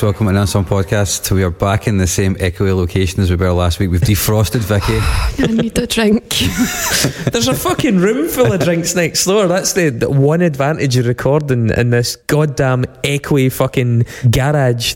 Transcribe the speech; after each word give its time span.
Hey 0.00 0.06
folks, 0.06 0.18
welcome 0.18 0.34
to 0.34 0.40
Unsung 0.40 0.64
Podcast. 0.64 1.30
We 1.30 1.44
are 1.44 1.50
back 1.50 1.86
in 1.86 1.98
the 1.98 2.06
same 2.06 2.34
echoey 2.36 2.74
location 2.74 3.20
as 3.20 3.28
we 3.28 3.36
were 3.36 3.52
last 3.52 3.78
week. 3.78 3.90
We've 3.90 4.00
defrosted 4.00 4.60
Vicky. 4.60 4.96
I 5.42 5.54
need 5.54 5.76
a 5.76 5.86
drink. 5.86 6.36
There's 7.30 7.48
a 7.48 7.54
fucking 7.54 7.98
room 7.98 8.26
full 8.26 8.50
of 8.50 8.60
drinks 8.60 8.94
next 8.94 9.26
door. 9.26 9.46
That's 9.46 9.74
the, 9.74 9.90
the 9.90 10.08
one 10.08 10.40
advantage 10.40 10.96
of 10.96 11.04
recording 11.04 11.68
in 11.68 11.90
this 11.90 12.16
goddamn 12.16 12.84
echoey 13.04 13.52
fucking 13.52 14.06
garage. 14.30 14.94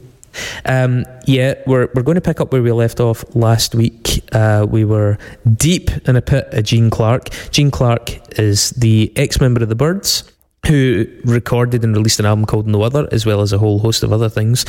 Um, 0.64 1.04
yeah, 1.26 1.56
we're 1.66 1.90
we're 1.94 2.02
going 2.02 2.14
to 2.14 2.22
pick 2.22 2.40
up 2.40 2.50
where 2.50 2.62
we 2.62 2.72
left 2.72 2.98
off 2.98 3.26
last 3.36 3.74
week. 3.74 4.24
Uh, 4.32 4.64
we 4.66 4.86
were 4.86 5.18
deep 5.54 5.90
in 6.08 6.16
a 6.16 6.22
pit 6.22 6.48
of 6.52 6.64
Gene 6.64 6.88
Clark. 6.88 7.28
Gene 7.50 7.70
Clark 7.70 8.38
is 8.38 8.70
the 8.70 9.12
ex 9.16 9.38
member 9.38 9.62
of 9.62 9.68
the 9.68 9.76
Byrds 9.76 10.24
who 10.66 11.06
recorded 11.24 11.84
and 11.84 11.94
released 11.94 12.18
an 12.20 12.26
album 12.26 12.46
called 12.46 12.66
No 12.66 12.82
Other, 12.82 13.08
as 13.12 13.26
well 13.26 13.40
as 13.40 13.52
a 13.52 13.58
whole 13.58 13.78
host 13.78 14.02
of 14.02 14.12
other 14.12 14.28
things. 14.28 14.64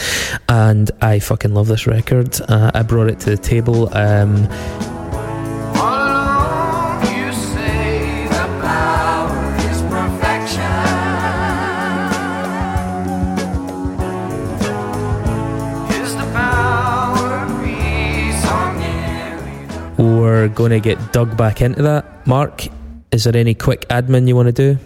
And 0.49 0.91
I 1.01 1.19
fucking 1.19 1.53
love 1.53 1.67
this 1.67 1.87
record. 1.87 2.39
Uh, 2.41 2.71
I 2.73 2.83
brought 2.83 3.09
it 3.09 3.19
to 3.21 3.29
the 3.29 3.37
table. 3.37 3.95
Um, 3.95 4.49
we're 19.97 20.49
going 20.49 20.71
to 20.71 20.79
get 20.79 21.13
dug 21.13 21.35
back 21.37 21.61
into 21.61 21.81
that. 21.83 22.27
Mark, 22.27 22.67
is 23.11 23.23
there 23.23 23.35
any 23.35 23.53
quick 23.53 23.87
admin 23.89 24.27
you 24.27 24.35
want 24.35 24.47
to 24.47 24.51
do? 24.51 24.79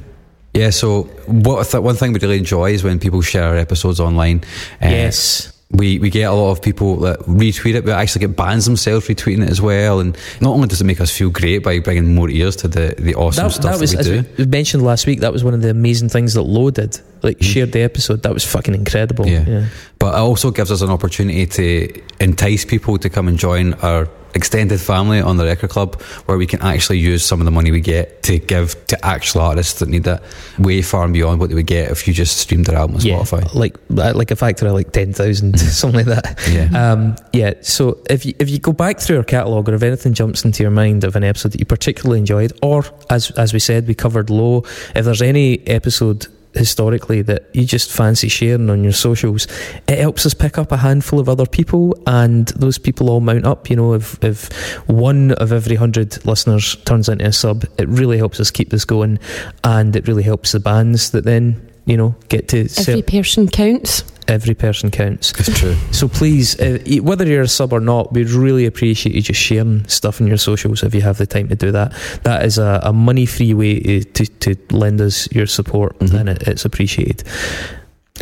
Yeah, 0.53 0.71
so 0.71 1.03
what 1.27 1.67
th- 1.67 1.83
one 1.83 1.95
thing 1.95 2.11
we 2.13 2.19
really 2.19 2.37
enjoy 2.37 2.71
is 2.71 2.83
when 2.83 2.99
people 2.99 3.21
share 3.21 3.43
our 3.43 3.57
episodes 3.57 3.99
online. 3.99 4.41
Uh, 4.81 4.87
yes. 4.89 5.53
We, 5.71 5.99
we 5.99 6.09
get 6.09 6.23
a 6.23 6.33
lot 6.33 6.49
of 6.49 6.63
people 6.63 6.95
that 7.01 7.19
retweet 7.19 7.75
it, 7.75 7.85
but 7.85 7.91
actually 7.91 8.21
get 8.21 8.35
bands 8.35 8.65
themselves 8.65 9.07
retweeting 9.07 9.43
it 9.43 9.51
as 9.51 9.61
well. 9.61 9.99
And 9.99 10.17
not 10.41 10.53
only 10.53 10.67
does 10.67 10.81
it 10.81 10.85
make 10.85 10.99
us 10.99 11.15
feel 11.15 11.29
great 11.29 11.59
by 11.59 11.77
bringing 11.77 12.15
more 12.15 12.27
ears 12.27 12.55
to 12.57 12.67
the, 12.67 12.95
the 12.97 13.13
awesome 13.13 13.43
That, 13.43 13.51
stuff 13.51 13.79
that 13.79 13.87
that, 13.87 13.93
we 13.93 13.97
as 13.99 14.25
do. 14.25 14.33
we 14.39 14.45
mentioned 14.47 14.83
last 14.83 15.05
week, 15.05 15.19
that 15.19 15.31
was 15.31 15.43
one 15.43 15.53
of 15.53 15.61
the 15.61 15.69
amazing 15.69 16.09
things 16.09 16.33
that 16.33 16.41
Low 16.41 16.71
did. 16.71 16.99
Like, 17.21 17.43
shared 17.43 17.71
the 17.71 17.81
episode. 17.81 18.23
That 18.23 18.33
was 18.33 18.43
fucking 18.43 18.73
incredible. 18.73 19.27
Yeah. 19.27 19.67
But 19.99 20.15
it 20.15 20.17
also 20.17 20.49
gives 20.49 20.71
us 20.71 20.81
an 20.81 20.89
opportunity 20.89 21.45
to 21.45 22.01
entice 22.19 22.65
people 22.65 22.97
to 22.97 23.07
come 23.07 23.27
and 23.27 23.37
join 23.37 23.75
our 23.75 24.09
extended 24.35 24.79
family 24.79 25.19
on 25.21 25.37
the 25.37 25.45
record 25.45 25.69
club 25.69 26.01
where 26.25 26.37
we 26.37 26.45
can 26.45 26.61
actually 26.61 26.99
use 26.99 27.23
some 27.25 27.39
of 27.41 27.45
the 27.45 27.51
money 27.51 27.71
we 27.71 27.81
get 27.81 28.21
to 28.23 28.37
give 28.39 28.75
to 28.87 29.05
actual 29.05 29.41
artists 29.41 29.79
that 29.79 29.89
need 29.89 30.05
it 30.05 30.21
way 30.59 30.81
far 30.81 31.03
and 31.03 31.13
beyond 31.13 31.39
what 31.39 31.49
they 31.49 31.55
would 31.55 31.65
get 31.65 31.89
if 31.91 32.07
you 32.07 32.13
just 32.13 32.37
streamed 32.37 32.65
their 32.65 32.77
album 32.77 32.95
on 32.97 33.01
Yeah, 33.01 33.19
Spotify. 33.19 33.53
like 33.55 33.75
like 33.89 34.31
a 34.31 34.35
factor 34.35 34.67
of 34.67 34.73
like 34.73 34.91
ten 34.91 35.13
thousand, 35.13 35.57
something 35.59 36.05
like 36.05 36.21
that. 36.23 36.39
Yeah. 36.49 36.91
Um, 36.91 37.15
yeah. 37.33 37.53
So 37.61 37.99
if 38.09 38.25
you 38.25 38.33
if 38.39 38.49
you 38.49 38.59
go 38.59 38.73
back 38.73 38.99
through 38.99 39.17
our 39.17 39.23
catalogue, 39.23 39.67
or 39.69 39.73
if 39.73 39.83
anything 39.83 40.13
jumps 40.13 40.45
into 40.45 40.63
your 40.63 40.71
mind 40.71 41.03
of 41.03 41.15
an 41.15 41.23
episode 41.23 41.53
that 41.53 41.59
you 41.59 41.65
particularly 41.65 42.19
enjoyed, 42.19 42.53
or 42.61 42.85
as 43.09 43.31
as 43.31 43.53
we 43.53 43.59
said, 43.59 43.87
we 43.87 43.95
covered 43.95 44.29
low. 44.29 44.63
If 44.95 45.05
there's 45.05 45.21
any 45.21 45.65
episode 45.67 46.27
historically 46.53 47.21
that 47.23 47.49
you 47.53 47.65
just 47.65 47.91
fancy 47.91 48.27
sharing 48.27 48.69
on 48.69 48.83
your 48.83 48.93
socials, 48.93 49.47
it 49.87 49.99
helps 49.99 50.25
us 50.25 50.33
pick 50.33 50.57
up 50.57 50.71
a 50.71 50.77
handful 50.77 51.19
of 51.19 51.29
other 51.29 51.45
people, 51.45 51.95
and 52.07 52.47
those 52.49 52.77
people 52.77 53.09
all 53.09 53.19
mount 53.19 53.45
up. 53.45 53.69
You 53.69 53.75
know, 53.75 53.93
if 53.93 54.21
if 54.23 54.51
one 54.87 55.31
of 55.33 55.51
every 55.51 55.75
hundred 55.75 56.25
listeners 56.25 56.75
turns 56.85 57.09
into 57.09 57.25
a 57.25 57.31
sub, 57.31 57.65
it 57.77 57.87
really 57.87 58.17
helps 58.17 58.39
us 58.39 58.51
keep 58.51 58.69
this 58.69 58.85
going, 58.85 59.19
and 59.63 59.95
it 59.95 60.07
really 60.07 60.23
helps 60.23 60.51
the 60.51 60.59
bands 60.59 61.11
that 61.11 61.25
then. 61.25 61.68
You 61.89 61.97
know, 61.97 62.15
get 62.29 62.47
to 62.49 62.67
sell- 62.69 62.93
Every 62.99 63.01
person 63.01 63.47
counts. 63.49 64.03
every 64.27 64.53
person 64.53 64.91
counts. 64.91 65.31
It's 65.39 65.59
true. 65.59 65.75
So 65.91 66.07
please, 66.07 66.55
uh, 66.59 66.77
whether 67.01 67.25
you're 67.25 67.41
a 67.41 67.47
sub 67.47 67.73
or 67.73 67.79
not, 67.79 68.13
we'd 68.13 68.29
really 68.29 68.67
appreciate 68.67 69.15
you 69.15 69.23
just 69.23 69.39
sharing 69.41 69.87
stuff 69.87 70.21
in 70.21 70.27
your 70.27 70.37
socials 70.37 70.83
if 70.83 70.93
you 70.93 71.01
have 71.01 71.17
the 71.17 71.25
time 71.25 71.47
to 71.49 71.55
do 71.55 71.71
that. 71.71 71.91
That 72.25 72.45
is 72.45 72.59
a, 72.59 72.79
a 72.83 72.93
money 72.93 73.25
free 73.25 73.55
way 73.55 73.79
to, 73.79 74.03
to, 74.03 74.25
to 74.55 74.55
lend 74.77 75.01
us 75.01 75.27
your 75.31 75.47
support, 75.47 75.97
Mhm. 75.97 76.19
and 76.19 76.29
it, 76.29 76.43
it's 76.47 76.63
appreciated. 76.63 77.23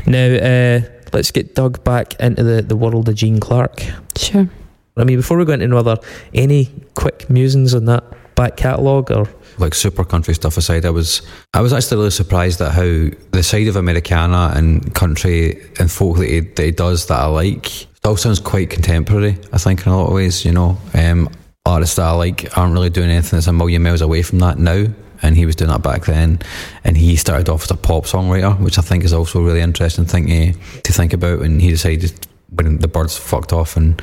Now, 0.05 0.27
uh, 0.27 0.79
let's 1.11 1.31
get 1.31 1.55
dug 1.55 1.83
back 1.83 2.13
into 2.21 2.43
the, 2.43 2.61
the 2.61 2.77
world 2.77 3.09
of 3.09 3.15
Gene 3.15 3.39
Clark. 3.41 3.83
Sure. 4.15 4.47
I 4.95 5.03
mean, 5.03 5.17
before 5.17 5.37
we 5.37 5.43
go 5.45 5.53
into 5.53 5.67
No 5.67 5.77
Other, 5.77 5.97
any 6.33 6.71
quick 6.95 7.29
musings 7.29 7.73
on 7.75 7.83
that 7.85 8.03
back 8.35 8.55
catalogue 8.55 9.11
or 9.11 9.27
like 9.57 9.73
super 9.73 10.03
country 10.03 10.33
stuff 10.33 10.57
aside, 10.57 10.85
I 10.85 10.89
was 10.89 11.21
I 11.53 11.61
was 11.61 11.73
actually 11.73 11.97
really 11.97 12.11
surprised 12.11 12.61
at 12.61 12.71
how 12.71 13.09
the 13.31 13.43
side 13.43 13.67
of 13.67 13.75
Americana 13.75 14.53
and 14.55 14.93
country 14.93 15.61
and 15.79 15.91
folk 15.91 16.17
that 16.17 16.29
he, 16.29 16.39
that 16.41 16.63
he 16.63 16.71
does 16.71 17.07
that 17.07 17.19
I 17.19 17.25
like 17.25 17.83
It 17.83 18.05
all 18.05 18.17
sounds 18.17 18.39
quite 18.39 18.69
contemporary. 18.69 19.37
I 19.51 19.57
think 19.57 19.85
in 19.85 19.91
a 19.91 19.97
lot 19.97 20.07
of 20.07 20.13
ways, 20.13 20.45
you 20.45 20.51
know, 20.51 20.77
um, 20.93 21.29
artists 21.65 21.95
that 21.95 22.05
I 22.05 22.11
like 22.11 22.57
aren't 22.57 22.73
really 22.73 22.89
doing 22.89 23.09
anything 23.09 23.37
that's 23.37 23.47
a 23.47 23.53
million 23.53 23.83
miles 23.83 24.01
away 24.01 24.21
from 24.21 24.39
that 24.39 24.57
now. 24.57 24.85
And 25.23 25.35
he 25.35 25.47
was 25.47 25.55
doing 25.55 25.71
that 25.71 25.81
back 25.81 26.05
then, 26.05 26.39
and 26.83 26.95
he 26.95 27.15
started 27.15 27.49
off 27.49 27.63
as 27.63 27.71
a 27.71 27.75
pop 27.75 28.05
songwriter, 28.05 28.59
which 28.59 28.77
I 28.77 28.83
think 28.83 29.03
is 29.03 29.13
also 29.13 29.39
a 29.39 29.43
really 29.43 29.61
interesting 29.61 30.05
thing 30.05 30.27
to, 30.27 30.53
to 30.53 30.93
think 30.93 31.11
about. 31.11 31.41
And 31.41 31.59
he 31.59 31.71
decided 31.71 32.13
when 32.51 32.77
the 32.77 32.87
Byrds 32.87 33.17
fucked 33.17 33.51
off 33.51 33.75
and 33.75 33.99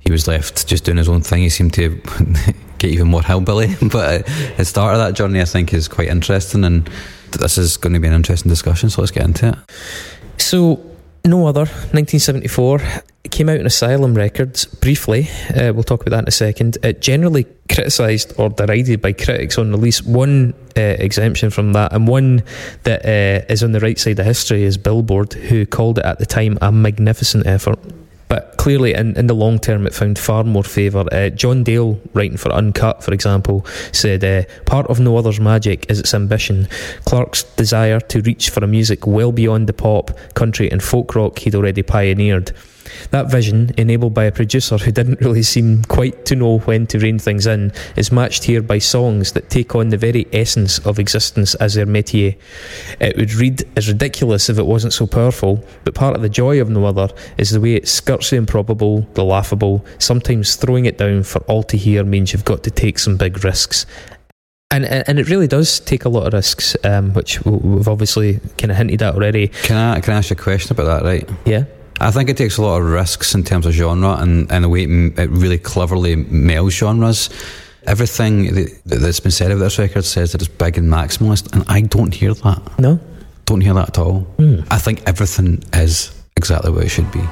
he 0.00 0.10
was 0.10 0.26
left 0.26 0.66
just 0.66 0.84
doing 0.84 0.96
his 0.96 1.08
own 1.08 1.20
thing. 1.20 1.42
He 1.42 1.48
seemed 1.48 1.74
to 1.74 1.88
get 2.78 2.90
even 2.90 3.08
more 3.08 3.22
hillbilly. 3.22 3.76
But 3.90 4.26
the 4.56 4.64
start 4.64 4.94
of 4.94 5.00
that 5.00 5.14
journey, 5.14 5.40
I 5.40 5.44
think, 5.44 5.72
is 5.72 5.88
quite 5.88 6.08
interesting, 6.08 6.64
and 6.64 6.88
this 7.32 7.58
is 7.58 7.76
going 7.76 7.92
to 7.92 8.00
be 8.00 8.08
an 8.08 8.14
interesting 8.14 8.48
discussion. 8.48 8.90
So 8.90 9.02
let's 9.02 9.12
get 9.12 9.24
into 9.24 9.48
it. 9.48 10.40
So, 10.40 10.84
no 11.24 11.46
other. 11.46 11.60
1974. 11.60 12.80
It 13.22 13.30
came 13.30 13.50
out 13.50 13.60
in 13.60 13.66
Asylum 13.66 14.14
Records 14.14 14.64
briefly. 14.64 15.28
Uh, 15.54 15.72
we'll 15.74 15.82
talk 15.82 16.00
about 16.00 16.10
that 16.12 16.24
in 16.24 16.28
a 16.28 16.32
second. 16.32 16.78
It 16.82 17.02
generally 17.02 17.46
criticised 17.70 18.32
or 18.38 18.48
derided 18.48 19.02
by 19.02 19.12
critics 19.12 19.58
on 19.58 19.70
release. 19.70 20.02
One 20.02 20.54
uh, 20.76 20.80
exemption 20.80 21.50
from 21.50 21.74
that, 21.74 21.92
and 21.92 22.08
one 22.08 22.42
that 22.84 23.04
uh, 23.04 23.44
is 23.52 23.62
on 23.62 23.72
the 23.72 23.80
right 23.80 23.98
side 23.98 24.18
of 24.18 24.24
history, 24.24 24.62
is 24.62 24.78
Billboard, 24.78 25.34
who 25.34 25.66
called 25.66 25.98
it 25.98 26.06
at 26.06 26.18
the 26.18 26.26
time 26.26 26.56
a 26.62 26.72
magnificent 26.72 27.46
effort. 27.46 27.78
But 28.30 28.56
clearly, 28.58 28.94
in, 28.94 29.18
in 29.18 29.26
the 29.26 29.34
long 29.34 29.58
term, 29.58 29.88
it 29.88 29.92
found 29.92 30.16
far 30.16 30.44
more 30.44 30.62
favour. 30.62 31.04
Uh, 31.10 31.30
John 31.30 31.64
Dale, 31.64 32.00
writing 32.14 32.36
for 32.36 32.52
Uncut, 32.52 33.02
for 33.02 33.12
example, 33.12 33.66
said, 33.90 34.22
uh, 34.22 34.44
Part 34.66 34.86
of 34.86 35.00
No 35.00 35.16
Other's 35.16 35.40
magic 35.40 35.90
is 35.90 35.98
its 35.98 36.14
ambition. 36.14 36.68
Clark's 37.04 37.42
desire 37.42 37.98
to 37.98 38.22
reach 38.22 38.48
for 38.50 38.62
a 38.62 38.68
music 38.68 39.04
well 39.04 39.32
beyond 39.32 39.66
the 39.66 39.72
pop, 39.72 40.16
country, 40.34 40.70
and 40.70 40.80
folk 40.80 41.16
rock 41.16 41.40
he'd 41.40 41.56
already 41.56 41.82
pioneered. 41.82 42.52
That 43.10 43.30
vision, 43.30 43.70
enabled 43.76 44.14
by 44.14 44.24
a 44.24 44.32
producer 44.32 44.78
who 44.78 44.92
didn't 44.92 45.20
really 45.20 45.42
seem 45.42 45.84
quite 45.84 46.24
to 46.26 46.36
know 46.36 46.58
when 46.60 46.86
to 46.88 46.98
rein 46.98 47.18
things 47.18 47.46
in, 47.46 47.72
is 47.96 48.12
matched 48.12 48.44
here 48.44 48.62
by 48.62 48.78
songs 48.78 49.32
that 49.32 49.50
take 49.50 49.74
on 49.74 49.88
the 49.88 49.96
very 49.96 50.26
essence 50.32 50.78
of 50.80 50.98
existence 50.98 51.54
as 51.56 51.74
their 51.74 51.86
métier. 51.86 52.36
It 53.00 53.16
would 53.16 53.34
read 53.34 53.64
as 53.76 53.88
ridiculous 53.88 54.48
if 54.48 54.58
it 54.58 54.66
wasn't 54.66 54.92
so 54.92 55.06
powerful, 55.06 55.64
but 55.84 55.94
part 55.94 56.16
of 56.16 56.22
the 56.22 56.28
joy 56.28 56.60
of 56.60 56.70
No 56.70 56.84
Other 56.84 57.08
is 57.38 57.50
the 57.50 57.60
way 57.60 57.74
it 57.74 57.88
skirts 57.88 58.30
the 58.30 58.36
improbable, 58.36 59.02
the 59.14 59.24
laughable, 59.24 59.84
sometimes 59.98 60.56
throwing 60.56 60.86
it 60.86 60.98
down 60.98 61.22
for 61.22 61.38
all 61.42 61.62
to 61.64 61.76
hear 61.76 62.04
means 62.04 62.32
you've 62.32 62.44
got 62.44 62.62
to 62.64 62.70
take 62.70 62.98
some 62.98 63.16
big 63.16 63.44
risks. 63.44 63.86
And, 64.72 64.84
and 64.84 65.02
and 65.08 65.18
it 65.18 65.28
really 65.28 65.48
does 65.48 65.80
take 65.80 66.04
a 66.04 66.08
lot 66.08 66.28
of 66.28 66.32
risks, 66.32 66.76
um, 66.84 67.12
which 67.14 67.44
we've 67.44 67.88
obviously 67.88 68.38
kind 68.56 68.70
of 68.70 68.76
hinted 68.76 69.02
at 69.02 69.14
already. 69.14 69.48
Can 69.48 69.76
I 69.76 69.98
can 69.98 70.14
I 70.14 70.18
ask 70.18 70.30
you 70.30 70.34
a 70.34 70.38
question 70.38 70.72
about 70.72 71.02
that? 71.02 71.04
Right. 71.04 71.28
Yeah. 71.44 71.64
I 72.00 72.10
think 72.10 72.30
it 72.30 72.36
takes 72.36 72.56
a 72.56 72.62
lot 72.62 72.80
of 72.80 72.88
risks 72.88 73.34
in 73.34 73.44
terms 73.44 73.66
of 73.66 73.72
genre 73.72 74.16
and, 74.16 74.50
and 74.50 74.64
the 74.64 74.68
way 74.68 74.84
it, 74.84 75.18
it 75.18 75.30
really 75.30 75.58
cleverly 75.58 76.16
melds 76.16 76.70
genres. 76.70 77.28
Everything 77.86 78.54
that, 78.54 78.82
that's 78.84 79.20
been 79.20 79.30
said 79.30 79.50
about 79.50 79.64
this 79.64 79.78
record 79.78 80.04
says 80.04 80.32
that 80.32 80.42
it's 80.42 80.48
big 80.50 80.78
and 80.78 80.90
maximalist, 80.90 81.52
and 81.52 81.64
I 81.68 81.82
don't 81.82 82.14
hear 82.14 82.34
that. 82.34 82.78
No. 82.78 82.98
Don't 83.44 83.60
hear 83.60 83.74
that 83.74 83.88
at 83.90 83.98
all. 83.98 84.20
Hmm. 84.20 84.60
I 84.70 84.78
think 84.78 85.02
everything 85.06 85.62
is 85.74 86.12
exactly 86.36 86.70
what 86.70 86.84
it 86.84 86.88
should 86.88 87.10
be. 87.10 87.22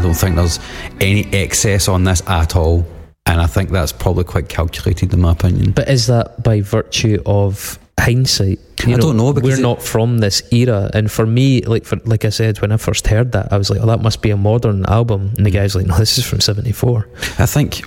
I 0.00 0.02
don't 0.02 0.14
think 0.14 0.36
there's 0.36 0.58
any 1.00 1.24
excess 1.34 1.88
on 1.88 2.04
this 2.04 2.22
at 2.26 2.56
all. 2.56 2.86
And 3.26 3.40
I 3.40 3.46
think 3.46 3.70
that's 3.70 3.92
probably 3.92 4.24
quite 4.24 4.48
calculated, 4.48 5.12
in 5.12 5.20
my 5.20 5.32
opinion. 5.32 5.72
But 5.72 5.88
is 5.88 6.06
that 6.06 6.42
by 6.42 6.62
virtue 6.62 7.22
of 7.26 7.78
hindsight? 8.00 8.58
I 8.86 8.92
don't 8.96 9.18
know, 9.18 9.32
because 9.34 9.58
we're 9.58 9.62
not 9.62 9.82
from 9.82 10.18
this 10.18 10.42
era. 10.52 10.90
And 10.94 11.10
for 11.12 11.26
me, 11.26 11.60
like 11.60 11.84
for 11.84 11.96
like 12.06 12.24
I 12.24 12.30
said, 12.30 12.60
when 12.62 12.72
I 12.72 12.78
first 12.78 13.06
heard 13.06 13.32
that, 13.32 13.52
I 13.52 13.58
was 13.58 13.68
like, 13.68 13.80
"Oh, 13.82 13.86
that 13.86 14.00
must 14.00 14.22
be 14.22 14.30
a 14.30 14.36
modern 14.38 14.86
album." 14.86 15.32
And 15.36 15.44
the 15.44 15.50
guy's 15.50 15.76
like, 15.76 15.86
"No, 15.86 15.98
this 15.98 16.16
is 16.16 16.24
from 16.24 16.40
'74." 16.40 17.06
I 17.38 17.46
think 17.46 17.82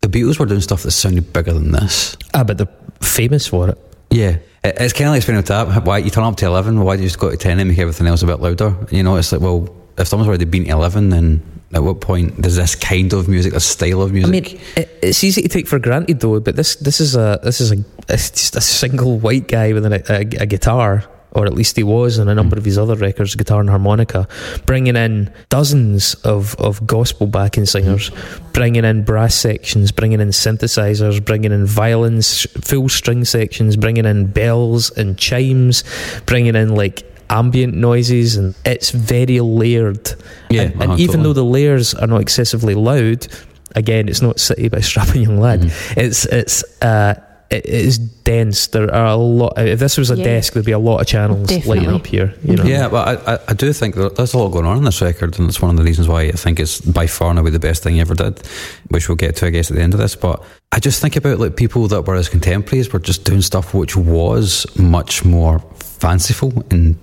the 0.00 0.08
Beatles 0.08 0.38
were 0.38 0.46
doing 0.46 0.60
stuff 0.60 0.84
that 0.84 0.92
sounded 0.92 1.32
bigger 1.32 1.52
than 1.52 1.72
this. 1.72 2.16
Ah, 2.32 2.44
but 2.44 2.56
they're 2.56 2.68
famous 3.02 3.48
for 3.48 3.68
it. 3.68 3.78
Yeah. 4.10 4.36
It- 4.62 4.76
It's 4.80 4.92
kind 4.92 5.08
of 5.08 5.14
like 5.14 5.22
Spinal 5.22 5.42
Tap. 5.42 5.84
Why 5.84 5.98
you 5.98 6.10
turn 6.10 6.24
up 6.24 6.36
to 6.36 6.46
11, 6.46 6.80
why 6.80 6.96
do 6.96 7.02
you 7.02 7.08
just 7.08 7.18
go 7.18 7.30
to 7.30 7.36
10 7.36 7.58
and 7.58 7.68
make 7.68 7.78
everything 7.80 8.06
else 8.06 8.22
a 8.22 8.26
bit 8.26 8.40
louder? 8.40 8.74
You 8.92 9.02
know, 9.02 9.16
it's 9.16 9.32
like, 9.32 9.40
well, 9.40 9.68
if 9.98 10.08
someone's 10.08 10.28
already 10.28 10.44
been 10.44 10.64
to 10.64 10.70
eleven, 10.70 11.10
then 11.10 11.42
at 11.72 11.82
what 11.82 12.00
point 12.00 12.40
does 12.40 12.56
this 12.56 12.74
kind 12.74 13.12
of 13.12 13.28
music, 13.28 13.52
this 13.52 13.66
style 13.66 14.02
of 14.02 14.12
music? 14.12 14.28
I 14.28 14.30
mean, 14.30 14.60
it, 14.76 14.98
it's 15.02 15.24
easy 15.24 15.42
to 15.42 15.48
take 15.48 15.66
for 15.66 15.78
granted 15.78 16.20
though, 16.20 16.40
but 16.40 16.56
this 16.56 16.76
this 16.76 17.00
is 17.00 17.16
a 17.16 17.40
this 17.42 17.60
is 17.60 17.72
a 17.72 17.84
it's 18.08 18.30
just 18.30 18.56
a 18.56 18.60
single 18.60 19.18
white 19.18 19.48
guy 19.48 19.72
with 19.72 19.84
a, 19.84 20.04
a, 20.08 20.42
a 20.42 20.46
guitar, 20.46 21.04
or 21.32 21.44
at 21.44 21.54
least 21.54 21.76
he 21.76 21.82
was 21.82 22.18
on 22.18 22.28
a 22.28 22.32
hmm. 22.32 22.36
number 22.36 22.56
of 22.56 22.64
his 22.64 22.78
other 22.78 22.94
records, 22.94 23.34
guitar 23.34 23.60
and 23.60 23.68
harmonica, 23.68 24.28
bringing 24.64 24.96
in 24.96 25.32
dozens 25.48 26.14
of 26.16 26.54
of 26.56 26.86
gospel 26.86 27.26
backing 27.26 27.62
hmm. 27.62 27.66
singers, 27.66 28.10
bringing 28.52 28.84
in 28.84 29.04
brass 29.04 29.34
sections, 29.34 29.90
bringing 29.90 30.20
in 30.20 30.28
synthesizers, 30.28 31.24
bringing 31.24 31.52
in 31.52 31.66
violins, 31.66 32.46
full 32.62 32.88
string 32.88 33.24
sections, 33.24 33.76
bringing 33.76 34.04
in 34.04 34.26
bells 34.30 34.90
and 34.92 35.18
chimes, 35.18 35.82
bringing 36.26 36.54
in 36.54 36.74
like 36.76 37.15
ambient 37.30 37.74
noises 37.74 38.36
and 38.36 38.54
it's 38.64 38.90
very 38.90 39.40
layered 39.40 40.12
Yeah, 40.50 40.62
and, 40.62 40.72
and 40.74 40.82
uh-huh, 40.82 40.94
even 40.98 41.06
totally. 41.16 41.22
though 41.24 41.32
the 41.32 41.44
layers 41.44 41.94
are 41.94 42.06
not 42.06 42.20
excessively 42.20 42.74
loud, 42.74 43.26
again, 43.74 44.08
it's 44.08 44.22
not 44.22 44.38
City 44.40 44.68
by 44.68 44.80
Strapping 44.88 45.22
Young 45.22 45.38
Lad. 45.38 45.60
Mm-hmm. 45.60 46.00
It's 46.00 46.24
it's 46.26 46.64
uh, 46.82 47.14
it 47.48 47.64
is 47.64 47.98
dense. 47.98 48.66
There 48.68 48.92
are 48.92 49.06
a 49.06 49.14
lot. 49.16 49.56
If 49.56 49.78
this 49.78 49.96
was 49.98 50.10
a 50.10 50.16
Yeah. 50.16 50.24
desk, 50.24 50.54
there'd 50.54 50.66
be 50.66 50.72
a 50.72 50.78
lot 50.80 51.00
of 51.00 51.06
channels 51.06 51.48
Definitely. 51.48 51.78
lighting 51.78 51.94
up 51.94 52.04
here. 52.06 52.34
You 52.42 52.56
know. 52.56 52.64
Yeah, 52.64 52.88
but 52.88 53.06
I, 53.28 53.34
I, 53.34 53.38
I 53.48 53.52
do 53.54 53.72
think 53.72 53.94
that 53.94 54.16
there's 54.16 54.34
a 54.34 54.38
lot 54.38 54.48
going 54.48 54.66
on 54.66 54.78
in 54.78 54.84
this 54.84 55.00
record, 55.00 55.38
and 55.38 55.48
it's 55.48 55.62
one 55.62 55.70
of 55.70 55.76
the 55.76 55.84
reasons 55.84 56.08
why 56.08 56.22
I 56.22 56.32
think 56.32 56.58
it's 56.58 56.80
by 56.80 57.06
far 57.06 57.30
and 57.30 57.38
away 57.38 57.50
the 57.50 57.60
best 57.60 57.84
thing 57.84 57.94
he 57.94 58.00
ever 58.00 58.14
did, 58.16 58.42
which 58.88 59.08
we'll 59.08 59.14
get 59.16 59.36
to, 59.36 59.46
I 59.46 59.50
guess, 59.50 59.70
at 59.70 59.76
the 59.76 59.82
end 59.82 59.94
of 59.94 60.00
this. 60.00 60.16
But 60.16 60.42
I 60.72 60.80
just 60.80 61.00
think 61.00 61.14
about 61.14 61.38
like 61.38 61.54
people 61.54 61.86
that 61.86 62.02
were 62.02 62.16
his 62.16 62.28
contemporaries 62.28 62.92
were 62.92 62.98
just 62.98 63.22
doing 63.24 63.42
stuff 63.42 63.74
which 63.74 63.94
was 63.96 64.66
much 64.76 65.24
more 65.24 65.60
fanciful, 65.78 66.64
and 66.72 66.96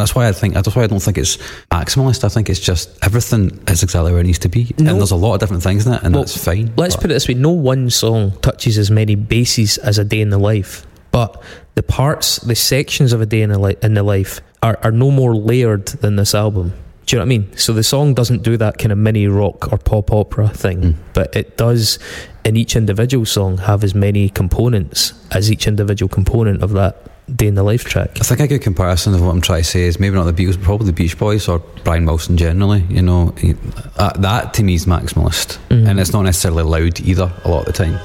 that's 0.00 0.14
why 0.14 0.26
I 0.28 0.32
think 0.32 0.54
that's 0.54 0.74
why 0.74 0.82
I 0.82 0.86
don't 0.86 1.00
think 1.02 1.18
it's 1.18 1.36
maximalist. 1.72 2.24
I 2.24 2.28
think 2.28 2.50
it's 2.50 2.60
just 2.60 2.90
everything 3.02 3.60
is 3.68 3.82
exactly 3.82 4.10
where 4.12 4.20
it 4.20 4.26
needs 4.26 4.38
to 4.40 4.48
be, 4.48 4.74
No. 4.78 4.90
and 4.90 4.98
there's 5.00 5.10
a 5.12 5.16
lot 5.16 5.34
of 5.34 5.40
different 5.40 5.62
things 5.62 5.86
in 5.86 5.92
it, 5.92 6.02
and 6.02 6.14
Well, 6.14 6.24
that's 6.24 6.36
fine. 6.42 6.72
Let's 6.76 6.96
But- 6.96 7.02
put 7.02 7.10
it 7.10 7.14
this 7.14 7.28
way: 7.28 7.34
no 7.34 7.50
one 7.50 7.90
song 7.90 8.32
touches 8.42 8.78
as 8.78 8.90
many 8.90 9.14
bases 9.14 9.78
as 9.78 9.98
a 9.98 10.04
day 10.04 10.20
in 10.20 10.30
the 10.30 10.38
life, 10.38 10.86
but 11.12 11.40
the 11.76 11.82
parts, 11.82 12.38
the 12.38 12.54
sections 12.56 13.12
of 13.12 13.20
a 13.20 13.26
day 13.26 13.42
in 13.42 13.50
the, 13.50 13.58
li- 13.58 13.76
in 13.82 13.94
the 13.94 14.02
life 14.02 14.40
are, 14.62 14.78
are 14.82 14.90
no 14.92 15.10
more 15.10 15.34
layered 15.36 15.86
than 15.86 16.16
this 16.16 16.34
album. 16.34 16.72
Do 17.06 17.16
you 17.16 17.18
know 17.18 17.22
what 17.24 17.34
I 17.34 17.38
mean? 17.38 17.56
So 17.56 17.72
the 17.72 17.82
song 17.82 18.14
doesn't 18.14 18.42
do 18.42 18.56
that 18.58 18.78
kind 18.78 18.92
of 18.92 18.98
mini 18.98 19.26
rock 19.26 19.72
or 19.72 19.78
pop 19.78 20.12
opera 20.12 20.48
thing, 20.48 20.80
Mm. 20.80 20.94
but 21.14 21.34
it 21.34 21.56
does 21.56 21.98
in 22.44 22.56
each 22.56 22.76
individual 22.76 23.24
song 23.26 23.58
have 23.58 23.82
as 23.82 23.94
many 23.94 24.28
components 24.28 25.12
as 25.32 25.50
each 25.50 25.66
individual 25.66 26.08
component 26.08 26.62
of 26.62 26.72
that 26.72 26.96
day 27.36 27.46
in 27.46 27.54
the 27.54 27.62
life 27.62 27.84
track. 27.84 28.10
I 28.20 28.24
think 28.24 28.40
a 28.40 28.48
good 28.48 28.62
comparison 28.62 29.14
of 29.14 29.20
what 29.22 29.30
I'm 29.30 29.40
trying 29.40 29.62
to 29.62 29.68
say 29.68 29.82
is 29.82 29.98
maybe 30.00 30.16
not 30.16 30.24
the 30.24 30.32
Beatles, 30.32 30.56
but 30.56 30.64
probably 30.64 30.86
the 30.86 30.92
Beach 30.92 31.18
Boys 31.18 31.48
or 31.48 31.60
Brian 31.84 32.04
Wilson 32.06 32.36
generally. 32.36 32.84
You 32.88 33.02
know, 33.02 33.34
uh, 33.96 34.10
that 34.18 34.54
to 34.54 34.62
me 34.62 34.74
is 34.74 34.86
maximalist, 34.86 35.58
Mhm. 35.70 35.88
and 35.88 36.00
it's 36.00 36.12
not 36.12 36.22
necessarily 36.22 36.62
loud 36.64 37.00
either. 37.00 37.30
A 37.44 37.48
lot 37.48 37.60
of 37.60 37.66
the 37.66 37.72
time. 37.72 37.98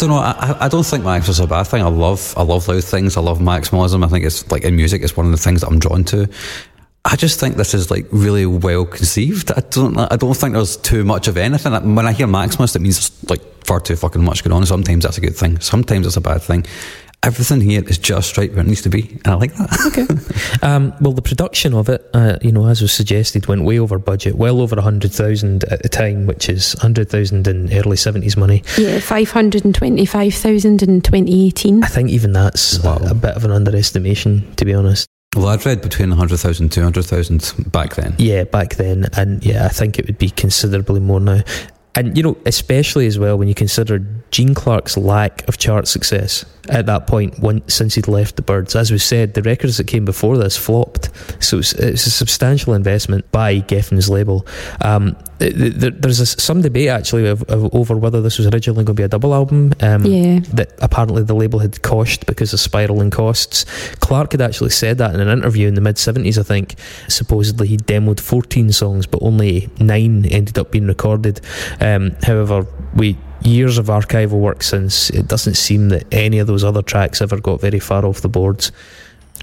Don't 0.00 0.10
know. 0.10 0.18
I, 0.18 0.56
I- 0.64 0.68
don't 0.68 0.84
think 0.84 1.04
Max 1.04 1.28
is 1.28 1.40
a 1.40 1.46
bad 1.46 1.64
thing. 1.64 1.82
I 1.82 1.88
love, 1.88 2.34
I 2.36 2.42
love 2.42 2.66
loud 2.68 2.82
things. 2.84 3.16
I 3.16 3.20
love 3.20 3.38
maximalism. 3.38 4.04
I 4.04 4.08
think 4.08 4.24
it's 4.24 4.50
like 4.50 4.64
in 4.64 4.76
music, 4.76 5.02
it's 5.02 5.16
one 5.16 5.26
of 5.26 5.32
the 5.32 5.38
things 5.38 5.60
that 5.60 5.68
I'm 5.68 5.78
drawn 5.78 6.04
to. 6.04 6.28
I 7.04 7.16
just 7.16 7.40
think 7.40 7.56
this 7.56 7.72
is 7.72 7.90
like 7.90 8.06
really 8.10 8.44
well 8.44 8.84
conceived. 8.84 9.50
I 9.52 9.60
don't, 9.70 9.96
I 9.98 10.16
don't 10.16 10.34
think 10.36 10.52
there's 10.54 10.76
too 10.76 11.04
much 11.04 11.28
of 11.28 11.36
anything. 11.36 11.72
When 11.94 12.06
I 12.06 12.12
hear 12.12 12.26
maximalist, 12.26 12.76
it 12.76 12.80
means 12.82 13.10
like 13.30 13.40
far 13.64 13.80
too 13.80 13.96
fucking 13.96 14.22
much 14.22 14.44
going 14.44 14.52
on. 14.52 14.66
Sometimes 14.66 15.04
that's 15.04 15.16
a 15.18 15.20
good 15.22 15.36
thing. 15.36 15.58
Sometimes 15.60 16.06
it's 16.06 16.16
a 16.16 16.20
bad 16.20 16.42
thing. 16.42 16.66
Everything 17.22 17.60
here 17.60 17.82
is 17.86 17.98
just 17.98 18.38
right 18.38 18.50
where 18.50 18.60
it 18.60 18.66
needs 18.66 18.80
to 18.82 18.88
be, 18.88 19.10
and 19.24 19.28
I 19.28 19.34
like 19.34 19.54
that. 19.54 20.36
Um, 20.62 20.92
well, 21.00 21.12
the 21.12 21.22
production 21.22 21.74
of 21.74 21.88
it, 21.88 22.08
uh, 22.14 22.38
you 22.42 22.50
know, 22.52 22.66
as 22.66 22.80
was 22.82 22.92
suggested, 22.92 23.46
went 23.46 23.64
way 23.64 23.78
over 23.78 23.98
budget, 23.98 24.34
well 24.36 24.60
over 24.60 24.76
a 24.76 24.82
hundred 24.82 25.12
thousand 25.12 25.64
at 25.64 25.82
the 25.82 25.88
time, 25.88 26.26
which 26.26 26.48
is 26.48 26.74
hundred 26.80 27.08
thousand 27.10 27.46
in 27.46 27.72
early 27.72 27.96
seventies 27.96 28.36
money. 28.36 28.62
Yeah, 28.78 29.00
525,000 29.00 30.82
in 30.82 31.00
2018. 31.00 31.82
I 31.84 31.86
think 31.88 32.10
even 32.10 32.32
that's 32.32 32.78
Wow. 32.82 32.98
a, 33.02 33.10
a 33.10 33.14
bit 33.14 33.36
of 33.36 33.44
an 33.44 33.50
underestimation, 33.52 34.54
to 34.56 34.64
be 34.64 34.74
honest. 34.74 35.06
well, 35.36 35.48
I'd 35.48 35.64
read 35.64 35.80
between 35.82 36.08
100,000 36.10 36.64
and 36.64 36.72
200,000 36.72 37.70
back 37.72 37.94
then. 37.94 38.14
Yeah, 38.18 38.44
back 38.44 38.76
then, 38.76 39.06
and 39.16 39.44
yeah, 39.44 39.64
I 39.66 39.68
think 39.68 39.98
it 39.98 40.06
would 40.06 40.18
be 40.18 40.30
considerably 40.30 41.00
more 41.00 41.20
now. 41.20 41.40
And 41.94 42.16
you 42.16 42.22
know, 42.22 42.36
especially 42.46 43.06
as 43.06 43.18
well 43.18 43.36
when 43.36 43.48
you 43.48 43.54
consider 43.54 43.98
Gene 44.30 44.54
Clark's 44.54 44.96
lack 44.96 45.46
of 45.48 45.58
chart 45.58 45.88
success 45.88 46.44
at 46.68 46.86
that 46.86 47.06
point, 47.06 47.38
when, 47.40 47.66
since 47.68 47.96
he'd 47.96 48.06
left 48.06 48.36
the 48.36 48.42
Byrds. 48.42 48.76
As 48.76 48.92
we 48.92 48.98
said, 48.98 49.34
the 49.34 49.42
records 49.42 49.76
that 49.78 49.88
came 49.88 50.04
before 50.04 50.38
this 50.38 50.56
flopped, 50.56 51.10
so 51.42 51.58
it's, 51.58 51.72
a 51.74 51.96
substantial 51.96 52.74
investment 52.74 53.30
by 53.32 53.60
Geffen's 53.60 54.08
label. 54.08 54.46
Um, 54.82 55.16
there- 55.48 55.90
there's 55.90 56.20
a, 56.20 56.26
some 56.26 56.60
debate 56.60 56.88
actually 56.88 57.26
of, 57.26 57.42
of, 57.44 57.74
over 57.74 57.96
whether 57.96 58.20
this 58.20 58.38
was 58.38 58.46
originally 58.46 58.84
going 58.84 58.94
to 58.96 59.00
be 59.00 59.02
a 59.02 59.08
double 59.08 59.34
album. 59.34 59.72
Um, 59.80 60.04
Yeah. 60.04 60.40
that 60.54 60.72
apparently 60.80 61.22
the 61.22 61.34
label 61.34 61.58
had 61.60 61.72
coshed 61.82 62.26
because 62.26 62.52
of 62.52 62.60
spiraling 62.60 63.10
costs. 63.10 63.64
Clark 64.00 64.32
had 64.32 64.40
actually 64.42 64.70
said 64.70 64.98
that 64.98 65.14
in 65.14 65.20
an 65.20 65.28
interview 65.28 65.66
in 65.66 65.74
the 65.74 65.80
mid 65.80 65.96
70s, 65.96 66.38
I 66.38 66.42
think. 66.42 66.74
Supposedly 67.08 67.66
he 67.68 67.76
demoed 67.78 68.20
14 68.20 68.70
songs, 68.72 69.06
but 69.06 69.22
only 69.22 69.68
nine 69.80 70.26
ended 70.26 70.58
up 70.58 70.70
being 70.70 70.86
recorded. 70.86 71.40
Um, 71.80 72.16
however, 72.22 72.66
we 72.94 73.16
years 73.42 73.78
of 73.78 73.86
archival 73.86 74.38
work 74.38 74.62
since, 74.62 75.08
it 75.10 75.26
doesn't 75.26 75.54
seem 75.54 75.88
that 75.88 76.04
any 76.12 76.38
of 76.38 76.46
those 76.46 76.62
other 76.62 76.82
tracks 76.82 77.22
ever 77.22 77.40
got 77.40 77.60
very 77.60 77.78
far 77.78 78.04
off 78.04 78.20
the 78.20 78.28
boards. 78.28 78.70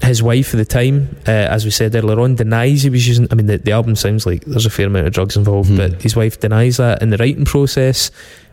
His 0.02 0.22
wife 0.22 0.54
at 0.54 0.58
the 0.58 0.64
time, 0.64 1.16
uh, 1.26 1.30
as 1.30 1.64
we 1.64 1.70
said 1.70 1.94
earlier 1.94 2.20
on, 2.20 2.36
denies 2.36 2.82
he 2.84 2.90
was 2.90 3.06
using. 3.06 3.26
I 3.30 3.34
mean, 3.34 3.46
the, 3.46 3.58
the 3.58 3.72
album 3.72 3.96
sounds 3.96 4.24
like 4.26 4.44
there's 4.44 4.64
a 4.66 4.70
fair 4.70 4.86
amount 4.86 5.06
of 5.06 5.12
drugs 5.12 5.36
involved, 5.36 5.70
Hmm. 5.70 5.76
but 5.76 6.02
his 6.02 6.14
wife 6.16 6.38
denies 6.40 6.76
that 6.78 7.02
in 7.02 7.10
the 7.10 7.16
writing 7.18 7.44
process. 7.44 8.10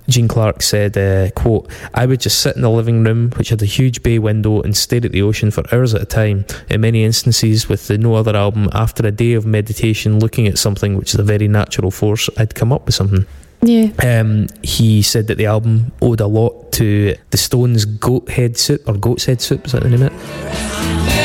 Gene 0.08 0.28
Clark 0.28 0.62
said, 0.62 0.96
uh, 0.98 1.32
quote, 1.32 1.68
I 1.96 2.06
would 2.06 2.20
just 2.20 2.40
sit 2.40 2.56
in 2.56 2.62
the 2.62 2.70
living 2.70 3.04
room, 3.04 3.32
which 3.38 3.50
had 3.50 3.62
a 3.64 3.66
huge 3.66 4.04
bay 4.04 4.20
window, 4.20 4.62
and 4.62 4.78
stare 4.78 5.04
at 5.04 5.12
the 5.12 5.24
ocean 5.24 5.50
for 5.50 5.64
hours 5.74 5.96
at 5.96 6.02
a 6.02 6.06
time. 6.06 6.46
In 6.70 6.82
many 6.82 7.04
instances, 7.04 7.68
with 7.70 7.88
the 7.88 7.98
No 7.98 8.14
Other 8.14 8.36
album, 8.36 8.70
after 8.74 9.06
a 9.08 9.12
day 9.12 9.34
of 9.34 9.48
meditation, 9.48 10.20
looking 10.20 10.46
at 10.48 10.60
something 10.60 10.96
which 10.96 11.14
is 11.16 11.20
a 11.20 11.24
very 11.24 11.48
natural 11.48 11.90
force, 11.90 12.30
I'd 12.38 12.54
come 12.54 12.72
up 12.72 12.86
with 12.86 12.94
something. 12.94 13.26
Yeah. 13.64 13.88
Um, 14.04 14.46
he 14.62 15.02
said 15.02 15.26
that 15.28 15.40
the 15.40 15.48
album 15.48 15.92
owed 16.04 16.20
a 16.22 16.28
lot 16.28 16.72
to 16.74 17.16
the 17.32 17.38
Stones' 17.38 17.86
Goat 17.86 18.30
Head 18.30 18.58
Soup, 18.58 18.82
or 18.88 18.94
Goat's 18.94 19.26
Head 19.26 19.42
Soup, 19.42 19.66
is 19.66 19.72
that 19.72 19.82
the 19.84 19.90
name 19.90 20.04
of 20.04 20.12
it? 20.14 21.25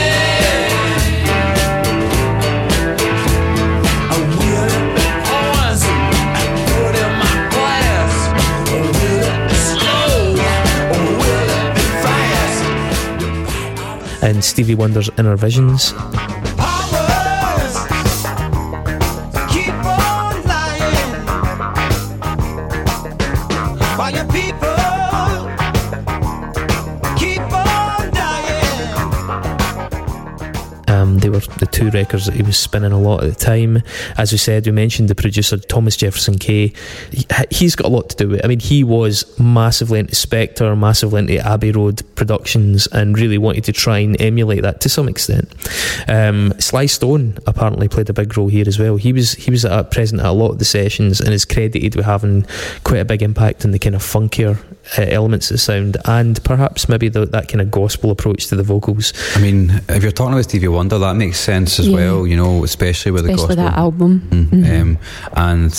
And 14.23 14.45
Stevie 14.45 14.75
Wonder's 14.75 15.09
Innervisions. 15.17 15.93
They 31.21 31.29
were 31.29 31.41
the 31.41 31.69
two 31.71 31.91
records 31.91 32.27
that 32.27 32.35
he 32.35 32.43
was 32.43 32.59
spinning 32.59 32.93
a 32.93 32.99
lot 32.99 33.23
at 33.23 33.31
the 33.31 33.37
time. 33.37 33.83
As 34.17 34.33
we 34.33 34.39
said, 34.39 34.67
we 34.67 34.73
mentioned 34.73 35.09
the 35.09 35.15
producer 35.15 35.59
Thomas 35.59 35.97
Jefferson 35.97 36.39
Kaye. 36.39 36.73
He, 37.11 37.27
he's 37.51 37.77
got 37.77 37.87
a 37.87 37.91
lot 37.91 38.09
to 38.11 38.17
do 38.17 38.29
with 38.29 38.41
it. 38.41 38.45
I 38.45 38.49
mean, 38.49 38.61
he 38.61 38.85
was 38.85 39.39
massively 39.39 39.99
into 39.99 40.15
Spector, 40.15 40.77
massively 40.79 41.21
into 41.21 41.39
Abbey 41.39 41.73
Road 41.73 42.03
Productions, 42.15 42.87
and 42.89 43.19
really 43.19 43.39
wanted 43.39 43.65
to 43.65 43.73
try 43.73 43.99
and 43.99 44.21
emulate 44.21 44.63
that 44.63 44.81
to 44.83 44.89
some 44.89 45.09
extent. 45.09 45.53
Um, 46.09 46.55
Sly 46.59 46.87
Stone 46.87 47.39
apparently 47.47 47.89
played 47.89 48.09
a 48.09 48.15
big 48.15 48.37
role 48.37 48.49
here 48.49 48.67
as 48.67 48.79
well. 48.79 48.97
He 48.97 49.13
was 49.13 49.33
he 49.35 49.51
was 49.51 49.65
at, 49.65 49.91
present 49.91 50.21
at 50.21 50.27
a 50.27 50.33
lot 50.33 50.51
of 50.51 50.59
the 50.59 50.65
sessions 50.65 51.21
and 51.21 51.33
is 51.33 51.45
credited 51.45 51.97
with 51.97 52.07
having 52.07 52.47
quite 52.85 53.01
a 53.01 53.05
big 53.05 53.23
impact 53.23 53.65
on 53.65 53.73
the 53.73 53.79
kind 53.79 53.95
of 53.95 54.03
funkier 54.03 54.59
uh, 54.99 55.03
elements 55.03 55.51
of 55.51 55.55
the 55.55 55.59
sound 55.59 55.97
and 56.05 56.43
perhaps 56.45 56.89
maybe 56.89 57.09
the, 57.09 57.27
that 57.27 57.49
kind 57.49 57.61
of 57.61 57.71
gospel 57.71 58.11
approach 58.11 58.47
to 58.49 58.57
the 58.57 58.63
vocals. 58.63 59.13
I 59.37 59.41
mean, 59.41 59.81
if 59.89 60.03
you're 60.03 60.13
talking 60.13 60.33
about 60.33 60.45
Stevie 60.45 60.69
Wonder, 60.69 60.99
that 60.99 61.17
makes 61.17 61.39
sense 61.39 61.79
as 61.79 61.87
Yeah. 61.89 61.97
well, 61.97 62.27
you 62.27 62.37
know, 62.37 62.65
especially 62.65 63.13
with 63.13 63.25
Especially 63.27 63.55
the 63.55 63.63
gospel. 63.63 63.71
that 63.71 63.79
album. 63.79 64.29
Mm, 64.31 64.47
Mhm. 64.65 64.81
um, 64.81 64.99
and 65.35 65.73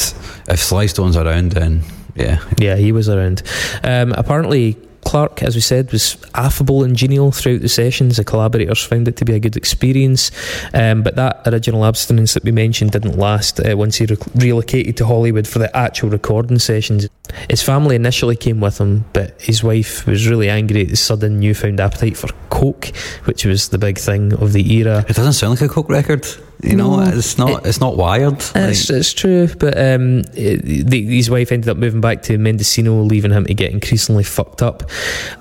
if 0.49 0.59
Sly 0.59 0.85
Stone's 0.87 1.17
around, 1.17 1.51
then 1.51 1.81
yeah. 2.15 2.39
Yeah, 2.57 2.75
he 2.75 2.91
was 2.91 3.07
around. 3.09 3.43
Um, 3.83 4.13
apparently, 4.17 4.77
Clark, 5.03 5.43
as 5.43 5.55
we 5.55 5.61
said, 5.61 5.91
was 5.91 6.17
affable 6.35 6.83
and 6.83 6.95
genial 6.95 7.31
throughout 7.31 7.61
the 7.61 7.69
sessions. 7.69 8.17
The 8.17 8.23
collaborators 8.23 8.83
found 8.83 9.07
it 9.07 9.17
to 9.17 9.25
be 9.25 9.33
a 9.33 9.39
good 9.39 9.57
experience. 9.57 10.31
Um, 10.73 11.03
but 11.03 11.15
that 11.15 11.41
original 11.45 11.85
abstinence 11.85 12.33
that 12.33 12.43
we 12.43 12.51
mentioned 12.51 12.91
didn't 12.91 13.17
last 13.17 13.59
uh, 13.59 13.75
once 13.75 13.97
he 13.97 14.05
re- 14.05 14.17
relocated 14.35 14.97
to 14.97 15.05
Hollywood 15.05 15.47
for 15.47 15.59
the 15.59 15.75
actual 15.75 16.09
recording 16.09 16.59
sessions. 16.59 17.07
His 17.49 17.63
family 17.63 17.95
initially 17.95 18.35
came 18.35 18.59
with 18.59 18.79
him, 18.79 19.05
but 19.13 19.39
his 19.41 19.63
wife 19.63 20.05
was 20.05 20.27
really 20.27 20.49
angry 20.49 20.81
at 20.81 20.89
his 20.89 20.99
sudden 20.99 21.39
newfound 21.39 21.79
appetite 21.79 22.17
for 22.17 22.29
coke, 22.49 22.87
which 23.25 23.45
was 23.45 23.69
the 23.69 23.77
big 23.77 23.97
thing 23.97 24.33
of 24.33 24.53
the 24.53 24.73
era. 24.73 25.05
It 25.07 25.15
doesn't 25.15 25.33
sound 25.33 25.59
like 25.59 25.69
a 25.69 25.73
Coke 25.73 25.89
record. 25.89 26.25
You 26.63 26.75
know, 26.75 26.97
No. 26.99 27.17
it's 27.17 27.37
not. 27.37 27.65
it's 27.65 27.79
not 27.79 27.97
wired. 27.97 28.33
It's, 28.35 28.55
Like, 28.55 28.99
it's 28.99 29.13
true, 29.13 29.47
but 29.57 29.77
um, 29.77 30.19
it, 30.35 30.85
the, 30.87 31.03
his 31.15 31.29
wife 31.29 31.51
ended 31.51 31.69
up 31.69 31.77
moving 31.77 32.01
back 32.01 32.21
to 32.23 32.37
Mendocino, 32.37 33.01
leaving 33.01 33.31
him 33.31 33.45
to 33.45 33.53
get 33.53 33.71
increasingly 33.71 34.23
fucked 34.23 34.61
up. 34.61 34.83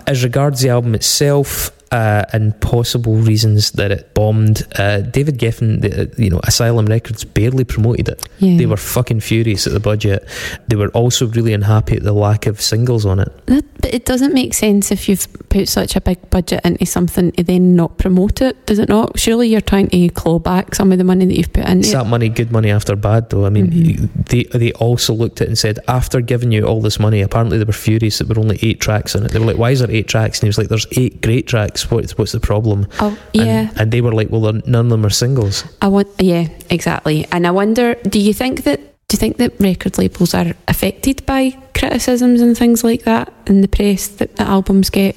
As 0.06 0.22
regards 0.24 0.60
the 0.60 0.70
album 0.70 0.94
itself, 0.94 1.70
uh, 1.92 2.24
and 2.32 2.58
possible 2.60 3.16
reasons 3.16 3.72
that 3.72 3.90
it 3.90 4.14
bombed, 4.14 4.62
uh, 4.78 5.00
David 5.00 5.38
Geffen, 5.38 5.80
the, 5.80 6.12
you 6.22 6.30
know, 6.30 6.40
Asylum 6.44 6.86
Records 6.86 7.24
barely 7.24 7.64
promoted 7.64 8.08
it. 8.08 8.28
Yeah. 8.38 8.58
They 8.58 8.66
were 8.66 8.76
fucking 8.76 9.20
furious 9.20 9.66
at 9.66 9.72
the 9.72 9.80
budget. 9.80 10.24
They 10.68 10.76
were 10.76 10.88
also 10.90 11.26
really 11.26 11.52
unhappy 11.52 11.96
at 11.96 12.02
the 12.04 12.12
lack 12.12 12.46
of 12.46 12.60
singles 12.60 13.04
on 13.04 13.18
it. 13.18 13.46
That, 13.46 13.64
but 13.80 13.92
it 13.92 14.04
doesn't 14.04 14.34
make 14.34 14.54
sense 14.54 14.92
if 14.92 15.08
you've 15.08 15.26
put 15.48 15.68
such 15.68 15.96
a 15.96 16.00
big 16.00 16.30
budget 16.30 16.60
into 16.64 16.86
something 16.86 17.32
to 17.32 17.42
then 17.42 17.74
not 17.74 17.98
promote 17.98 18.40
it, 18.40 18.66
does 18.66 18.78
it 18.78 18.88
not? 18.88 19.18
Surely 19.18 19.48
you're 19.48 19.60
trying 19.60 19.88
to 19.88 20.08
claw 20.10 20.38
back 20.38 20.74
some 20.76 20.92
of 20.92 20.98
the 20.98 21.04
money 21.04 21.24
that 21.26 21.34
you've 21.36 21.52
put 21.52 21.64
into 21.64 21.80
It's 21.80 21.88
it. 21.88 21.92
that 21.94 22.06
money, 22.06 22.28
good 22.28 22.52
money 22.52 22.70
after 22.70 22.94
bad, 22.94 23.30
though. 23.30 23.46
I 23.46 23.50
mean, 23.50 23.70
Mhm. 23.70 24.08
they 24.28 24.44
they 24.56 24.72
also 24.72 25.12
looked 25.12 25.40
at 25.40 25.46
it 25.46 25.48
and 25.50 25.58
said, 25.58 25.78
after 25.88 26.20
giving 26.20 26.52
you 26.52 26.64
all 26.66 26.80
this 26.80 27.00
money, 27.00 27.20
apparently 27.20 27.58
they 27.58 27.64
were 27.64 27.72
furious 27.72 28.18
that 28.18 28.24
there 28.28 28.34
were 28.36 28.42
only 28.42 28.58
eight 28.62 28.78
tracks 28.80 29.16
on 29.16 29.24
it. 29.24 29.32
They 29.32 29.38
were 29.40 29.46
like, 29.46 29.58
why 29.58 29.70
is 29.70 29.80
there 29.80 29.90
eight 29.90 30.06
tracks? 30.06 30.38
And 30.38 30.44
he 30.44 30.48
was 30.48 30.58
like, 30.58 30.68
there's 30.68 30.86
eight 30.96 31.20
great 31.22 31.46
tracks. 31.48 31.79
What's 31.88 32.18
what's 32.18 32.32
the 32.32 32.40
problem? 32.40 32.86
Oh, 33.00 33.16
yeah. 33.32 33.70
And, 33.76 33.92
they 33.92 34.00
were 34.00 34.12
like, 34.12 34.30
well, 34.30 34.52
none 34.52 34.86
of 34.86 34.90
them 34.90 35.06
are 35.06 35.10
singles. 35.10 35.64
I 35.80 35.88
want, 35.88 36.08
yeah, 36.18 36.48
exactly. 36.68 37.26
And 37.32 37.46
I 37.46 37.50
wonder, 37.50 37.94
do 37.94 38.18
you 38.18 38.34
think 38.34 38.64
that 38.64 38.80
do 39.08 39.14
you 39.14 39.18
think 39.18 39.38
that 39.38 39.58
record 39.58 39.98
labels 39.98 40.34
are 40.34 40.54
affected 40.68 41.26
by 41.26 41.50
criticisms 41.74 42.40
and 42.40 42.56
things 42.56 42.84
like 42.84 43.02
that 43.02 43.32
in 43.46 43.60
the 43.60 43.68
press 43.68 44.06
that 44.06 44.36
the 44.36 44.44
albums 44.44 44.88
get? 44.88 45.16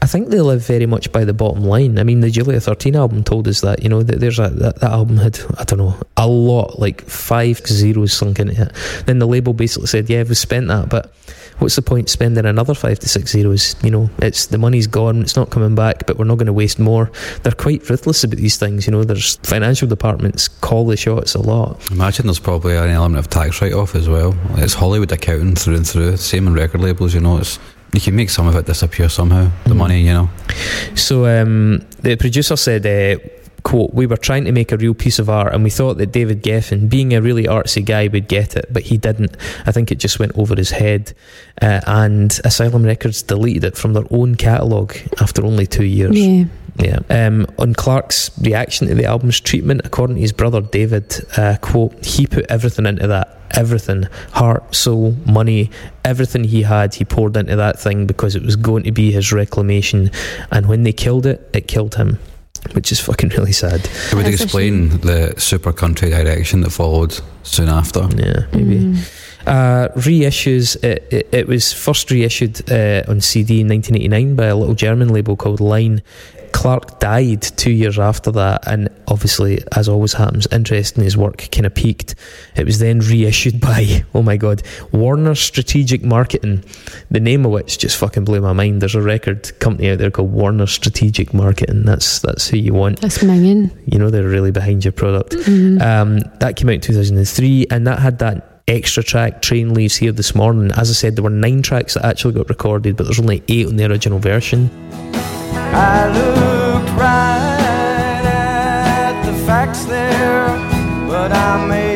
I 0.00 0.06
think 0.06 0.28
they 0.28 0.40
live 0.40 0.64
very 0.64 0.86
much 0.86 1.10
by 1.10 1.24
the 1.24 1.34
bottom 1.34 1.64
line. 1.64 1.98
I 1.98 2.04
mean, 2.04 2.20
the 2.20 2.30
Julia 2.30 2.60
13 2.60 2.94
album 2.94 3.24
told 3.24 3.48
us 3.48 3.62
that, 3.62 3.82
you 3.82 3.88
know, 3.88 4.02
that 4.02 4.20
there's 4.20 4.38
a, 4.38 4.48
that, 4.48 4.76
that 4.80 4.90
album 4.90 5.16
had, 5.16 5.38
I 5.58 5.64
don't 5.64 5.78
know, 5.78 5.94
a 6.16 6.26
lot, 6.26 6.78
like 6.78 7.02
five 7.02 7.58
zeros 7.66 8.12
sunk 8.12 8.38
into 8.38 8.62
it. 8.62 8.72
Then 9.06 9.18
the 9.18 9.26
label 9.26 9.52
basically 9.52 9.88
said, 9.88 10.08
yeah, 10.08 10.22
we've 10.22 10.38
spent 10.38 10.68
that, 10.68 10.88
but 10.88 11.12
what's 11.58 11.76
the 11.76 11.82
point 11.82 12.08
spending 12.08 12.44
another 12.46 12.74
five 12.74 12.98
to 13.00 13.08
six 13.08 13.32
zeros? 13.32 13.74
You 13.82 13.90
know, 13.90 14.10
it's 14.18 14.46
the 14.46 14.58
money's 14.58 14.86
gone, 14.86 15.20
it's 15.22 15.36
not 15.36 15.50
coming 15.50 15.74
back, 15.74 16.06
but 16.06 16.18
we're 16.18 16.24
not 16.24 16.36
going 16.38 16.46
to 16.46 16.52
waste 16.52 16.78
more. 16.78 17.10
They're 17.42 17.52
quite 17.52 17.88
ruthless 17.88 18.24
about 18.24 18.36
these 18.38 18.56
things, 18.56 18.86
you 18.86 18.92
know, 18.92 19.04
there's 19.04 19.36
financial 19.38 19.88
departments 19.88 20.48
call 20.48 20.86
the 20.86 20.96
shots 20.96 21.34
a 21.34 21.40
lot. 21.40 21.90
imagine 21.90 22.26
there's 22.26 22.38
probably 22.38 22.76
an 22.76 22.90
element 22.90 23.18
of 23.18 23.28
tax 23.30 23.60
write-off 23.62 23.94
as 23.94 24.08
well. 24.08 24.34
It's 24.56 24.74
Hollywood 24.74 25.12
accounting 25.12 25.54
through 25.56 25.76
and 25.76 25.86
through. 25.86 26.16
Same 26.16 26.46
in 26.46 26.54
record 26.54 26.80
labels. 26.80 27.14
You 27.14 27.20
know, 27.20 27.38
it's 27.38 27.58
you 27.94 28.00
can 28.02 28.14
make 28.14 28.28
some 28.28 28.46
of 28.46 28.54
it 28.54 28.66
disappear 28.66 29.08
somehow. 29.08 29.50
The 29.64 29.70
Mhm. 29.70 29.76
money, 29.76 30.00
you 30.02 30.12
know. 30.12 30.30
So 30.94 31.24
um, 31.26 31.80
the 32.02 32.16
producer 32.16 32.54
said, 32.56 32.84
uh, 32.84 33.18
"quote 33.68 33.92
We 33.94 34.06
were 34.06 34.16
trying 34.16 34.44
to 34.44 34.52
make 34.52 34.72
a 34.72 34.76
real 34.76 34.94
piece 34.94 35.18
of 35.18 35.28
art, 35.28 35.54
and 35.54 35.62
we 35.64 35.70
thought 35.70 35.98
that 35.98 36.12
David 36.12 36.42
Geffen, 36.42 36.88
being 36.88 37.12
a 37.14 37.20
really 37.20 37.44
artsy 37.44 37.84
guy, 37.84 38.08
would 38.08 38.28
get 38.28 38.56
it, 38.56 38.66
but 38.72 38.84
he 38.84 38.96
didn't. 38.96 39.36
I 39.66 39.72
think 39.72 39.90
it 39.90 39.98
just 39.98 40.18
went 40.18 40.32
over 40.36 40.54
his 40.56 40.70
head." 40.70 41.12
Uh, 41.60 41.80
and 41.86 42.40
Asylum 42.44 42.84
Records 42.84 43.22
deleted 43.22 43.64
it 43.64 43.76
from 43.76 43.92
their 43.92 44.06
own 44.10 44.36
catalogue 44.36 44.94
after 45.20 45.44
only 45.44 45.66
two 45.66 45.84
years. 45.84 46.16
Yeah. 46.16 46.44
Yeah. 46.78 47.00
Um, 47.10 47.46
on 47.58 47.74
Clark's 47.74 48.30
reaction 48.40 48.86
to 48.86 48.94
the 48.94 49.04
album's 49.04 49.40
treatment, 49.40 49.82
according 49.84 50.16
to 50.16 50.22
his 50.22 50.32
brother 50.32 50.60
David, 50.60 51.12
uh, 51.36 51.56
quote, 51.60 52.04
he 52.04 52.26
put 52.26 52.46
everything 52.48 52.86
into 52.86 53.06
that. 53.08 53.36
Everything. 53.50 54.04
Heart, 54.32 54.74
soul, 54.74 55.16
money, 55.26 55.70
everything 56.04 56.44
he 56.44 56.62
had, 56.62 56.94
he 56.94 57.04
poured 57.04 57.36
into 57.36 57.56
that 57.56 57.80
thing 57.80 58.06
because 58.06 58.36
it 58.36 58.42
was 58.42 58.56
going 58.56 58.84
to 58.84 58.92
be 58.92 59.10
his 59.10 59.32
reclamation. 59.32 60.10
And 60.52 60.66
when 60.66 60.84
they 60.84 60.92
killed 60.92 61.26
it, 61.26 61.50
it 61.52 61.66
killed 61.66 61.96
him. 61.96 62.20
Which 62.72 62.92
is 62.92 63.00
fucking 63.00 63.30
really 63.30 63.52
sad. 63.52 63.80
It 63.80 64.14
would 64.14 64.26
That's 64.26 64.40
a 64.40 64.44
explain 64.44 64.88
the 65.00 65.34
super 65.38 65.72
country 65.72 66.10
direction 66.10 66.60
that 66.60 66.70
followed 66.70 67.18
soon 67.42 67.68
after. 67.68 68.00
Yeah, 68.14 68.46
maybe. 68.52 68.78
Mm. 68.78 69.14
Uh, 69.46 69.88
reissues. 69.96 70.76
It, 70.84 71.06
it, 71.10 71.28
it 71.32 71.48
was 71.48 71.72
first 71.72 72.10
reissued 72.10 72.70
uh, 72.70 73.02
on 73.08 73.22
CD 73.22 73.62
in 73.62 73.68
1989 73.68 74.36
by 74.36 74.46
a 74.46 74.56
little 74.56 74.74
German 74.74 75.08
label 75.08 75.36
called 75.36 75.60
Line. 75.60 76.02
Clark 76.52 77.00
died 77.00 77.42
two 77.42 77.70
years 77.70 77.98
after 77.98 78.30
that, 78.32 78.66
and 78.66 78.88
obviously, 79.06 79.62
as 79.76 79.88
always 79.88 80.12
happens, 80.12 80.46
interest 80.50 80.96
in 80.96 81.04
his 81.04 81.16
work 81.16 81.48
kind 81.52 81.66
of 81.66 81.74
peaked. 81.74 82.14
It 82.56 82.64
was 82.64 82.78
then 82.78 83.00
reissued 83.00 83.60
by, 83.68 84.04
oh 84.14 84.22
my 84.22 84.36
god, 84.36 84.62
Warner 84.92 85.34
Strategic 85.34 86.02
Marketing, 86.02 86.64
the 87.10 87.20
name 87.20 87.44
of 87.44 87.52
which 87.52 87.78
just 87.78 87.96
fucking 87.96 88.24
blew 88.24 88.40
my 88.40 88.52
mind. 88.52 88.80
There's 88.82 88.94
a 88.94 89.02
record 89.02 89.58
company 89.60 89.90
out 89.90 89.98
there 89.98 90.10
called 90.10 90.32
Warner 90.32 90.66
Strategic 90.66 91.32
Marketing. 91.32 91.84
That's 91.84 92.20
that's 92.20 92.48
who 92.48 92.56
you 92.56 92.74
want. 92.74 93.00
That's 93.00 93.18
minging. 93.18 93.70
You 93.86 93.98
know 93.98 94.10
they're 94.10 94.24
really 94.28 94.50
behind 94.50 94.84
your 94.84 94.92
product. 94.92 95.32
Mhm. 95.32 95.80
Um, 95.80 96.18
that 96.40 96.56
came 96.56 96.68
out 96.68 96.74
in 96.74 96.80
2003, 96.80 97.66
and 97.70 97.86
that 97.86 97.98
had 97.98 98.18
that 98.18 98.62
extra 98.68 99.02
track, 99.02 99.40
Train 99.40 99.72
Leaves 99.72 99.96
Here 99.96 100.12
This 100.12 100.34
Morning. 100.34 100.70
As 100.76 100.90
I 100.90 100.92
said, 100.92 101.16
there 101.16 101.24
were 101.24 101.30
nine 101.30 101.62
tracks 101.62 101.94
that 101.94 102.04
actually 102.04 102.34
got 102.34 102.48
recorded, 102.50 102.96
but 102.96 103.04
there's 103.04 103.18
only 103.20 103.42
eight 103.48 103.66
on 103.66 103.76
the 103.76 103.84
original 103.86 104.18
version. 104.18 104.70
I 105.74 106.08
looked 106.18 106.90
right 106.98 108.24
at 108.24 109.14
the 109.26 109.34
facts 109.46 109.84
there, 109.84 110.48
but 111.08 111.30
I 111.32 111.66
may 111.66 111.87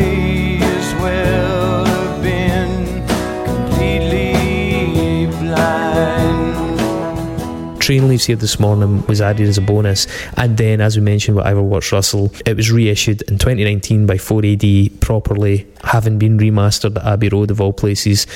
Train 7.93 8.09
Leaves 8.09 8.25
Here 8.25 8.37
This 8.37 8.59
Morning 8.59 9.05
was 9.05 9.21
added 9.21 9.47
as 9.47 9.59
a 9.59 9.61
bonus, 9.61 10.07
and 10.39 10.57
then, 10.57 10.81
as 10.81 10.97
we 10.97 11.03
mentioned 11.03 11.37
with 11.37 11.45
Ivo 11.45 11.63
Russell, 11.93 12.33
it 12.47 12.57
was 12.57 12.73
reissued 12.73 13.21
in 13.29 13.37
2019 13.37 14.07
by 14.07 14.15
4AD 14.15 14.99
properly, 15.01 15.67
having 15.85 16.19
been 16.19 16.39
remastered 16.39 16.97
at 16.97 17.05
Abbey 17.05 17.29
Road 17.29 17.51
of 17.51 17.61
all 17.61 17.75
places. 17.75 18.27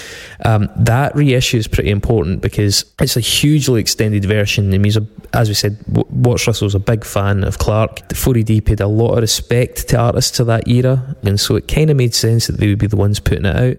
Um, 0.44 0.68
that 0.76 1.16
reissue 1.16 1.56
is 1.56 1.68
pretty 1.68 1.88
important 1.88 2.42
because 2.42 2.84
it's 3.00 3.16
a 3.16 3.20
hugely 3.20 3.80
extended 3.80 4.26
version. 4.26 4.74
I 4.74 4.76
mean, 4.76 4.92
a, 4.94 5.06
as 5.34 5.48
we 5.48 5.54
said, 5.54 5.78
Watts-Russell's 5.88 6.74
a 6.74 6.78
big 6.78 7.02
fan 7.02 7.42
of 7.42 7.56
Clark. 7.56 8.08
The 8.08 8.14
4AD 8.14 8.66
paid 8.66 8.80
a 8.80 8.86
lot 8.86 9.14
of 9.14 9.22
respect 9.22 9.88
to 9.88 9.96
artists 9.96 10.38
of 10.38 10.48
that 10.48 10.68
era, 10.68 11.16
and 11.22 11.40
so 11.40 11.56
it 11.56 11.66
kind 11.66 11.88
of 11.88 11.96
made 11.96 12.14
sense 12.14 12.46
that 12.48 12.58
they 12.58 12.68
would 12.68 12.78
be 12.78 12.88
the 12.88 12.96
ones 12.96 13.20
putting 13.20 13.46
it 13.46 13.56
out. 13.56 13.78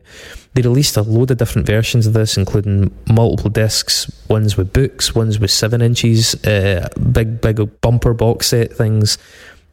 They 0.57 0.63
released 0.63 0.97
a 0.97 1.03
load 1.03 1.29
of 1.29 1.37
different 1.37 1.67
versions 1.67 2.07
of 2.07 2.13
this, 2.13 2.35
including 2.35 2.91
multiple 3.07 3.51
discs, 3.51 4.09
ones 4.27 4.57
with 4.57 4.73
books, 4.73 5.13
ones 5.13 5.37
with 5.37 5.51
seven 5.51 5.83
inches, 5.83 6.33
uh, 6.45 6.89
big, 7.11 7.41
big 7.41 7.79
bumper 7.79 8.15
box 8.15 8.47
set 8.47 8.73
things. 8.73 9.19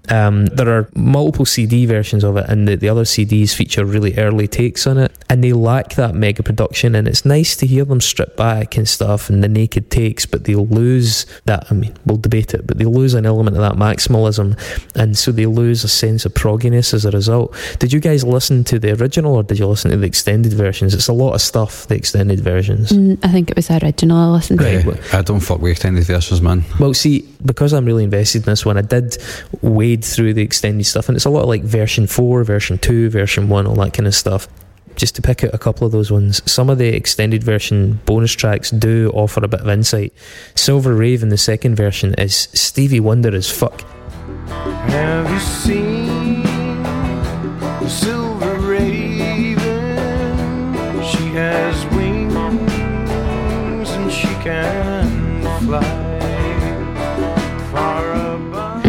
Um, 0.09 0.47
there 0.47 0.69
are 0.69 0.89
multiple 0.95 1.47
CD 1.47 1.87
versions 1.87 2.25
of 2.25 2.37
it, 2.37 2.47
and 2.49 2.69
the, 2.69 2.77
the 2.77 2.89
other 2.89 3.05
CDs 3.05 3.55
feature 3.55 3.85
really 3.85 4.17
early 4.17 4.47
takes 4.47 4.87
on 4.87 4.99
it, 4.99 5.13
and 5.31 5.43
they 5.43 5.53
lack 5.53 5.95
that 5.95 6.15
mega 6.15 6.43
production. 6.43 6.95
And 6.95 7.09
it's 7.09 7.25
nice 7.25 7.57
to 7.57 7.67
hear 7.67 7.85
them 7.85 8.01
strip 8.01 8.37
back 8.37 8.77
and 8.77 8.89
stuff, 8.89 9.31
and 9.31 9.43
the 9.43 9.49
naked 9.49 9.91
takes, 9.91 10.27
but 10.27 10.45
they'll 10.45 10.67
lose 10.67 11.27
that. 11.47 11.67
I 11.71 11.75
mean, 11.75 11.97
we'll 12.05 12.19
debate 12.19 12.55
it, 12.55 12.67
but 12.67 12.79
they 12.79 12.85
lose 12.85 13.15
an 13.15 13.27
element 13.27 13.57
of 13.57 13.63
that 13.63 13.75
maximalism, 13.75 14.59
and 14.95 15.17
so 15.17 15.33
they 15.33 15.47
lose 15.47 15.85
a 15.85 15.89
sense 15.89 16.27
of 16.27 16.35
progginess 16.35 16.93
as 16.93 17.05
a 17.05 17.11
result. 17.11 17.55
Did 17.79 17.93
you 17.93 18.01
guys 18.01 18.25
listen 18.25 18.65
to 18.65 18.79
the 18.79 18.93
original, 19.01 19.35
or 19.35 19.43
did 19.43 19.59
you 19.59 19.67
listen 19.67 19.91
to 19.91 19.97
the 19.97 20.07
extended 20.07 20.53
versions? 20.53 20.95
It's 20.95 21.09
a 21.09 21.13
lot 21.13 21.35
of 21.35 21.41
stuff. 21.41 21.87
The 21.87 21.95
extended 21.95 22.41
versions. 22.41 22.91
Mm, 22.91 23.19
I 23.23 23.29
think 23.29 23.51
it 23.51 23.57
was 23.57 23.69
the 23.69 23.83
original 23.83 24.17
I 24.17 24.27
listened 24.27 24.61
to. 24.61 24.65
Right. 24.65 24.85
Yeah, 24.85 25.19
I 25.19 25.23
don't 25.23 25.41
fuck 25.41 25.61
with 25.61 25.73
extended 25.73 26.05
versions, 26.05 26.41
man. 26.41 26.65
Well, 26.79 26.95
see, 26.95 27.29
because 27.45 27.73
I'm 27.73 27.85
really 27.85 28.05
invested 28.05 28.43
in 28.43 28.47
this 28.47 28.65
one, 28.65 28.77
I 28.77 28.83
did 28.83 29.17
wade 29.95 30.05
through 30.05 30.35
the 30.35 30.43
extended 30.43 30.85
stuff, 30.85 31.09
and 31.09 31.17
it's 31.17 31.25
a 31.25 31.31
lot 31.31 31.43
of 31.43 31.49
like 31.49 31.63
version 31.63 32.07
4, 32.07 32.45
version 32.45 32.79
2, 32.79 33.09
version 33.11 33.49
1, 33.49 33.67
all 33.67 33.75
that 33.77 33.95
kind 33.95 34.07
of 34.07 34.15
stuff. 34.15 34.47
Just 34.97 35.17
to 35.17 35.23
pick 35.23 35.43
out 35.43 35.53
a 35.53 35.59
couple 35.59 35.85
of 35.87 35.93
those 35.93 36.13
ones, 36.13 36.41
some 36.51 36.71
of 36.71 36.79
the 36.79 36.87
extended 36.89 37.43
version 37.43 38.01
bonus 38.07 38.33
tracks 38.33 38.71
do 38.71 39.11
offer 39.13 39.45
a 39.45 39.49
bit 39.49 39.61
of 39.61 39.69
insight. 39.69 40.13
Silver 40.55 40.95
Raven, 40.95 41.31
the 41.31 41.37
second 41.37 41.75
version, 41.75 42.15
is 42.15 42.49
Stevie 42.55 43.01
Wonder 43.01 43.35
as 43.35 43.51
fuck. 43.51 43.81
Have 44.89 45.31
you 45.33 45.41
seen 45.41 46.45
silver 47.89 48.55
raven? 48.61 49.59
She 51.03 51.27
has 51.35 51.85
wings 51.87 52.35
and 53.91 54.13
she 54.13 54.29
can 54.45 55.43
fly. 55.67 56.04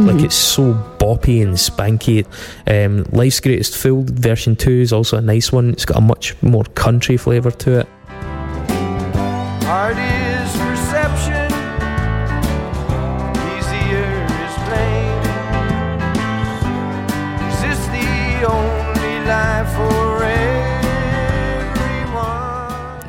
Like 0.06 0.22
it's 0.24 0.36
so 0.36 0.74
boppy 1.00 1.42
and 1.42 1.56
spanky. 1.56 2.28
Um, 2.68 3.06
Life's 3.12 3.40
Greatest 3.40 3.76
Fool 3.76 4.04
version 4.06 4.56
2 4.56 4.70
is 4.70 4.94
also 4.94 5.18
a 5.18 5.22
nice 5.22 5.52
one. 5.52 5.72
It's 5.72 5.84
got 5.84 5.98
a 5.98 6.02
much 6.02 6.40
more 6.44 6.64
country 6.76 7.18
flavour 7.18 7.50
to 7.50 7.80
it. 7.80 7.88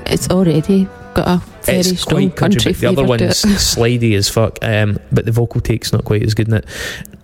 It's 0.07 0.31
already 0.31 0.89
got 1.13 1.29
a 1.29 1.56
very 1.67 1.79
it's 1.79 2.01
strong 2.01 2.29
quite 2.31 2.37
country, 2.37 2.73
country 2.73 2.73
the 2.73 2.87
other 2.87 3.05
one's 3.05 3.23
slidey 3.43 4.17
as 4.17 4.29
fuck. 4.29 4.59
Um, 4.63 4.99
but 5.13 5.25
the 5.25 5.33
vocal 5.33 5.61
take's 5.61 5.93
not 5.93 6.05
quite 6.05 6.23
as 6.23 6.35
good 6.35 6.49
in 6.49 6.55
it. 6.55 6.69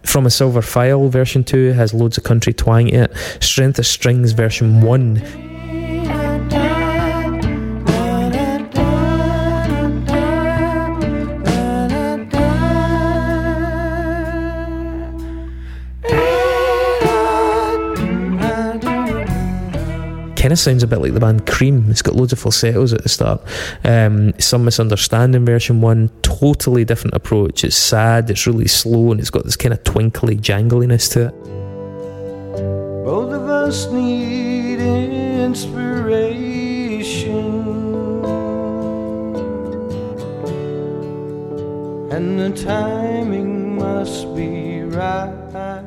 From 0.03 0.27
a 0.27 0.31
Silver 0.31 0.63
Phial 0.63 1.09
version 1.09 1.45
two 1.45 1.73
has 1.73 1.95
loads 1.95 2.19
of 2.19 2.25
country 2.25 2.53
twang 2.53 2.89
in 2.89 3.05
it. 3.05 3.17
Strength 3.41 3.79
of 3.79 3.87
Strings 3.87 4.33
version 4.33 4.83
one 4.83 5.17
kind 20.43 20.53
of 20.53 20.59
sounds 20.59 20.83
a 20.83 20.89
bit 20.89 20.99
like 20.99 21.15
the 21.15 21.21
band 21.21 21.47
Cream. 21.47 21.89
It's 21.89 22.03
got 22.03 22.17
loads 22.17 22.33
of 22.33 22.41
falsettos 22.41 22.93
at 22.93 23.05
the 23.05 23.09
start. 23.09 23.41
Um, 23.85 24.33
Some 24.41 24.65
Misunderstanding 24.65 25.47
version 25.47 25.81
one, 25.81 26.11
totally 26.23 26.85
different 26.85 27.15
approach. 27.15 27.63
It's 27.63 27.77
sad, 27.77 28.29
it's 28.29 28.45
really 28.45 28.67
slow, 28.67 29.13
and 29.13 29.21
it's 29.21 29.31
got 29.31 29.45
this 29.45 29.55
kind 29.55 29.73
of 29.73 29.85
twinkly 29.85 30.35
jangliness 30.35 31.09
to 31.11 31.29
it. 31.29 31.45
Both 33.05 33.33
of 33.33 33.49
us 33.49 33.87
need 33.93 34.81
inspiration. 34.81 35.63
And 42.11 42.41
the 42.41 42.51
timing 42.65 43.77
must 43.77 44.35
be 44.35 44.83
right. 44.83 45.85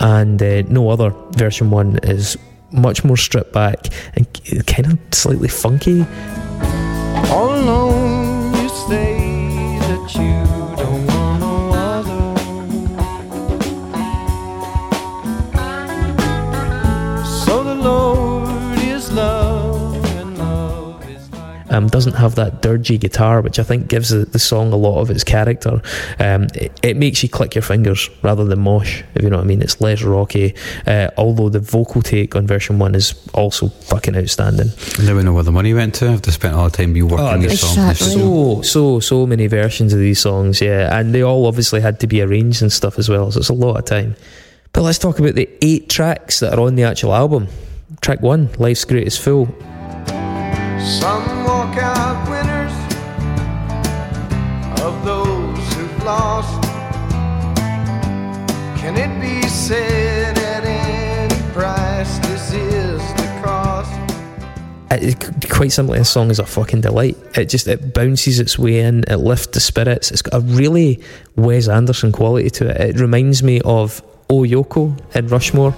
And 0.00 0.42
uh, 0.42 0.62
no 0.62 0.88
other 0.88 1.12
version 1.32 1.70
one 1.70 1.98
is 2.04 2.38
much 2.72 3.04
more 3.04 3.16
stripped 3.16 3.52
back 3.52 3.86
and 4.14 4.26
kind 4.66 4.92
of 4.92 4.98
slightly 5.12 5.48
funky. 5.48 6.04
All 7.30 7.54
alone, 7.54 7.95
doesn't 21.96 22.16
have 22.16 22.34
that 22.34 22.60
dirgy 22.60 23.00
guitar, 23.00 23.40
which 23.40 23.58
I 23.58 23.62
think 23.62 23.88
gives 23.88 24.10
the, 24.10 24.26
the 24.26 24.38
song 24.38 24.70
a 24.70 24.76
lot 24.76 25.00
of 25.00 25.08
its 25.10 25.24
character. 25.24 25.80
Um, 26.18 26.46
it, 26.54 26.78
it 26.82 26.96
makes 26.98 27.22
you 27.22 27.28
click 27.30 27.54
your 27.54 27.62
fingers 27.62 28.10
rather 28.22 28.44
than 28.44 28.58
mosh, 28.60 29.02
if 29.14 29.22
you 29.22 29.30
know 29.30 29.38
what 29.38 29.44
I 29.44 29.46
mean. 29.46 29.62
It's 29.62 29.80
less 29.80 30.02
rocky, 30.02 30.54
uh, 30.86 31.08
although 31.16 31.48
the 31.48 31.60
vocal 31.60 32.02
take 32.02 32.36
on 32.36 32.46
version 32.46 32.78
one 32.78 32.94
is 32.94 33.14
also 33.32 33.68
fucking 33.68 34.14
outstanding. 34.14 34.68
Now 35.02 35.16
we 35.16 35.22
know 35.22 35.32
where 35.32 35.42
the 35.42 35.52
money 35.52 35.72
went 35.72 35.94
to. 35.96 36.10
I've 36.10 36.20
they 36.20 36.32
spent 36.32 36.54
all 36.54 36.68
the 36.68 36.76
time 36.76 36.92
reworking 36.94 37.18
Oh, 37.36 37.38
these 37.38 37.60
songs. 37.60 37.76
exactly. 37.76 38.20
So, 38.20 38.60
so, 38.62 39.00
so 39.00 39.26
many 39.26 39.46
versions 39.46 39.94
of 39.94 39.98
these 39.98 40.20
songs, 40.20 40.60
yeah, 40.60 40.98
and 40.98 41.14
they 41.14 41.22
all 41.22 41.46
obviously 41.46 41.80
had 41.80 41.98
to 42.00 42.06
be 42.06 42.20
arranged 42.20 42.60
and 42.60 42.70
stuff 42.70 42.98
as 42.98 43.08
well, 43.08 43.32
so 43.32 43.40
it's 43.40 43.48
a 43.48 43.54
lot 43.54 43.76
of 43.78 43.86
time. 43.86 44.16
But 44.74 44.82
let's 44.82 44.98
talk 44.98 45.18
about 45.18 45.34
the 45.34 45.48
eight 45.62 45.88
tracks 45.88 46.40
that 46.40 46.52
are 46.52 46.60
on 46.60 46.74
the 46.74 46.82
actual 46.82 47.14
album. 47.14 47.48
Track 48.02 48.20
one, 48.20 48.50
Life's 48.58 48.84
Greatest 48.84 49.22
Fool. 49.22 49.46
Some 51.00 51.24
lost. 56.16 56.62
Can 58.80 58.96
it 58.96 59.12
be 59.20 59.46
said 59.48 60.38
at 60.38 60.64
any 60.64 61.52
price 61.52 62.18
this 62.26 62.52
is 62.52 63.00
the 63.14 63.40
cost? 63.42 63.92
It, 64.90 65.50
quite 65.50 65.72
simply, 65.72 65.98
this 65.98 66.10
song 66.10 66.30
is 66.30 66.38
a 66.38 66.46
fucking 66.46 66.80
delight. 66.80 67.16
It 67.36 67.46
just 67.46 67.66
it 67.66 67.92
bounces 67.92 68.38
its 68.38 68.58
way 68.58 68.80
in. 68.80 69.04
It 69.08 69.16
lifts 69.16 69.48
the 69.48 69.60
spirits. 69.60 70.10
It's 70.10 70.22
got 70.22 70.34
a 70.34 70.40
really 70.40 71.00
Wes 71.34 71.68
Anderson 71.68 72.12
quality 72.12 72.50
to 72.50 72.68
it. 72.70 72.96
It 72.96 73.00
reminds 73.00 73.42
me 73.42 73.60
of 73.64 74.02
Oh 74.30 74.42
Yoko 74.42 74.96
in 75.14 75.28
Rushmore. 75.28 75.74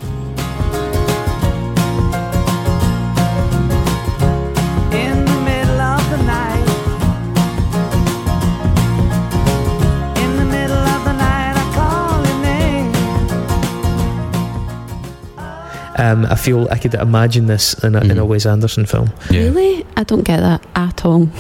Um, 15.99 16.27
I 16.27 16.37
feel 16.37 16.69
I 16.71 16.79
could 16.79 16.95
imagine 16.95 17.47
this 17.47 17.75
in 17.85 17.95
a, 17.95 18.01
in 18.01 18.19
a 18.19 18.23
Mhm. 18.23 18.29
Wes 18.29 18.47
Anderson 18.47 18.87
film. 18.87 19.11
Yeah. 19.31 19.41
Really? 19.43 19.85
I 19.97 20.05
don't 20.05 20.23
get 20.25 20.41
that 20.41 20.63
at 20.75 21.05
all. 21.05 21.29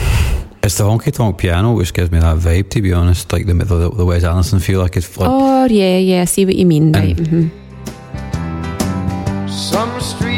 It's 0.61 0.77
the 0.77 0.85
honky 0.85 1.13
tonk 1.13 1.39
piano 1.39 1.73
which 1.73 1.95
gives 1.95 2.11
me 2.11 2.19
that 2.19 2.37
vibe, 2.39 2.69
to 2.71 2.83
be 2.83 2.93
honest. 2.93 3.33
Like 3.33 3.47
the 3.47 3.55
the, 3.55 3.91
the 3.91 4.05
Wes 4.05 4.25
Anderson 4.25 4.59
feel. 4.59 4.83
I 4.83 4.89
could 4.89 5.05
like, 5.17 5.29
oh, 5.31 5.65
yeah, 5.71 5.99
yeah, 5.99 6.23
I 6.23 6.25
see 6.27 6.45
what 6.45 6.57
you 6.57 6.67
mean. 6.67 6.93
Right. 6.93 7.17
And- 7.19 7.29
mhm. 7.29 7.51
Some 9.49 10.01
streets 10.01 10.38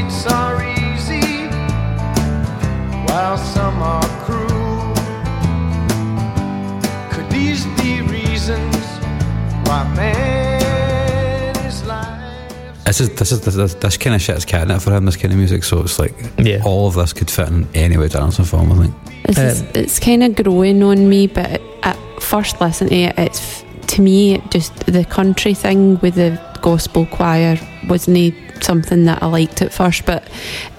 This 12.91 13.01
is 13.01 13.09
this 13.11 13.31
is 13.31 13.41
this, 13.43 13.75
this 13.75 13.97
kind 13.97 14.17
of 14.17 14.21
shit's 14.21 14.45
catnip 14.45 14.81
for 14.83 14.91
him. 14.93 15.05
This 15.05 15.17
kind 15.17 15.31
of 15.33 15.39
music, 15.39 15.63
so 15.63 15.79
it's 15.81 15.99
like 16.01 16.13
Yeah. 16.39 16.61
all 16.65 16.89
of 16.89 16.95
this 16.95 17.13
could 17.13 17.31
fit 17.31 17.47
in 17.49 17.69
any 17.73 17.97
Wes 17.97 18.17
Anderson 18.17 18.45
film. 18.45 18.73
I 18.73 18.77
think. 18.83 18.95
It's, 19.25 19.37
just- 19.39 19.77
it's 19.77 19.99
kind 20.01 20.25
of 20.25 20.35
growing 20.35 20.83
on 20.83 21.09
me, 21.09 21.29
but 21.29 21.61
at 21.85 21.97
first 22.21 22.61
listen 22.61 22.89
to 22.89 22.95
it, 22.95 23.15
it's 23.17 23.65
to 23.89 24.03
me 24.03 24.35
it 24.35 24.51
just 24.51 24.75
the 24.87 25.05
country 25.05 25.55
thing 25.55 26.01
with 26.01 26.15
the 26.17 26.41
gospel 26.63 27.07
choir 27.07 27.59
wasn't 27.89 28.35
something 28.61 29.05
that 29.05 29.23
I 29.23 29.27
liked 29.27 29.63
at 29.63 29.73
first, 29.73 30.05
but 30.05 30.29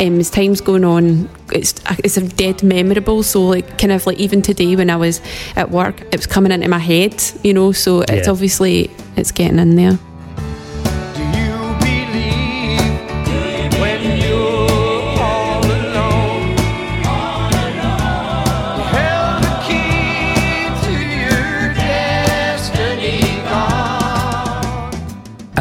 um, 0.01 0.19
as 0.19 0.29
time's 0.29 0.59
going 0.59 0.83
on, 0.83 1.29
it's 1.53 1.73
it's 2.03 2.17
a 2.17 2.27
dead 2.27 2.61
memorable. 2.61 3.23
So 3.23 3.47
like 3.47 3.77
kind 3.77 3.93
of 3.93 4.05
like 4.05 4.17
even 4.19 4.41
today 4.41 4.75
when 4.75 4.89
I 4.89 4.97
was 4.97 5.21
at 5.55 5.71
work, 5.71 6.01
it 6.01 6.17
was 6.17 6.27
coming 6.27 6.51
into 6.51 6.67
my 6.67 6.79
head, 6.79 7.23
you 7.41 7.53
know. 7.53 7.71
So 7.71 8.01
it's 8.01 8.27
Yeah. 8.27 8.31
obviously 8.31 8.91
it's 9.15 9.31
getting 9.31 9.59
in 9.59 9.77
there. 9.77 9.97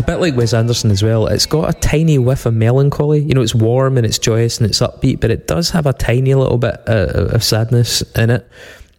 A 0.00 0.02
bit 0.02 0.16
like 0.16 0.34
Wes 0.34 0.54
Anderson 0.54 0.90
as 0.90 1.02
well. 1.02 1.26
It's 1.26 1.44
got 1.44 1.68
a 1.68 1.78
tiny 1.78 2.16
whiff 2.18 2.46
of 2.46 2.54
melancholy. 2.54 3.20
You 3.20 3.34
know, 3.34 3.42
it's 3.42 3.54
warm 3.54 3.98
and 3.98 4.06
it's 4.06 4.18
joyous 4.18 4.56
and 4.58 4.66
it's 4.66 4.80
upbeat, 4.80 5.20
but 5.20 5.30
it 5.30 5.46
does 5.46 5.68
have 5.70 5.84
a 5.84 5.92
tiny 5.92 6.34
little 6.34 6.56
bit 6.56 6.76
uh, 6.88 7.28
of 7.34 7.44
sadness 7.44 8.00
in 8.16 8.30
it. 8.30 8.48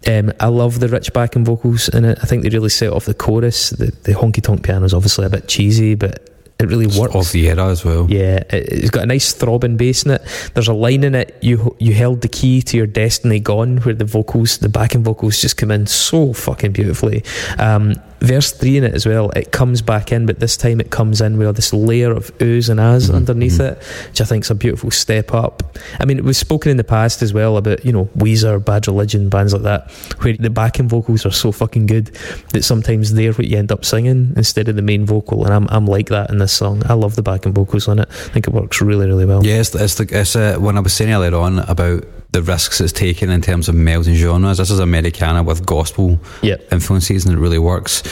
Um, 0.07 0.31
I 0.39 0.47
love 0.47 0.79
the 0.79 0.87
rich 0.87 1.11
backing 1.11 1.43
vocals 1.43 1.89
in 1.89 2.05
it. 2.05 2.19
I 2.21 2.27
think 2.27 2.43
they 2.43 2.49
really 2.49 2.69
set 2.69 2.93
off 2.93 3.05
the 3.05 3.15
chorus. 3.15 3.71
The, 3.71 3.87
the 4.03 4.11
honky 4.13 4.43
tonk 4.43 4.63
piano 4.63 4.85
is 4.85 4.93
obviously 4.93 5.25
a 5.25 5.29
bit 5.31 5.47
cheesy, 5.47 5.95
but 5.95 6.29
it 6.59 6.65
really 6.69 6.85
works. 6.85 7.15
Of 7.15 7.31
the 7.31 7.47
era 7.49 7.69
as 7.69 7.83
well. 7.83 8.05
Yeah, 8.07 8.43
it- 8.51 8.69
it's 8.71 8.89
got 8.91 9.01
a 9.03 9.07
nice 9.07 9.33
throbbing 9.33 9.77
bass 9.77 10.03
in 10.03 10.11
it. 10.11 10.21
There's 10.53 10.67
a 10.67 10.73
line 10.73 11.03
in 11.03 11.15
it, 11.15 11.35
you 11.41 11.75
you 11.79 11.93
held 11.95 12.21
the 12.21 12.27
key 12.29 12.61
to 12.61 12.77
your 12.77 12.85
destiny 12.85 13.39
gone, 13.39 13.77
where 13.77 13.95
the 13.95 14.05
vocals, 14.05 14.59
the 14.59 14.69
backing 14.69 15.03
vocals 15.03 15.41
just 15.41 15.57
come 15.57 15.71
in 15.71 15.87
so 15.87 16.31
fucking 16.33 16.73
beautifully. 16.73 17.23
Um, 17.57 17.95
verse 18.21 18.51
3 18.51 18.77
in 18.77 18.83
it 18.83 18.93
as 18.93 19.05
well, 19.05 19.29
it 19.31 19.51
comes 19.51 19.81
back 19.81 20.11
in, 20.11 20.25
but 20.25 20.39
this 20.39 20.55
time 20.55 20.79
it 20.79 20.91
comes 20.91 21.21
in 21.21 21.37
with 21.37 21.55
this 21.55 21.73
layer 21.73 22.11
of 22.11 22.35
oohs 22.37 22.69
and 22.69 22.79
ahs 22.79 23.09
Mhm, 23.09 23.15
underneath 23.15 23.57
mhm. 23.57 23.71
it, 23.71 23.83
which 24.09 24.21
I 24.21 24.25
think 24.25 24.43
is 24.43 24.51
a 24.51 24.55
beautiful 24.55 24.91
step 24.91 25.33
up. 25.33 25.63
I 25.99 26.05
mean, 26.05 26.23
we've 26.23 26.35
spoken 26.35 26.71
in 26.71 26.77
the 26.77 26.83
past 26.83 27.21
as 27.21 27.33
well 27.33 27.57
about, 27.57 27.83
you 27.83 27.91
know, 27.91 28.09
Weezer, 28.17 28.63
Bad 28.63 28.87
Religion, 28.87 29.27
bands 29.29 29.53
like 29.53 29.63
that, 29.63 29.91
where 30.19 30.35
the 30.37 30.49
backing 30.49 30.87
vocals 30.87 31.25
are 31.25 31.31
so 31.31 31.51
fucking 31.51 31.87
good 31.87 32.11
that 32.53 32.63
sometimes 32.63 33.13
they're 33.13 33.33
what 33.33 33.47
you 33.47 33.57
end 33.57 33.71
up 33.71 33.83
singing 33.83 34.33
instead 34.35 34.67
of 34.67 34.75
the 34.75 34.81
main 34.81 35.05
vocal, 35.05 35.45
and 35.45 35.53
I'm, 35.53 35.67
I'm 35.69 35.87
like 35.87 36.09
that 36.09 36.29
in 36.29 36.37
this 36.37 36.53
song. 36.53 36.83
I 36.85 36.93
love 36.93 37.15
the 37.15 37.23
backing 37.23 37.53
vocals 37.53 37.87
on 37.87 37.99
it. 37.99 38.07
I 38.09 38.29
think 38.33 38.47
it 38.47 38.53
works 38.53 38.81
really, 38.81 39.07
really 39.07 39.25
well. 39.25 39.43
Yeah, 39.45 39.55
it's, 39.61 39.73
it's, 39.73 39.95
the, 39.95 40.07
it's 40.11 40.35
uh, 40.35 40.57
when 40.59 40.77
I 40.77 40.81
was 40.81 40.93
saying 40.93 41.11
earlier 41.11 41.35
on 41.35 41.59
about 41.59 42.03
the 42.31 42.41
risks 42.41 42.79
it's 42.79 42.93
taken 42.93 43.29
in 43.29 43.41
terms 43.41 43.67
of 43.67 43.75
melding 43.75 44.13
genres. 44.15 44.57
This 44.57 44.71
is 44.71 44.79
Americana 44.79 45.43
with 45.43 45.65
gospel 45.65 46.17
Yep. 46.41 46.71
influences, 46.71 47.25
and 47.25 47.37
it 47.37 47.39
really 47.41 47.59
works. 47.59 48.03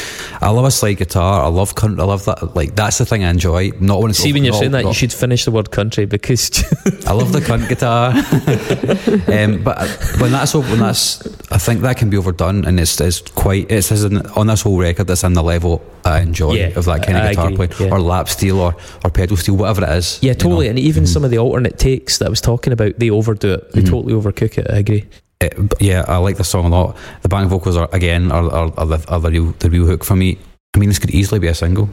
I 0.42 0.50
love 0.50 0.66
a 0.66 0.72
slide 0.72 0.96
guitar. 0.96 1.44
I 1.44 1.48
love 1.48 1.76
country. 1.76 2.02
I 2.02 2.06
love 2.06 2.26
that. 2.26 2.54
Like 2.56 2.76
that's 2.76 2.98
the 2.98 3.06
thing 3.06 3.24
I 3.24 3.30
enjoy. 3.30 3.72
Not 3.80 4.02
when 4.02 4.10
it's 4.12 4.20
See, 4.20 4.34
when 4.34 4.44
you're 4.44 4.52
not- 4.54 4.60
saying 4.60 4.72
that, 4.72 4.84
you 4.86 4.94
should 4.94 5.14
finish 5.14 5.46
the 5.46 5.52
word 5.52 5.72
country 5.72 6.06
because 6.06 6.50
I 7.08 7.14
love 7.14 7.32
the 7.32 7.40
cunt 7.40 7.70
guitar. 7.70 8.10
um, 9.34 9.64
but 9.64 9.78
when 10.20 10.32
that's 10.32 10.54
when 10.54 10.80
that's 10.80 11.26
I 11.52 11.58
think 11.58 11.82
that 11.82 11.98
can 11.98 12.10
be 12.10 12.18
overdone, 12.18 12.66
and 12.66 12.78
it's, 12.80 13.00
it's 13.00 13.22
quite 13.22 13.72
it's 13.72 13.90
isn't 13.92 14.26
on 14.38 14.48
this 14.48 14.62
whole 14.64 14.78
record. 14.78 15.08
That's 15.08 15.24
in 15.24 15.32
the 15.34 15.44
level 15.44 15.82
I 16.06 16.20
enjoy 16.22 16.54
Yeah, 16.54 16.68
of 16.78 16.86
that 16.86 17.04
kind 17.06 17.18
of 17.18 17.24
I 17.26 17.30
guitar 17.32 17.48
agree, 17.50 17.68
playing, 17.68 17.90
yeah. 17.92 17.96
or 17.98 18.02
lap 18.02 18.30
steel, 18.30 18.60
or 18.60 18.76
or 19.04 19.10
pedal 19.10 19.38
steel, 19.38 19.56
whatever 19.58 19.84
it 19.84 19.90
is. 19.98 20.20
Yeah, 20.22 20.30
you 20.32 20.36
totally. 20.36 20.66
know. 20.66 20.70
And 20.72 20.80
even 20.80 21.04
Mhm. 21.04 21.08
some 21.08 21.24
of 21.24 21.32
the 21.32 21.38
alternate 21.40 21.78
takes 21.78 22.18
that 22.18 22.26
I 22.28 22.30
was 22.30 22.42
talking 22.42 22.74
about, 22.74 22.98
they 23.00 23.10
overdo 23.10 23.54
it. 23.54 23.72
They 23.74 23.82
Mhm. 23.82 23.90
totally 23.90 24.14
overcook 24.14 24.58
it. 24.58 24.68
I 24.70 24.78
agree. 24.78 25.06
It- 25.42 25.58
yeah, 25.80 26.04
I 26.08 26.18
like 26.18 26.38
the 26.38 26.44
song 26.44 26.66
a 26.66 26.70
lot. 26.70 26.98
The 27.22 27.30
backing 27.30 27.50
vocals 27.50 27.78
are 27.78 27.88
again 27.94 28.32
are, 28.32 28.44
are, 28.52 28.74
are, 28.78 28.86
the, 28.86 29.00
are 29.08 29.20
the 29.20 29.32
real 29.32 29.54
the 29.60 29.70
real 29.70 29.86
hook 29.86 30.04
for 30.04 30.16
me. 30.16 30.38
I 30.76 30.80
mean, 30.80 30.90
this 30.90 31.00
could 31.00 31.12
easily 31.12 31.40
be 31.40 31.48
a 31.48 31.54
single. 31.56 31.90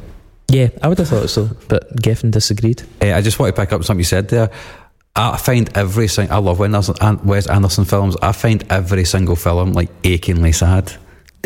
Yeah, 0.48 0.68
I 0.82 0.88
would 0.88 0.98
have 0.98 1.08
thought 1.08 1.28
so, 1.30 1.50
but 1.68 1.96
Geffen 2.02 2.30
disagreed. 2.30 2.82
Uh, 3.02 3.12
I 3.14 3.20
just 3.20 3.38
want 3.38 3.54
to 3.54 3.60
pick 3.60 3.72
up 3.72 3.82
something 3.84 4.00
you 4.00 4.04
said 4.04 4.28
there. 4.28 4.50
I 5.16 5.38
find 5.38 5.70
every 5.74 6.08
sing- 6.08 6.30
I 6.30 6.36
love 6.38 6.58
Wes 6.58 6.66
Anderson, 6.74 7.20
Wes 7.24 7.46
Anderson 7.46 7.84
films. 7.86 8.16
I 8.22 8.32
find 8.32 8.62
every 8.70 9.04
single 9.04 9.34
film 9.34 9.72
like 9.72 9.88
achingly 10.04 10.52
sad. 10.52 10.92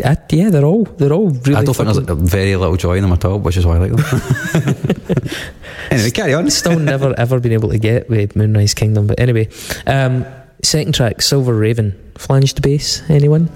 Uh, 0.03 0.15
yeah, 0.31 0.49
they're 0.49 0.65
all 0.65 0.83
they're 0.85 1.13
all 1.13 1.29
really. 1.29 1.55
I 1.55 1.63
don't 1.63 1.75
think 1.75 1.89
fucking- 1.89 2.05
there's 2.05 2.29
very 2.31 2.55
little 2.55 2.77
joy 2.77 2.95
in 2.97 3.03
them 3.03 3.13
at 3.13 3.23
all, 3.25 3.39
which 3.39 3.57
is 3.57 3.65
why 3.65 3.75
I 3.75 3.79
like 3.79 3.91
them. 3.95 4.01
anyway, 5.91 6.11
carry 6.11 6.33
on. 6.33 6.49
Still 6.49 6.79
never 6.79 7.13
ever 7.19 7.39
been 7.39 7.51
able 7.53 7.69
to 7.69 7.77
get 7.79 8.09
with 8.09 8.35
Moonrise 8.35 8.73
Kingdom. 8.73 9.07
But 9.07 9.19
anyway, 9.19 9.49
um, 9.87 10.25
second 10.63 10.93
track, 10.95 11.21
Silver 11.21 11.53
Raven, 11.55 11.93
flanged 12.17 12.61
bass. 12.61 13.01
Anyone? 13.09 13.47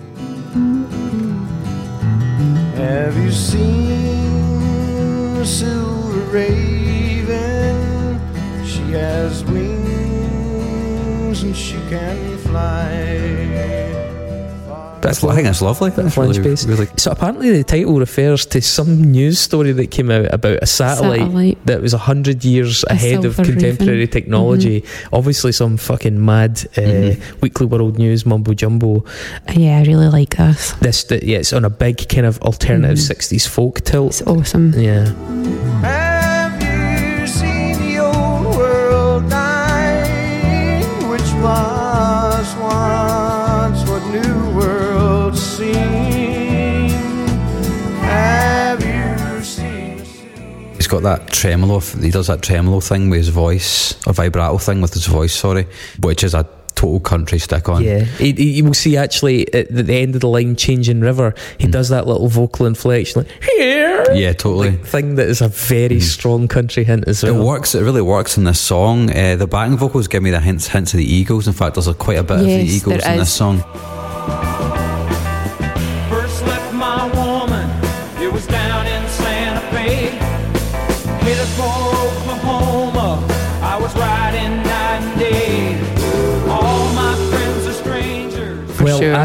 Have 2.76 3.16
you 3.18 3.32
seen 3.32 5.38
a 5.38 5.46
silver 5.46 6.20
raven? 6.32 8.20
She 8.66 8.92
has 8.92 9.44
wings 9.46 11.44
and 11.44 11.56
she 11.56 11.76
can 11.90 12.38
fly. 12.40 13.45
That's, 15.06 15.24
I 15.24 15.36
think 15.36 15.46
that's 15.46 15.62
lovely. 15.62 15.90
That's 15.92 16.14
flange 16.16 16.38
really, 16.38 16.50
bass. 16.52 16.66
really 16.66 16.88
So 16.98 17.12
apparently 17.12 17.52
the 17.52 17.64
title 17.64 18.00
refers 18.00 18.46
to 18.48 18.62
some 18.62 19.12
news 19.12 19.40
story 19.40 19.72
that 19.74 19.92
came 19.92 20.10
out 20.12 20.34
about 20.34 20.60
a 20.62 20.66
satellite, 20.66 21.20
Satellite. 21.22 21.66
that 21.66 21.82
was 21.82 21.94
hundred 21.94 22.44
years 22.44 22.84
A 22.90 22.94
ahead 22.94 23.26
of 23.26 23.36
contemporary 23.38 24.00
raven. 24.00 24.12
technology. 24.12 24.84
Obviously, 25.14 25.52
some 25.52 25.78
fucking 25.78 26.24
mad 26.24 26.64
uh, 26.78 26.82
Mhm. 26.82 27.42
Weekly 27.42 27.66
World 27.68 27.98
News 27.98 28.26
mumbo 28.26 28.54
jumbo. 28.54 29.04
Yeah, 29.54 29.80
I 29.80 29.84
really 29.84 30.08
like 30.10 30.38
this. 30.38 30.74
This, 30.82 31.04
that 31.06 31.24
yeah, 31.24 31.38
it's 31.40 31.54
on 31.54 31.66
a 31.66 31.70
big 31.70 32.08
kind 32.10 32.26
of 32.26 32.40
alternative 32.42 32.98
Mhm. 32.98 33.08
'60s 33.08 33.48
folk 33.48 33.82
tilt. 33.82 34.08
It's 34.12 34.22
awesome. 34.24 34.74
Yeah, 34.78 35.12
got 51.02 51.04
that 51.04 51.32
tremolo. 51.32 51.80
He 51.80 52.10
does 52.12 52.28
that 52.28 52.42
tremolo 52.42 52.80
thing 52.80 53.10
with 53.10 53.20
his 53.20 53.30
voice, 53.30 53.96
or 54.08 54.14
vibrato 54.14 54.58
thing 54.58 54.82
with 54.82 54.94
his 54.94 55.06
voice. 55.08 55.34
Sorry, 55.34 55.68
which 56.00 56.24
is 56.24 56.34
a 56.34 56.48
total 56.76 57.00
country 57.00 57.40
stick 57.40 57.70
on. 57.70 57.82
yeah. 57.84 58.04
He, 58.04 58.34
he- 58.34 58.52
you 58.58 58.66
will 58.66 58.74
see 58.74 58.98
actually 58.98 59.52
at 59.54 59.74
the 59.74 59.94
end 59.94 60.16
of 60.16 60.22
the 60.22 60.28
line, 60.28 60.56
"Changing 60.58 61.00
River," 61.00 61.34
he 61.58 61.68
Mm. 61.68 61.72
does 61.72 61.88
that 61.90 62.06
little 62.06 62.28
vocal 62.28 62.66
inflection, 62.66 63.22
like 63.24 63.32
here. 63.56 64.06
Yeah, 64.14 64.34
totally. 64.34 64.72
Like, 64.72 64.86
thing 64.86 65.16
that 65.16 65.28
is 65.28 65.42
a 65.42 65.48
very 65.48 65.98
Mm. 65.98 66.02
strong 66.02 66.48
country 66.50 66.84
hint 66.84 67.06
as 67.08 67.24
well. 67.24 67.36
It 67.36 67.44
works. 67.44 67.76
It 67.76 67.82
really 67.82 68.02
works 68.02 68.38
in 68.38 68.44
this 68.44 68.60
song. 68.60 69.10
Uh, 69.10 69.36
the 69.38 69.48
backing 69.48 69.78
vocals 69.78 70.08
give 70.10 70.22
me 70.24 70.32
the 70.32 70.40
hints, 70.42 70.68
hints 70.68 70.94
of 70.94 70.98
the 70.98 71.14
Eagles. 71.14 71.48
In 71.48 71.54
fact, 71.54 71.76
there's 71.76 71.88
a, 71.88 71.94
quite 71.94 72.18
a 72.20 72.24
bit 72.24 72.40
of 72.40 72.46
the 72.46 72.52
Eagles 72.62 73.02
there 73.04 73.14
in 73.14 73.20
this 73.20 73.32
song. 73.34 73.64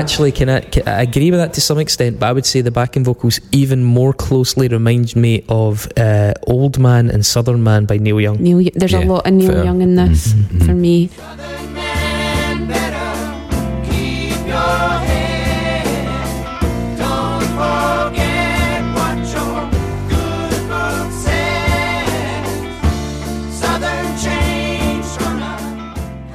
Actually, 0.00 0.32
can 0.32 0.48
I, 0.48 0.60
can 0.60 0.82
I 0.88 1.02
agree 1.02 1.30
with 1.30 1.40
that 1.40 1.52
to 1.54 1.60
some 1.60 1.78
extent, 1.78 2.18
but 2.18 2.26
I 2.30 2.32
would 2.32 2.46
say 2.46 2.60
the 2.62 2.70
backing 2.70 3.04
vocals 3.04 3.40
even 3.52 3.84
more 3.84 4.12
closely 4.12 4.66
remind 4.68 5.14
me 5.16 5.44
of 5.48 5.86
uh, 5.96 6.32
"Old 6.46 6.78
Man" 6.78 7.10
and 7.10 7.24
"Southern 7.24 7.62
Man" 7.62 7.84
by 7.86 7.96
Neil 7.98 8.20
Young. 8.20 8.36
Neil, 8.42 8.60
there's 8.74 8.92
Yeah, 8.92 9.04
a 9.04 9.12
lot 9.12 9.26
of 9.26 9.32
Neil 9.34 9.52
fair. 9.52 9.64
Young 9.64 9.80
in 9.82 9.94
this 9.96 10.32
Mhm, 10.32 10.66
for 10.66 10.74
me. 10.74 11.10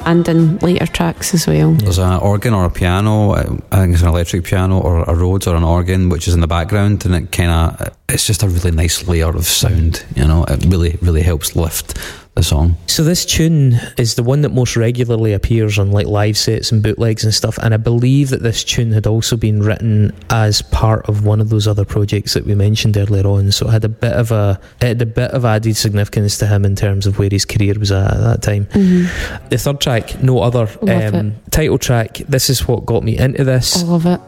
And 0.06 0.28
in 0.28 0.58
later 0.60 0.86
tracks 0.86 1.34
as 1.34 1.48
well. 1.48 1.72
There's 1.74 1.98
an 1.98 2.20
organ 2.20 2.54
or 2.54 2.66
a 2.66 2.70
piano. 2.70 3.34
I 3.34 3.44
think 3.44 3.94
it's 3.94 4.04
an 4.04 4.08
electric 4.08 4.44
piano 4.44 4.80
or 4.80 5.04
a 5.04 5.16
Rhodes 5.16 5.48
or 5.48 5.56
an 5.56 5.64
organ, 5.64 6.10
which 6.10 6.28
is 6.28 6.34
in 6.34 6.42
the 6.42 6.48
background, 6.48 7.06
and 7.06 7.16
it 7.16 7.32
kind 7.32 7.52
of 7.52 7.96
it's 8.08 8.28
just 8.28 8.44
a 8.44 8.48
really 8.48 8.72
nice 8.72 9.08
layer 9.08 9.36
of 9.36 9.46
sound. 9.46 10.06
You 10.16 10.28
know, 10.28 10.44
it 10.46 10.64
really 10.66 10.98
really 11.02 11.22
helps 11.22 11.56
lift 11.56 11.98
the 12.36 12.44
song. 12.44 12.76
So 12.88 13.04
this 13.04 13.26
tune 13.26 13.80
is 13.98 14.16
the 14.16 14.24
one 14.24 14.42
that 14.42 14.50
most 14.50 14.76
regularly 14.76 15.34
appears 15.34 15.80
on 15.80 15.92
like 15.92 16.08
live 16.08 16.38
sets 16.38 16.72
and 16.72 16.84
bootlegs 16.84 17.24
and 17.24 17.34
stuff. 17.34 17.58
And 17.58 17.74
I 17.74 17.78
believe 17.78 18.30
that 18.30 18.44
this 18.44 18.64
tune 18.64 18.92
had 18.92 19.08
also 19.08 19.38
been 19.38 19.64
written 19.64 20.14
as 20.30 20.62
part 20.62 21.08
of 21.08 21.26
one 21.26 21.42
of 21.42 21.50
those 21.50 21.68
other 21.68 21.86
projects 21.86 22.34
that 22.34 22.46
we 22.46 22.54
mentioned 22.54 22.98
earlier 22.98 23.26
on. 23.26 23.52
So 23.52 23.68
it 23.68 23.72
had 23.72 23.86
a 23.86 23.90
bit 23.90 24.14
of 24.14 24.32
a 24.32 24.60
it 24.82 24.88
had 24.88 25.02
a 25.02 25.06
bit 25.06 25.32
of 25.32 25.46
added 25.46 25.76
significance 25.78 26.38
to 26.40 26.48
him 26.48 26.66
in 26.66 26.76
terms 26.76 27.08
of 27.08 27.20
where 27.20 27.30
his 27.32 27.46
career 27.46 27.74
was 27.80 27.92
at 27.92 28.14
at 28.14 28.20
that 28.20 28.42
time. 28.42 28.66
hmm 28.66 29.06
The 29.50 29.58
third 29.58 29.80
track, 29.80 30.22
no 30.22 30.40
other 30.40 30.68
um, 30.90 31.36
title 31.52 31.78
track. 31.78 32.18
This 32.28 32.50
is 32.50 32.68
what 32.68 32.86
got 32.86 33.04
me 33.04 33.18
into 33.18 33.44
this. 33.44 33.82
I 33.82 33.86
love 33.86 34.06
it. 34.06 34.20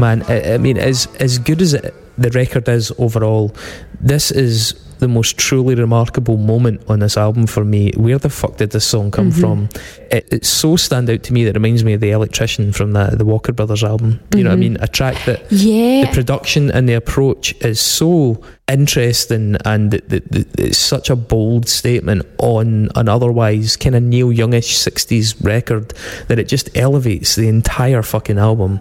Man, 0.00 0.22
I, 0.28 0.54
I 0.54 0.58
mean, 0.58 0.78
as 0.78 1.06
as 1.20 1.38
good 1.38 1.60
as 1.62 1.74
it, 1.74 1.94
the 2.18 2.30
record 2.30 2.68
is 2.68 2.92
overall, 2.98 3.54
this 4.00 4.30
is 4.30 4.74
the 4.98 5.08
most 5.08 5.38
truly 5.38 5.74
remarkable 5.74 6.36
moment 6.36 6.82
on 6.86 6.98
this 6.98 7.16
album 7.16 7.46
for 7.46 7.64
me. 7.64 7.90
Where 7.96 8.18
the 8.18 8.28
fuck 8.28 8.58
did 8.58 8.70
this 8.72 8.84
song 8.84 9.10
come 9.10 9.32
Mhm. 9.32 9.40
from? 9.40 9.68
It, 10.10 10.28
it's 10.30 10.48
so 10.50 10.76
stand 10.76 11.08
out 11.08 11.22
to 11.22 11.32
me 11.32 11.44
that 11.44 11.50
it 11.50 11.54
reminds 11.56 11.82
me 11.84 11.94
of 11.94 12.00
the 12.02 12.10
Electrician 12.10 12.70
from 12.72 12.92
the 12.92 13.04
the 13.16 13.24
Walker 13.24 13.52
Brothers 13.52 13.82
album. 13.82 14.20
You 14.36 14.44
know 14.44 14.50
what 14.50 14.56
I 14.56 14.58
Mhm. 14.58 14.60
mean? 14.60 14.76
A 14.80 14.88
track 14.88 15.16
that 15.24 15.40
Yeah. 15.50 16.02
the 16.04 16.10
production 16.12 16.70
and 16.70 16.86
the 16.86 16.92
approach 16.94 17.54
is 17.62 17.80
so 17.80 18.42
interesting 18.68 19.56
and 19.64 19.94
it, 19.94 20.04
it- 20.12 20.48
it's 20.58 20.78
such 20.78 21.08
a 21.10 21.16
bold 21.16 21.66
statement 21.68 22.26
on 22.38 22.90
an 22.94 23.08
otherwise 23.08 23.76
kind 23.76 23.94
of 23.96 24.02
Neil 24.02 24.30
Youngish 24.30 24.76
60s 24.76 25.34
record 25.42 25.94
that 26.28 26.38
it 26.38 26.46
just 26.46 26.68
elevates 26.76 27.36
the 27.36 27.48
entire 27.48 28.02
fucking 28.02 28.38
album. 28.38 28.80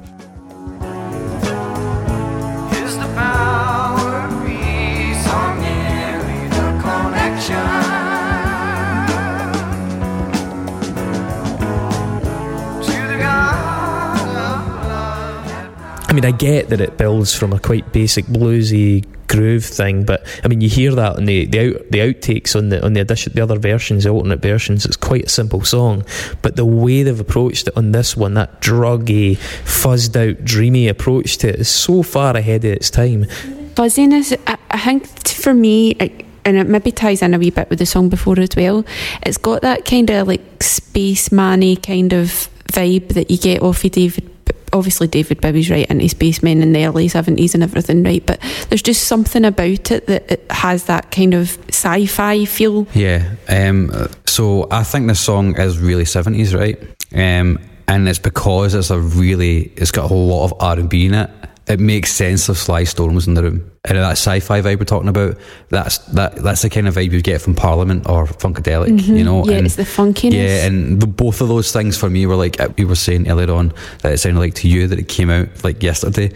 Mean, 16.19 16.33
I 16.33 16.35
get 16.35 16.69
that 16.69 16.81
it 16.81 16.97
builds 16.97 17.33
from 17.33 17.53
a 17.53 17.59
quite 17.59 17.93
basic 17.93 18.25
bluesy 18.25 19.05
groove 19.27 19.63
thing, 19.63 20.03
but 20.03 20.25
I 20.43 20.47
mean, 20.47 20.59
you 20.59 20.67
hear 20.67 20.93
that 20.95 21.17
on 21.17 21.25
the 21.25 21.45
the, 21.45 21.59
out, 21.59 21.91
the 21.91 21.99
outtakes 21.99 22.55
on 22.55 22.69
the 22.69 22.83
on 22.83 22.93
the 22.93 23.01
addition, 23.01 23.33
the 23.33 23.41
other 23.41 23.57
versions, 23.57 24.03
the 24.03 24.09
alternate 24.09 24.41
versions. 24.41 24.85
It's 24.85 24.97
quite 24.97 25.25
a 25.25 25.29
simple 25.29 25.63
song, 25.63 26.03
but 26.41 26.55
the 26.55 26.65
way 26.65 27.03
they've 27.03 27.19
approached 27.19 27.67
it 27.67 27.77
on 27.77 27.91
this 27.91 28.17
one, 28.17 28.33
that 28.33 28.61
druggy, 28.61 29.37
fuzzed 29.37 30.15
out, 30.15 30.43
dreamy 30.43 30.87
approach 30.87 31.37
to 31.37 31.49
it, 31.49 31.55
is 31.55 31.69
so 31.69 32.03
far 32.03 32.35
ahead 32.35 32.65
of 32.65 32.73
its 32.73 32.89
time. 32.89 33.25
Fuzziness, 33.75 34.33
I, 34.45 34.57
I 34.71 34.79
think 34.79 35.07
for 35.27 35.53
me, 35.53 35.95
and 36.43 36.57
it 36.57 36.67
maybe 36.67 36.91
ties 36.91 37.21
in 37.21 37.33
a 37.33 37.39
wee 37.39 37.51
bit 37.51 37.69
with 37.69 37.79
the 37.79 37.85
song 37.85 38.09
before 38.09 38.39
as 38.39 38.49
well, 38.57 38.83
it's 39.23 39.37
got 39.37 39.61
that 39.61 39.85
kind 39.85 40.09
of 40.09 40.27
like 40.27 40.63
space 40.63 41.31
manny 41.31 41.77
kind 41.77 42.11
of 42.11 42.49
vibe 42.73 43.13
that 43.13 43.31
you 43.31 43.37
get 43.37 43.61
off 43.61 43.85
of 43.85 43.91
David. 43.91 44.29
Obviously, 44.73 45.07
David 45.07 45.41
Bowie's 45.41 45.69
right 45.69 45.89
into 45.89 46.07
Spacemen 46.09 46.61
in 46.61 46.73
the 46.73 46.85
early 46.85 47.07
70s 47.07 47.53
and 47.53 47.63
everything, 47.63 48.03
right? 48.03 48.25
But 48.25 48.39
there's 48.69 48.81
just 48.81 49.03
something 49.05 49.45
about 49.45 49.91
it 49.91 50.07
that 50.07 50.31
it 50.31 50.51
has 50.51 50.85
that 50.85 51.11
kind 51.11 51.33
of 51.33 51.57
sci 51.69 52.05
fi 52.05 52.45
feel. 52.45 52.87
Yeah. 52.93 53.35
Um, 53.47 53.91
so 54.25 54.67
I 54.71 54.83
think 54.83 55.07
this 55.07 55.19
song 55.19 55.59
is 55.59 55.79
really 55.79 56.03
70s, 56.03 56.57
right? 56.57 56.77
Um, 57.13 57.59
and 57.87 58.07
it's 58.07 58.19
because 58.19 58.75
it's 58.75 58.91
a 58.91 58.99
really 58.99 59.71
it's 59.75 59.91
got 59.91 60.05
a 60.05 60.07
whole 60.07 60.27
lot 60.27 60.45
of 60.45 60.53
R 60.59 60.77
and 60.77 60.89
B 60.89 61.07
in 61.07 61.15
it. 61.15 61.29
It 61.69 61.79
makes 61.79 62.11
sense 62.11 62.49
if 62.49 62.57
Sly 62.57 62.83
Stone 62.83 63.13
was 63.13 63.27
in 63.27 63.35
the 63.35 63.43
room, 63.43 63.71
and 63.85 63.95
that 63.95 64.13
sci-fi 64.13 64.59
vibe 64.61 64.79
we're 64.79 64.85
talking 64.85 65.07
about. 65.07 65.37
That's 65.69 65.99
that 66.15 66.35
that's 66.37 66.63
the 66.63 66.69
kind 66.71 66.87
of 66.87 66.95
vibe 66.95 67.11
you 67.11 67.21
get 67.21 67.41
from 67.41 67.53
Parliament 67.53 68.09
or 68.09 68.25
Funkadelic, 68.25 69.05
you 69.05 69.23
know. 69.23 69.41
Mm-hmm. 69.43 69.51
Yeah, 69.51 69.57
and- 69.57 69.65
it's 69.67 69.75
the 69.75 69.83
funkiness. 69.83 70.33
yeah, 70.33 70.65
and 70.65 70.99
the, 70.99 71.05
both 71.05 71.41
of 71.41 71.47
those 71.47 71.71
things 71.71 71.95
for 71.95 72.09
me 72.09 72.25
were 72.25 72.35
like 72.35 72.57
we 72.77 72.85
were 72.85 72.95
saying 72.95 73.29
earlier 73.29 73.53
on 73.53 73.71
that 74.01 74.13
it 74.13 74.17
sounded 74.17 74.39
like 74.39 74.55
to 74.55 74.67
you 74.67 74.87
that 74.87 74.97
it 74.97 75.07
came 75.07 75.29
out 75.29 75.47
like 75.63 75.83
yesterday. 75.83 76.31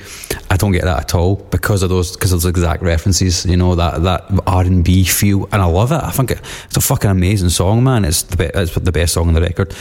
I 0.52 0.56
don't 0.58 0.72
get 0.72 0.84
that 0.84 1.00
at 1.02 1.16
all 1.16 1.38
because 1.38 1.82
of 1.82 1.90
those 1.90 2.12
because 2.12 2.32
of 2.32 2.44
those 2.44 2.50
exact 2.52 2.84
references. 2.84 3.44
You 3.44 3.58
know 3.58 3.74
that 3.74 4.04
that 4.04 4.26
R 4.46 4.62
and 4.62 4.86
B 4.86 5.04
feel, 5.04 5.46
and 5.52 5.64
I 5.64 5.66
love 5.66 5.92
it. 5.92 6.04
I 6.04 6.12
think 6.12 6.30
it, 6.30 6.42
it's 6.66 6.78
a 6.78 6.82
fucking 6.82 7.10
amazing 7.10 7.50
song, 7.50 7.84
man. 7.84 8.06
It's 8.06 8.22
the 8.22 8.38
be- 8.38 8.52
it's 8.54 8.76
the 8.76 8.92
best 8.92 9.16
song 9.16 9.30
on 9.30 9.34
the 9.34 9.42
record. 9.42 9.74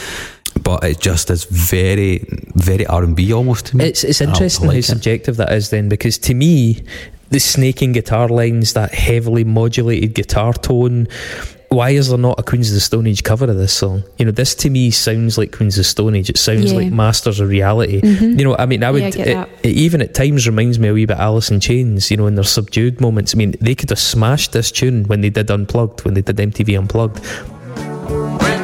But 0.62 0.84
it 0.84 1.00
just 1.00 1.30
is 1.30 1.44
very, 1.44 2.24
very 2.54 2.86
R 2.86 3.02
and 3.02 3.16
B 3.16 3.32
almost 3.32 3.66
to 3.66 3.76
me. 3.76 3.84
It's 3.86 4.04
it's 4.04 4.20
I- 4.22 4.26
I 4.26 4.28
interesting 4.28 4.66
like 4.68 4.74
how 4.76 4.78
it. 4.78 4.84
subjective 4.84 5.36
that 5.38 5.52
is 5.52 5.70
then 5.70 5.88
because 5.88 6.18
to 6.18 6.34
me 6.34 6.84
the 7.30 7.40
snaking 7.40 7.92
guitar 7.92 8.28
lines, 8.28 8.74
that 8.74 8.92
heavily 8.94 9.42
modulated 9.44 10.14
guitar 10.14 10.52
tone. 10.52 11.08
Why 11.70 11.88
is 11.90 12.10
there 12.10 12.18
not 12.18 12.38
a 12.38 12.42
Queens 12.42 12.68
of 12.68 12.74
the 12.74 12.80
Stone 12.80 13.06
Age 13.06 13.22
cover 13.24 13.46
of 13.46 13.56
this 13.56 13.72
song? 13.72 14.02
You 14.18 14.26
know, 14.26 14.30
this 14.30 14.54
to 14.56 14.68
me 14.68 14.90
sounds 14.90 15.38
like 15.38 15.56
Queens 15.56 15.76
of 15.78 15.80
the 15.80 15.84
Stone 15.84 16.14
Age. 16.14 16.28
It 16.28 16.36
sounds 16.36 16.70
Yeah. 16.70 16.78
like 16.80 16.92
Masters 16.92 17.40
of 17.40 17.48
Reality. 17.48 18.02
Mm-hmm. 18.02 18.38
You 18.38 18.44
know, 18.44 18.56
I 18.58 18.66
mean, 18.66 18.84
I 18.84 18.90
would 18.90 19.00
Yeah, 19.02 19.08
I 19.08 19.42
it- 19.44 19.48
it 19.62 19.68
even 19.76 20.02
at 20.02 20.12
times 20.12 20.46
reminds 20.46 20.78
me 20.78 20.88
a 20.88 20.92
wee 20.92 21.06
bit 21.06 21.16
Alice 21.16 21.50
in 21.50 21.60
Chains. 21.60 22.10
You 22.10 22.18
know, 22.18 22.26
in 22.26 22.34
their 22.34 22.44
subdued 22.44 23.00
moments. 23.00 23.34
I 23.34 23.38
mean, 23.38 23.54
they 23.62 23.74
could 23.74 23.88
have 23.88 23.98
smashed 23.98 24.52
this 24.52 24.70
tune 24.70 25.04
when 25.04 25.22
they 25.22 25.30
did 25.30 25.50
Unplugged, 25.50 26.04
when 26.04 26.12
they 26.12 26.20
did 26.20 26.36
MTV 26.36 26.76
Unplugged. 26.78 27.20
When 27.24 28.61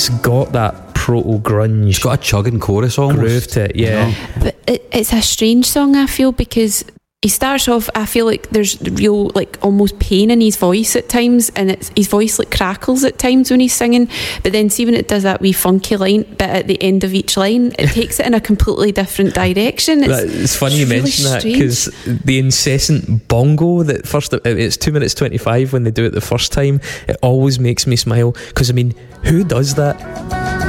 It's 0.00 0.08
got 0.20 0.52
that 0.52 0.94
proto 0.94 1.38
grunge 1.40 1.90
It's 1.90 1.98
got 1.98 2.18
a 2.18 2.22
chugging 2.22 2.58
chorus 2.58 2.96
almost. 2.98 3.18
groove 3.20 3.46
to 3.48 3.64
it. 3.64 3.76
you 3.76 3.84
Yeah. 3.84 4.08
know? 4.08 4.14
But 4.40 4.56
it, 4.66 4.88
it's 4.92 5.12
a 5.12 5.20
strange 5.20 5.66
song, 5.66 5.94
I 5.94 6.06
feel, 6.06 6.32
because 6.32 6.84
he 7.22 7.28
starts 7.28 7.68
off. 7.68 7.90
I 7.94 8.06
feel 8.06 8.24
like 8.24 8.48
there's 8.48 8.80
real, 8.80 9.28
like 9.34 9.58
almost 9.60 9.98
pain 9.98 10.30
in 10.30 10.40
his 10.40 10.56
voice 10.56 10.96
at 10.96 11.10
times, 11.10 11.50
and 11.50 11.70
it's 11.70 11.90
his 11.94 12.08
voice 12.08 12.38
like 12.38 12.50
crackles 12.50 13.04
at 13.04 13.18
times 13.18 13.50
when 13.50 13.60
he's 13.60 13.74
singing. 13.74 14.08
But 14.42 14.52
then, 14.52 14.70
see 14.70 14.86
when 14.86 14.94
it 14.94 15.06
does 15.06 15.24
that 15.24 15.42
wee 15.42 15.52
funky 15.52 15.96
line 15.96 16.22
bit 16.22 16.48
at 16.48 16.66
the 16.66 16.82
end 16.82 17.04
of 17.04 17.12
each 17.12 17.36
line, 17.36 17.72
it 17.78 17.88
takes 17.92 18.20
it 18.20 18.26
in 18.26 18.32
a 18.32 18.40
completely 18.40 18.90
different 18.90 19.34
direction. 19.34 20.02
It's, 20.02 20.34
It's 20.34 20.56
funny 20.56 20.78
you 20.78 20.86
really 20.86 21.02
mention 21.02 21.26
that 21.26 21.42
because 21.42 21.84
the 22.06 22.38
incessant 22.38 23.28
bongo 23.28 23.82
that 23.82 24.08
first 24.08 24.32
it's 24.32 24.78
two 24.78 24.92
minutes 24.92 25.12
twenty 25.12 25.36
five 25.36 25.74
when 25.74 25.82
they 25.82 25.90
do 25.90 26.06
it 26.06 26.10
the 26.10 26.22
first 26.22 26.52
time. 26.52 26.80
It 27.06 27.16
always 27.20 27.60
makes 27.60 27.86
me 27.86 27.96
smile 27.96 28.32
because 28.48 28.70
I 28.70 28.72
mean, 28.72 28.94
who 29.24 29.44
does 29.44 29.74
that? 29.74 30.59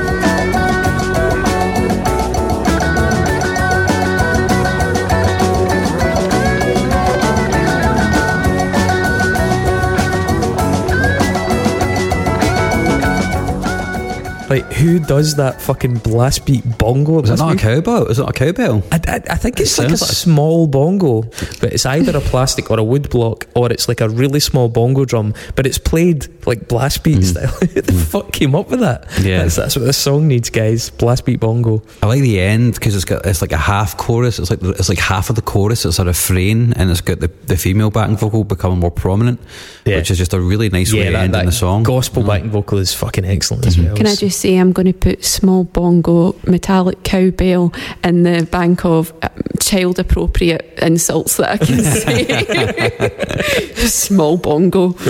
Like 14.51 14.73
who 14.73 14.99
does 14.99 15.35
that 15.35 15.61
fucking 15.61 15.99
blast 15.99 16.45
beat 16.45 16.77
bongo? 16.77 17.21
Is 17.21 17.29
it 17.29 17.37
That's 17.37 17.41
not 17.41 17.51
a 17.51 17.55
me- 17.55 17.61
cowbell? 17.61 18.07
Is 18.07 18.19
it 18.19 18.23
not 18.23 18.31
a 18.31 18.33
cowbell? 18.33 18.83
I, 18.91 18.99
I, 19.07 19.21
I 19.29 19.35
think 19.37 19.61
it's 19.61 19.79
It 19.79 19.83
like 19.83 19.87
a 19.87 19.91
like- 19.91 19.99
small 19.99 20.67
bongo, 20.67 21.21
but 21.61 21.71
it's 21.71 21.85
either 21.85 22.17
a 22.17 22.19
plastic 22.19 22.69
or 22.69 22.77
a 22.77 22.83
wood 22.83 23.09
block, 23.09 23.47
or 23.55 23.71
it's 23.71 23.87
like 23.87 24.01
a 24.01 24.09
really 24.09 24.41
small 24.41 24.67
bongo 24.67 25.05
drum, 25.05 25.33
but 25.55 25.65
it's 25.65 25.77
played 25.77 26.27
like 26.45 26.67
blast 26.67 27.01
beat 27.01 27.19
mm-hmm. 27.19 27.47
style. 27.47 27.47
Who 27.61 27.81
the 27.81 27.93
mm. 27.93 28.05
fuck 28.11 28.33
came 28.33 28.53
up 28.53 28.69
with 28.69 28.81
that? 28.81 29.07
Mm. 29.11 29.23
Yeah. 29.23 29.37
that's, 29.43 29.55
that's 29.55 29.77
what 29.77 29.85
this 29.85 29.95
song 29.95 30.27
needs, 30.27 30.49
guys. 30.49 30.89
Blast 30.89 31.25
beat 31.25 31.39
bongo. 31.39 31.81
I 32.03 32.07
like 32.07 32.21
the 32.21 32.41
end 32.41 32.73
because 32.73 32.93
it's 32.93 33.05
got 33.05 33.25
it's 33.25 33.41
like 33.41 33.53
a 33.53 33.57
half 33.57 33.95
chorus. 33.95 34.37
It's 34.37 34.49
like 34.49 34.61
it's 34.61 34.89
like 34.89 34.99
half 34.99 35.29
of 35.29 35.37
the 35.37 35.41
chorus. 35.41 35.85
It's 35.85 35.97
a 35.97 36.03
refrain, 36.03 36.73
and 36.73 36.91
it's 36.91 36.99
got 36.99 37.21
the, 37.21 37.29
the 37.45 37.55
female 37.55 37.89
backing 37.89 38.17
vocal 38.17 38.43
becoming 38.43 38.79
more 38.79 38.91
prominent, 38.91 39.39
Yeah. 39.85 39.95
which 39.95 40.11
is 40.11 40.17
just 40.17 40.33
a 40.33 40.41
really 40.41 40.67
nice 40.67 40.91
way 40.91 41.09
to 41.09 41.17
end 41.17 41.37
in 41.37 41.45
the 41.45 41.53
song. 41.53 41.83
gospel 41.83 42.23
mm. 42.23 42.27
backing 42.27 42.49
vocal 42.49 42.79
is 42.79 42.93
fucking 42.93 43.23
excellent 43.23 43.65
as 43.65 43.77
mm-hmm. 43.77 43.87
well. 43.87 43.95
Can 43.95 44.07
I 44.07 44.15
just 44.15 44.40
say, 44.41 44.57
I'm 44.57 44.71
going 44.71 44.87
to 44.87 44.93
put 44.93 45.23
small 45.23 45.63
bongo, 45.63 46.35
metallic 46.45 47.03
cowbell 47.03 47.73
in 48.03 48.23
the 48.23 48.47
bank 48.51 48.83
of 48.85 49.13
uh, 49.21 49.29
child 49.59 49.99
appropriate 49.99 50.79
insults 50.81 51.37
that 51.37 51.51
I 51.51 51.57
can 51.57 51.79
say. 53.73 53.75
small 53.87 54.37
bongo. 54.37 54.95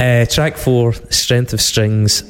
Uh, 0.00 0.24
track 0.24 0.56
four, 0.56 0.94
Strength 1.10 1.52
of 1.52 1.60
Strings. 1.60 2.22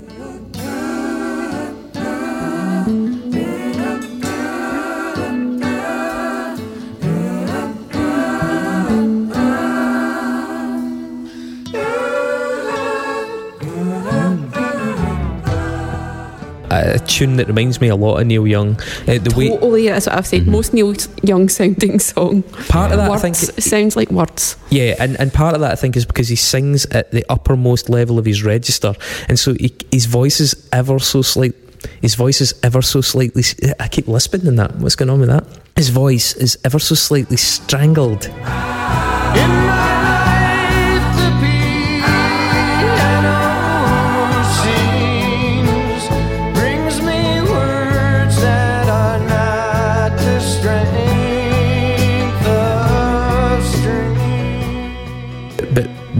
A 16.80 16.98
tune 16.98 17.36
that 17.36 17.46
reminds 17.46 17.80
me 17.80 17.88
a 17.88 17.96
lot 17.96 18.20
of 18.20 18.26
Neil 18.26 18.46
Young. 18.46 18.80
Uh, 19.06 19.18
the 19.18 19.34
way 19.36 19.48
Totally, 19.48 19.88
that's 19.88 20.06
what 20.06 20.16
I've 20.16 20.26
said. 20.26 20.46
Most 20.46 20.72
Neil 20.72 20.94
Young 21.22 21.48
sounding 21.48 21.98
song. 21.98 22.42
part 22.68 22.92
of 22.92 22.98
that, 22.98 23.10
words, 23.10 23.24
I 23.24 23.30
think, 23.30 23.58
it 23.58 23.62
sounds 23.62 23.96
like 23.96 24.10
words. 24.10 24.56
Yeah, 24.70 24.94
and, 24.98 25.18
and 25.20 25.32
part 25.32 25.54
of 25.54 25.60
that 25.60 25.72
I 25.72 25.76
think 25.76 25.96
is 25.96 26.06
because 26.06 26.28
he 26.28 26.36
sings 26.36 26.86
at 26.86 27.10
the 27.10 27.24
uppermost 27.28 27.88
level 27.88 28.18
of 28.18 28.24
his 28.24 28.42
register, 28.42 28.94
and 29.28 29.38
so 29.38 29.54
he, 29.54 29.74
his 29.92 30.06
voice 30.06 30.40
is 30.40 30.68
ever 30.72 30.98
so 30.98 31.22
slight. 31.22 31.54
His 32.02 32.14
voice 32.14 32.40
is 32.40 32.54
ever 32.62 32.82
so 32.82 33.00
slightly. 33.00 33.42
I 33.78 33.88
keep 33.88 34.06
lisping 34.06 34.46
in 34.46 34.56
that. 34.56 34.76
What's 34.76 34.96
going 34.96 35.10
on 35.10 35.20
with 35.20 35.30
that? 35.30 35.46
His 35.76 35.88
voice 35.88 36.34
is 36.34 36.58
ever 36.64 36.78
so 36.78 36.94
slightly 36.94 37.36
strangled. 37.38 38.28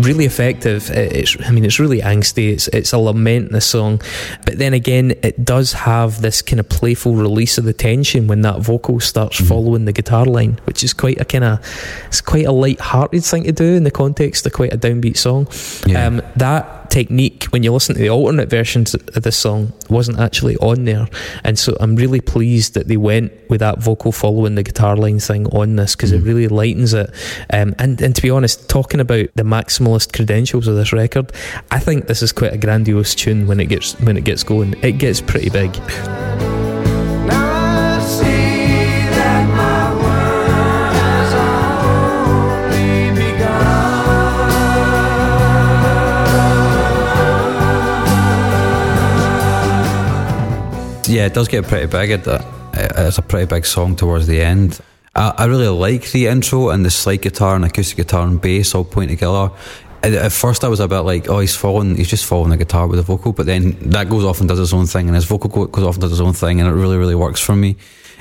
Really 0.03 0.25
effective. 0.25 0.91
It's, 0.91 1.37
I 1.47 1.51
mean, 1.51 1.65
it's 1.65 1.79
really 1.79 2.01
angsty. 2.01 2.53
It's, 2.53 2.69
it's 2.69 2.93
a 2.93 2.99
lament. 2.99 3.51
This 3.51 3.67
song, 3.67 4.01
but 4.45 4.59
then 4.59 4.75
again, 4.75 5.13
it 5.23 5.45
does 5.45 5.73
have 5.73 6.21
this 6.21 6.43
kind 6.43 6.61
of 6.61 6.69
playful 6.69 7.15
release 7.15 7.59
of 7.59 7.65
the 7.65 7.73
tension 7.73 8.27
when 8.27 8.43
that 8.43 8.61
vocal 8.61 9.01
starts 9.01 9.41
following 9.47 9.85
the 9.85 9.93
guitar 9.93 10.25
line, 10.25 10.59
which 10.65 10.83
is 10.85 10.93
quite 10.93 11.21
a 11.21 11.25
kind 11.25 11.45
of, 11.45 11.59
it's 12.07 12.21
quite 12.21 12.47
a 12.47 12.53
light-hearted 12.53 13.25
thing 13.25 13.45
to 13.45 13.53
do 13.53 13.75
in 13.75 13.85
the 13.85 13.91
context 13.91 14.47
of 14.47 14.53
quite 14.53 14.73
a 14.73 14.79
downbeat 14.79 15.17
song. 15.17 15.49
Yeah. 15.87 16.07
Um, 16.07 16.23
that 16.37 16.80
technique, 16.91 17.45
when 17.45 17.63
you 17.63 17.73
listen 17.73 17.95
to 17.95 18.01
the 18.01 18.11
alternate 18.11 18.51
versions 18.51 18.95
of 18.95 19.23
this 19.23 19.37
song, 19.37 19.73
wasn't 19.89 20.19
actually 20.19 20.57
on 20.57 20.85
there, 20.85 21.09
and 21.45 21.59
so 21.59 21.77
I'm 21.81 21.97
really 21.97 22.21
pleased 22.21 22.75
that 22.75 22.89
they 22.89 22.97
went 22.97 23.33
with 23.49 23.61
that 23.61 23.79
vocal 23.79 24.13
following 24.13 24.55
the 24.55 24.63
guitar 24.63 24.97
line 24.97 25.21
thing 25.21 25.47
on 25.47 25.77
this 25.77 25.97
because 25.97 26.13
it 26.13 26.23
really 26.23 26.49
lightens 26.49 26.93
it. 26.93 27.11
Um, 27.53 27.75
and 27.79 28.01
and 28.01 28.15
to 28.15 28.23
be 28.23 28.31
honest, 28.31 28.69
talking 28.69 29.01
about 29.01 29.29
the 29.35 29.43
maximalist 29.43 30.13
credentials 30.13 30.69
of 30.69 30.77
this 30.77 30.93
record, 30.93 31.33
I 31.71 31.79
think 31.79 32.07
this 32.07 32.23
is 32.23 32.33
quite 32.33 32.53
a 32.53 32.59
grandiose 32.59 33.15
tune 33.15 33.47
when 33.47 33.61
it 33.61 33.67
gets 33.67 33.99
when 34.01 34.17
it 34.17 34.25
gets 34.25 34.43
going. 34.43 34.75
It 34.83 34.99
gets 34.99 35.21
pretty 35.21 35.51
big. 35.51 36.60
Yeah, 51.11 51.27
it 51.27 51.35
does 51.35 51.49
get 51.49 51.67
pretty 51.67 51.87
big. 51.87 52.11
It, 52.11 52.29
uh, 52.29 52.41
it's 52.73 53.19
a 53.19 53.23
pretty 53.23 53.47
big 53.47 53.67
song 53.67 53.97
towards 53.97 54.27
the 54.29 54.41
end. 54.41 54.81
I, 55.17 55.35
I 55.39 55.45
really 55.47 55.67
like 55.67 56.11
the 56.13 56.29
intro 56.29 56.69
and 56.71 56.85
the 56.85 56.91
slide 56.91 57.23
guitar 57.23 57.57
and 57.57 57.65
acoustic 57.65 57.97
guitar 57.97 58.25
and 58.27 58.41
bass 58.41 58.75
all 58.77 58.85
point 58.85 59.11
together. 59.11 59.51
At, 60.05 60.13
at 60.13 60.33
first, 60.33 60.63
I 60.63 60.69
was 60.69 60.79
a 60.79 60.87
bit 60.87 61.01
like, 61.01 61.29
"Oh, 61.29 61.41
he's 61.41 61.57
following, 61.57 61.97
he's 61.97 62.09
just 62.09 62.25
following 62.27 62.51
the 62.51 62.57
guitar 62.57 62.87
with 62.87 62.99
the 62.99 63.03
vocal," 63.03 63.33
but 63.33 63.47
then 63.47 63.77
that 63.91 64.09
goes 64.09 64.25
off 64.25 64.39
and 64.39 64.49
does 64.49 64.61
its 64.61 64.73
own 64.73 64.87
thing, 64.87 65.09
and 65.09 65.17
his 65.17 65.25
vocal 65.25 65.51
go- 65.51 65.67
goes 65.67 65.85
off 65.85 65.97
and 65.97 66.03
does 66.03 66.13
its 66.13 66.21
own 66.21 66.33
thing, 66.33 66.61
and 66.61 66.69
it 66.69 66.73
really, 66.73 66.97
really 66.97 67.17
works 67.17 67.41
for 67.41 67.57
me. 67.57 67.77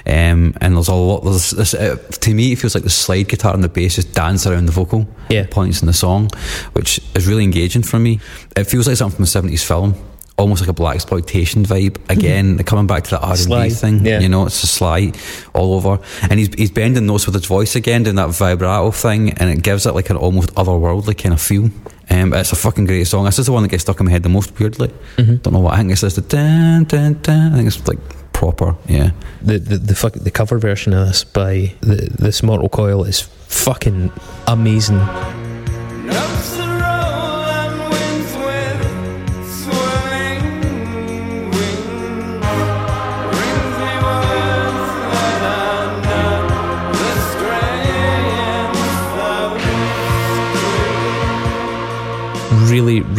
Um, 0.08 0.56
and 0.60 0.76
there's 0.76 0.88
a 0.88 0.96
lot. 0.96 1.24
There's 1.24 1.52
this, 1.52 1.74
uh, 1.76 1.98
to 2.22 2.34
me, 2.34 2.54
it 2.54 2.56
feels 2.58 2.74
like 2.74 2.84
the 2.84 2.90
slide 2.90 3.28
guitar 3.28 3.54
and 3.54 3.64
the 3.64 3.70
bass 3.70 3.96
just 3.96 4.14
dance 4.14 4.48
around 4.48 4.66
the 4.66 4.72
vocal 4.72 5.08
Yeah. 5.30 5.46
points 5.52 5.82
in 5.82 5.86
the 5.86 5.94
song, 5.94 6.32
which 6.74 7.00
is 7.14 7.28
really 7.28 7.44
engaging 7.44 7.84
for 7.84 8.00
me. 8.00 8.20
It 8.58 8.64
feels 8.64 8.88
like 8.88 8.98
something 8.98 9.18
from 9.18 9.24
a 9.24 9.28
seventies 9.28 9.64
film 9.64 9.94
almost 10.40 10.62
like 10.62 10.70
a 10.70 10.74
blaxploitation 10.74 11.66
vibe. 11.66 11.98
Again, 12.10 12.58
coming 12.64 12.88
back 12.88 13.04
to 13.04 13.10
the 13.12 13.20
R 13.20 13.36
and 13.38 13.48
B 13.48 13.70
thing. 13.70 14.06
yeah. 14.06 14.20
You 14.20 14.30
know, 14.30 14.46
it's 14.46 14.64
a 14.64 14.68
sly 14.68 15.12
all 15.54 15.74
over, 15.76 16.00
and 16.24 16.40
he's 16.40 16.54
he's 16.56 16.72
bending 16.72 17.06
notes 17.06 17.26
with 17.26 17.36
his 17.36 17.46
voice 17.46 17.76
again, 17.76 18.04
doing 18.04 18.16
that 18.16 18.30
vibrato 18.30 18.92
thing, 18.92 19.34
and 19.34 19.50
it 19.50 19.62
gives 19.62 19.86
it 19.86 19.94
like 19.94 20.10
an 20.10 20.18
almost 20.18 20.54
otherworldly 20.56 21.18
kind 21.18 21.34
of 21.34 21.42
feel. 21.42 21.70
Um, 22.12 22.34
it's 22.34 22.52
a 22.52 22.56
fucking 22.56 22.86
great 22.86 23.06
song. 23.06 23.26
This 23.26 23.38
is 23.38 23.46
the 23.46 23.52
one 23.52 23.62
that 23.64 23.70
gets 23.70 23.84
stuck 23.84 24.00
in 24.00 24.06
my 24.08 24.12
head 24.12 24.24
the 24.24 24.30
most 24.30 24.58
weirdly. 24.60 24.92
Don't 25.18 25.52
know 25.52 25.60
what 25.60 25.76
I 25.76 25.78
think 25.78 25.92
it's 25.92 26.02
just 26.02 26.16
the 26.16 26.24
dun, 26.24 26.86
dun, 26.86 27.20
dun. 27.22 27.54
I 27.54 27.58
think 27.58 27.68
it's 27.68 27.88
like 27.88 28.00
proper. 28.34 28.76
Yeah. 28.88 29.12
The 29.44 29.60
the 29.60 29.78
the, 29.78 29.96
fuck, 29.96 30.14
the 30.14 30.32
cover 30.32 30.58
version 30.58 30.94
of 30.94 31.06
this 31.08 31.24
by 31.24 31.74
the, 31.82 32.10
this 32.18 32.42
Mortal 32.42 32.70
Coil 32.70 33.04
is 33.04 33.22
fucking 33.22 34.12
amazing. 34.48 35.00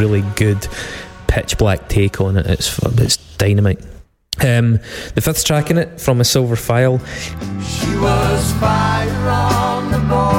Really, 0.01 0.23
good 0.35 0.67
pitch 1.27 1.59
black 1.59 1.89
take 1.91 2.23
on 2.23 2.39
it. 2.39 2.47
It's 2.47 2.79
it's 2.99 3.19
dynamite. 3.37 3.81
Um, 4.41 4.79
the 5.15 5.21
fifth 5.21 5.45
track 5.45 5.71
in 5.71 5.77
it 5.77 6.01
From 6.01 6.23
a 6.23 6.25
Silver 6.25 6.57
Phial. 6.57 6.99
She 6.99 7.95
was 7.97 8.53
fire 8.55 9.29
on 9.29 9.91
the 9.93 9.99
borderline. 9.99 10.39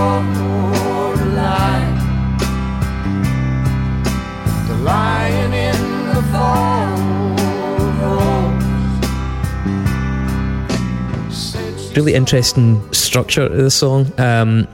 The 4.68 4.78
lion 4.84 5.54
in 5.54 6.08
the 6.08 6.24
forest. 6.32 6.82
Really 11.96 12.16
interesting 12.16 12.92
structure 12.92 13.48
to 13.48 13.56
the 13.56 13.70
song. 13.70 14.12
Um, 14.20 14.68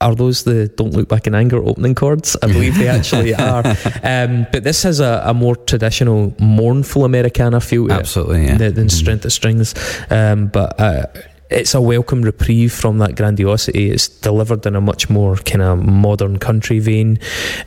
are 0.00 0.14
those 0.14 0.44
the 0.44 0.68
"Don't 0.68 0.92
Look 0.92 1.08
Back 1.08 1.26
in 1.26 1.34
Anger" 1.34 1.62
opening 1.62 1.94
chords? 1.94 2.36
I 2.42 2.46
believe 2.46 2.76
they 2.78 2.88
actually 2.88 3.34
are. 3.50 3.64
Um, 4.02 4.46
but 4.52 4.64
this 4.64 4.82
has 4.84 5.00
a, 5.00 5.22
a 5.24 5.34
more 5.34 5.56
traditional, 5.56 6.34
mournful 6.38 7.04
Americana 7.04 7.60
feel 7.60 7.88
to 7.88 7.94
it. 7.94 7.98
Absolutely, 7.98 8.46
yeah. 8.46 8.56
than, 8.56 8.74
than 8.74 8.88
Strength 8.88 9.24
of 9.24 9.32
Strings. 9.32 9.74
Um, 10.10 10.46
but 10.46 10.78
uh, 10.80 11.06
it's 11.50 11.74
a 11.74 11.80
welcome 11.80 12.22
reprieve 12.22 12.72
from 12.72 12.98
that 12.98 13.16
grandiosity. 13.16 13.90
It's 13.90 14.08
delivered 14.08 14.66
in 14.66 14.76
a 14.76 14.80
much 14.80 15.10
more 15.10 15.36
kind 15.36 15.62
of 15.62 15.84
modern 15.84 16.38
country 16.38 16.78
vein. 16.78 17.18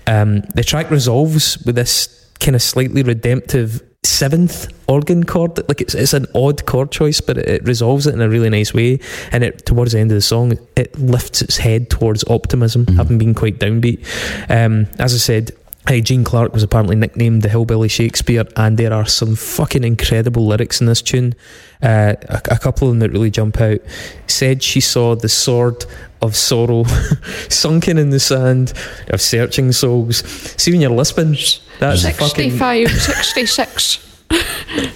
Um, 0.07 0.41
the 0.55 0.63
track 0.63 0.89
resolves 0.91 1.57
with 1.65 1.75
this 1.75 2.29
kind 2.39 2.55
of 2.55 2.61
slightly 2.61 3.03
redemptive 3.03 3.83
seventh 4.03 4.67
organ 4.87 5.23
chord. 5.23 5.57
Like 5.67 5.81
it's 5.81 5.93
it's 5.95 6.13
an 6.13 6.25
odd 6.33 6.65
chord 6.65 6.91
choice, 6.91 7.21
but 7.21 7.37
it, 7.37 7.47
it 7.47 7.63
resolves 7.63 8.07
it 8.07 8.13
in 8.13 8.21
a 8.21 8.29
really 8.29 8.49
nice 8.49 8.73
way. 8.73 8.99
And 9.31 9.43
it 9.43 9.65
towards 9.65 9.91
the 9.93 9.99
end 9.99 10.11
of 10.11 10.15
the 10.15 10.21
song, 10.21 10.57
it 10.75 10.97
lifts 10.99 11.41
its 11.41 11.57
head 11.57 11.89
towards 11.89 12.23
optimism, 12.25 12.87
having 12.87 13.17
been 13.17 13.33
quite 13.33 13.59
downbeat. 13.59 14.05
Um, 14.49 14.87
as 14.99 15.13
I 15.13 15.17
said. 15.17 15.51
Hey, 15.87 15.99
Gene 15.99 16.23
Clark 16.23 16.53
was 16.53 16.61
apparently 16.61 16.95
nicknamed 16.95 17.41
the 17.41 17.49
Hillbilly 17.49 17.87
Shakespeare, 17.87 18.45
and 18.55 18.77
there 18.77 18.93
are 18.93 19.05
some 19.05 19.35
fucking 19.35 19.83
incredible 19.83 20.45
lyrics 20.45 20.79
in 20.79 20.85
this 20.85 21.01
tune. 21.01 21.33
Uh, 21.81 22.13
a, 22.29 22.41
a 22.51 22.59
couple 22.59 22.87
of 22.87 22.91
them 22.93 22.99
that 22.99 23.11
really 23.11 23.31
jump 23.31 23.59
out. 23.59 23.79
Said 24.27 24.61
she 24.61 24.79
saw 24.79 25.15
the 25.15 25.27
sword 25.27 25.85
of 26.21 26.35
sorrow 26.35 26.83
sunken 27.49 27.97
in 27.97 28.11
the 28.11 28.19
sand 28.19 28.73
of 29.09 29.21
searching 29.21 29.71
souls. 29.71 30.17
See 30.61 30.71
when 30.71 30.81
you're 30.81 30.91
lisping, 30.91 31.35
that's 31.79 32.03
fucking 32.03 32.51
65, 32.51 32.89
66. 32.91 34.07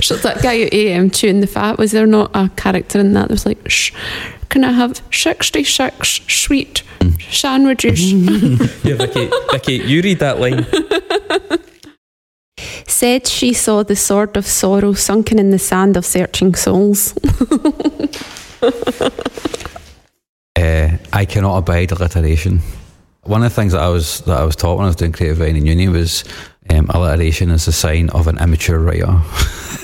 so 0.01 0.15
that 0.17 0.41
guy 0.41 0.61
at 0.61 0.73
AM 0.73 1.09
tune 1.09 1.41
the 1.41 1.47
fat 1.47 1.77
was 1.77 1.91
there 1.91 2.05
not 2.07 2.31
a 2.33 2.49
character 2.55 2.99
in 2.99 3.11
that 3.13 3.27
that 3.27 3.31
was 3.31 3.45
like 3.45 3.69
shh 3.69 3.91
can 4.49 4.63
I 4.63 4.71
have 4.71 5.01
66 5.11 6.21
sweet 6.29 6.83
sandwiches 7.31 8.11
yeah, 8.83 8.95
Vicky. 8.95 9.29
Vicky, 9.51 9.73
you 9.73 10.01
read 10.01 10.19
that 10.19 10.39
line. 10.39 10.65
said 12.87 13.27
she 13.27 13.53
saw 13.53 13.83
the 13.83 13.95
sword 13.95 14.37
of 14.37 14.45
sorrow 14.45 14.93
sunken 14.93 15.37
in 15.39 15.51
the 15.51 15.59
sand 15.59 15.97
of 15.97 16.05
searching 16.05 16.55
souls 16.55 17.13
Uh, 20.55 20.97
I 21.11 21.25
cannot 21.25 21.57
abide 21.57 21.91
alliteration. 21.91 22.61
One 23.23 23.43
of 23.43 23.51
the 23.51 23.55
things 23.55 23.73
that 23.73 23.81
I 23.81 23.89
was 23.89 24.21
that 24.21 24.39
I 24.39 24.45
was 24.45 24.55
taught 24.55 24.77
when 24.77 24.85
I 24.85 24.87
was 24.87 24.95
doing 24.95 25.11
creative 25.11 25.39
writing 25.39 25.57
in 25.57 25.65
uni 25.65 25.89
was 25.89 26.23
um, 26.77 26.89
alliteration 26.89 27.49
is 27.51 27.67
a 27.67 27.71
sign 27.71 28.09
of 28.09 28.27
an 28.27 28.37
immature 28.37 28.79
writer. 28.79 29.05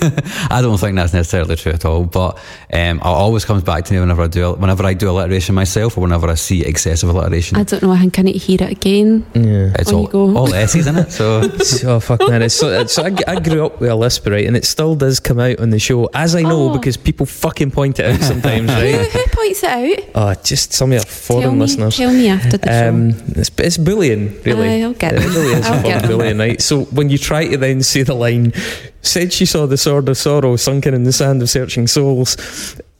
I 0.04 0.60
don't 0.63 0.77
think 0.80 0.95
that's 0.95 1.13
necessarily 1.13 1.56
true 1.56 1.73
at 1.73 1.86
all, 1.86 2.06
but 2.06 2.38
um, 2.73 2.97
it 2.97 3.04
always 3.04 3.45
comes 3.45 3.63
back 3.63 3.86
to 3.86 3.93
me 3.93 3.99
whenever 3.99 4.23
I 4.23 4.27
do 4.27 4.54
whenever 4.54 4.84
I 4.84 4.93
do 4.95 5.10
alliteration 5.10 5.54
myself 5.54 5.97
or 5.97 6.01
whenever 6.01 6.27
I 6.27 6.34
see 6.36 6.65
excessive 6.65 7.10
alliteration. 7.10 7.58
I 7.58 7.63
don't 7.63 7.84
know 7.84 7.91
I 7.91 7.99
think 7.99 8.17
I 8.17 8.23
need 8.23 8.34
to 8.34 8.39
hear 8.39 8.58
it 8.62 8.71
again 8.71 9.25
Yeah. 9.36 9.73
it's 9.77 9.91
all, 9.91 10.04
you 10.04 10.08
go. 10.08 10.36
all 10.38 10.54
S's 10.54 10.88
in 10.88 10.97
it, 10.97 11.12
so 11.12 11.41
Oh 11.86 11.99
fuck 11.99 12.19
man! 12.27 12.41
It's 12.41 12.56
so, 12.56 12.84
so 12.86 13.04
I, 13.04 13.15
I 13.27 13.39
grew 13.39 13.65
up 13.65 13.80
with 13.80 13.89
a 13.91 13.95
lisp, 13.95 14.25
right, 14.27 14.45
and 14.47 14.58
it 14.58 14.65
still 14.65 14.95
does 14.95 15.19
come 15.19 15.39
out 15.39 15.60
on 15.60 15.69
the 15.69 15.80
show, 15.80 16.10
as 16.13 16.36
I 16.36 16.41
know 16.41 16.69
Oh. 16.71 16.73
because 16.77 16.97
people 16.97 17.25
fucking 17.27 17.71
point 17.71 17.99
it 17.99 18.06
out 18.06 18.21
sometimes, 18.21 18.69
who, 18.73 18.75
right? 18.75 19.08
who 19.12 19.23
points 19.27 19.63
it 19.63 19.69
out 19.69 20.10
Oh, 20.15 20.34
just 20.43 20.73
some 20.73 20.89
of 20.91 20.93
your 20.95 21.04
foreign 21.04 21.41
tell 21.43 21.51
me, 21.54 21.60
listeners. 21.60 21.97
tell 21.97 22.12
me 22.13 22.27
after 22.30 22.58
the 22.58 22.67
show 22.67 22.89
Um, 22.89 23.10
it's, 23.39 23.51
it's 23.58 23.77
bullying, 23.77 24.41
really. 24.43 24.67
Aye, 24.69 24.84
I'll 24.84 24.93
get 24.93 25.13
it 25.13 25.19
them. 25.21 25.32
really 25.34 25.54
is 25.54 25.65
I'll 25.67 25.84
get 25.84 26.01
them. 26.01 26.12
bullying, 26.12 26.38
right? 26.39 26.60
So 26.62 26.81
when 26.86 27.10
you 27.10 27.17
try 27.17 27.48
to 27.48 27.58
then 27.58 27.82
say 27.84 28.04
the 28.04 28.13
line, 28.13 28.54
said 29.02 29.34
she 29.34 29.46
saw 29.46 29.65
the 29.65 29.78
sword 29.78 30.10
of 30.10 30.17
sorrow 30.17 30.56
sunken 30.56 30.94
in 30.94 31.04
the 31.04 31.13
sand 31.13 31.41
of 31.41 31.50
searching 31.50 31.88
souls. 31.88 32.38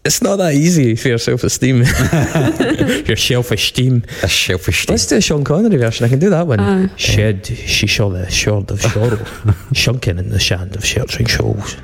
It's 0.04 0.22
not 0.22 0.38
that 0.38 0.56
easy 0.56 0.96
for 0.96 1.10
your 1.10 1.20
self-esteem. 1.20 1.78
your 3.06 3.15
self-esteem. 3.15 4.04
a 4.24 4.28
selfish 4.30 4.89
Let's 4.89 5.06
do 5.06 5.17
a 5.17 5.22
Sean 5.22 5.44
Connery 5.44 5.78
version. 5.78 6.06
I 6.06 6.10
can 6.10 6.17
do 6.17 6.32
that 6.32 6.48
one. 6.48 6.60
Aye. 6.60 6.89
Shed, 6.96 7.46
she 7.46 7.86
saw 7.86 8.10
the 8.10 8.30
sword 8.32 8.72
of 8.72 8.82
sorrow, 8.82 9.24
sunken 9.76 10.17
in 10.17 10.30
the 10.30 10.39
sand 10.39 10.76
of 10.76 10.84
searching 10.84 11.28
souls. 11.28 11.78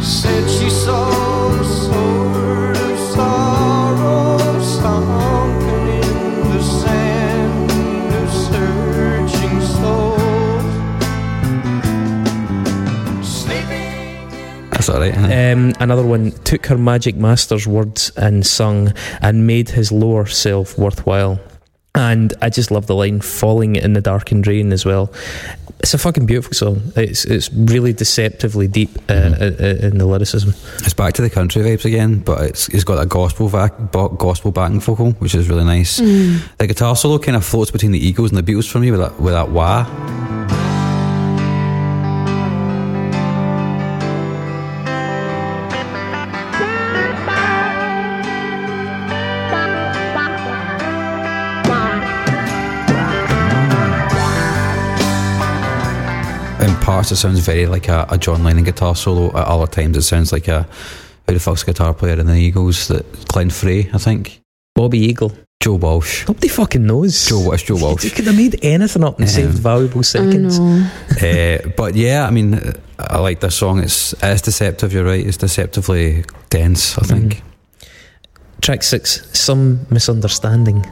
Said 0.00 0.48
she 0.48 0.70
saw 0.70 1.25
That's 14.86 14.96
all 14.96 15.00
right. 15.00 15.14
huh? 15.14 15.52
Um, 15.52 15.72
another 15.80 16.04
one 16.06 16.30
took 16.44 16.66
her 16.66 16.78
magic 16.78 17.16
master's 17.16 17.66
words 17.66 18.10
and 18.16 18.46
sung 18.46 18.92
and 19.20 19.46
made 19.46 19.70
his 19.70 19.90
lower 19.90 20.26
self 20.26 20.78
worthwhile. 20.78 21.40
And 21.94 22.34
I 22.42 22.50
just 22.50 22.70
love 22.70 22.86
the 22.86 22.94
line 22.94 23.20
"falling 23.20 23.76
in 23.76 23.94
the 23.94 24.00
darkened 24.02 24.46
rain" 24.46 24.72
as 24.72 24.84
well. 24.84 25.12
It's 25.80 25.94
a 25.94 25.98
fucking 25.98 26.26
beautiful 26.26 26.52
song. 26.52 26.92
It's 26.94 27.24
it's 27.24 27.50
really 27.52 27.92
deceptively 27.94 28.68
deep 28.68 28.90
uh, 29.08 29.12
uh, 29.12 29.46
in 29.82 29.98
the 29.98 30.06
lyricism. 30.06 30.50
It's 30.78 30.94
back 30.94 31.14
to 31.14 31.22
the 31.22 31.30
country 31.30 31.62
vibes 31.62 31.84
again, 31.86 32.20
but 32.20 32.42
it's 32.42 32.68
it's 32.68 32.84
got 32.84 33.02
a 33.02 33.06
gospel 33.06 33.48
back, 33.48 33.72
bo- 33.92 34.10
gospel 34.10 34.52
backing 34.52 34.80
vocal, 34.80 35.12
which 35.12 35.34
is 35.34 35.48
really 35.48 35.64
nice. 35.64 35.96
The 35.96 36.66
guitar 36.66 36.96
solo 36.96 37.18
kind 37.18 37.36
of 37.36 37.44
floats 37.44 37.70
between 37.70 37.92
the 37.92 38.06
Eagles 38.06 38.30
and 38.30 38.38
the 38.38 38.52
Beatles 38.52 38.70
for 38.70 38.78
me 38.78 38.90
with 38.90 39.00
that 39.00 39.18
with 39.18 39.32
that 39.32 39.48
wah. 39.50 40.65
In 56.66 56.74
parts, 56.80 57.12
it 57.12 57.16
sounds 57.16 57.38
very 57.40 57.66
like 57.66 57.88
a, 57.88 58.06
a 58.10 58.18
John 58.18 58.42
Lennon 58.42 58.64
guitar 58.64 58.94
solo. 58.96 59.28
At 59.28 59.46
other 59.46 59.66
times, 59.68 59.96
it 59.96 60.02
sounds 60.02 60.32
like 60.32 60.48
a 60.48 60.66
who 61.26 61.34
the 61.34 61.40
fuck's 61.40 61.62
guitar 61.64 61.94
player 61.94 62.18
in 62.18 62.26
the 62.26 62.34
Eagles? 62.34 62.88
That 62.88 63.04
Glenn 63.28 63.50
Frey, 63.50 63.88
I 63.92 63.98
think. 63.98 64.40
Bobby 64.74 64.98
Eagle. 64.98 65.32
Joe 65.62 65.74
Walsh. 65.74 66.26
Nobody 66.28 66.48
fucking 66.48 66.84
knows. 66.86 67.26
Joe, 67.26 67.40
Walsh. 67.40 67.62
Joe 67.64 67.76
You 67.76 67.82
Walsh. 67.84 68.12
could 68.12 68.26
have 68.26 68.36
made 68.36 68.58
anything 68.62 69.02
up 69.04 69.18
and 69.18 69.26
Yeah. 69.28 69.34
saved 69.34 69.58
valuable 69.58 70.00
I 70.00 70.02
seconds. 70.02 70.58
know 70.58 70.90
uh, 71.22 71.68
but 71.76 71.94
yeah, 71.94 72.26
I 72.26 72.30
mean, 72.30 72.60
I 72.98 73.18
like 73.18 73.40
this 73.40 73.54
song. 73.54 73.78
It's 73.82 74.12
it's 74.22 74.42
deceptive. 74.42 74.92
You're 74.92 75.04
right. 75.04 75.24
It's 75.26 75.36
deceptively 75.38 76.24
dense. 76.50 76.98
I 76.98 77.02
think. 77.06 77.42
Track 78.60 78.82
six, 78.82 79.26
some 79.38 79.86
misunderstanding. 79.90 80.84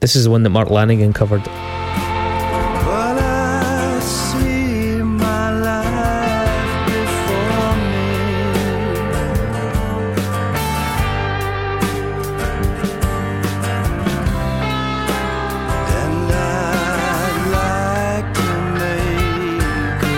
This 0.00 0.16
is 0.16 0.24
the 0.24 0.30
one 0.30 0.42
that 0.44 0.50
Mark 0.50 0.68
Lanegan 0.68 1.14
covered. 1.14 1.44
But 1.44 1.52
I 3.18 4.00
see 4.00 5.02
my 5.02 5.50
life 5.60 6.86
before 6.86 7.76
me. 7.76 8.08
And 16.00 16.32
I'd 16.32 17.44
like 17.52 18.28
to 18.40 18.50
make 18.80 20.02
a 20.02 20.16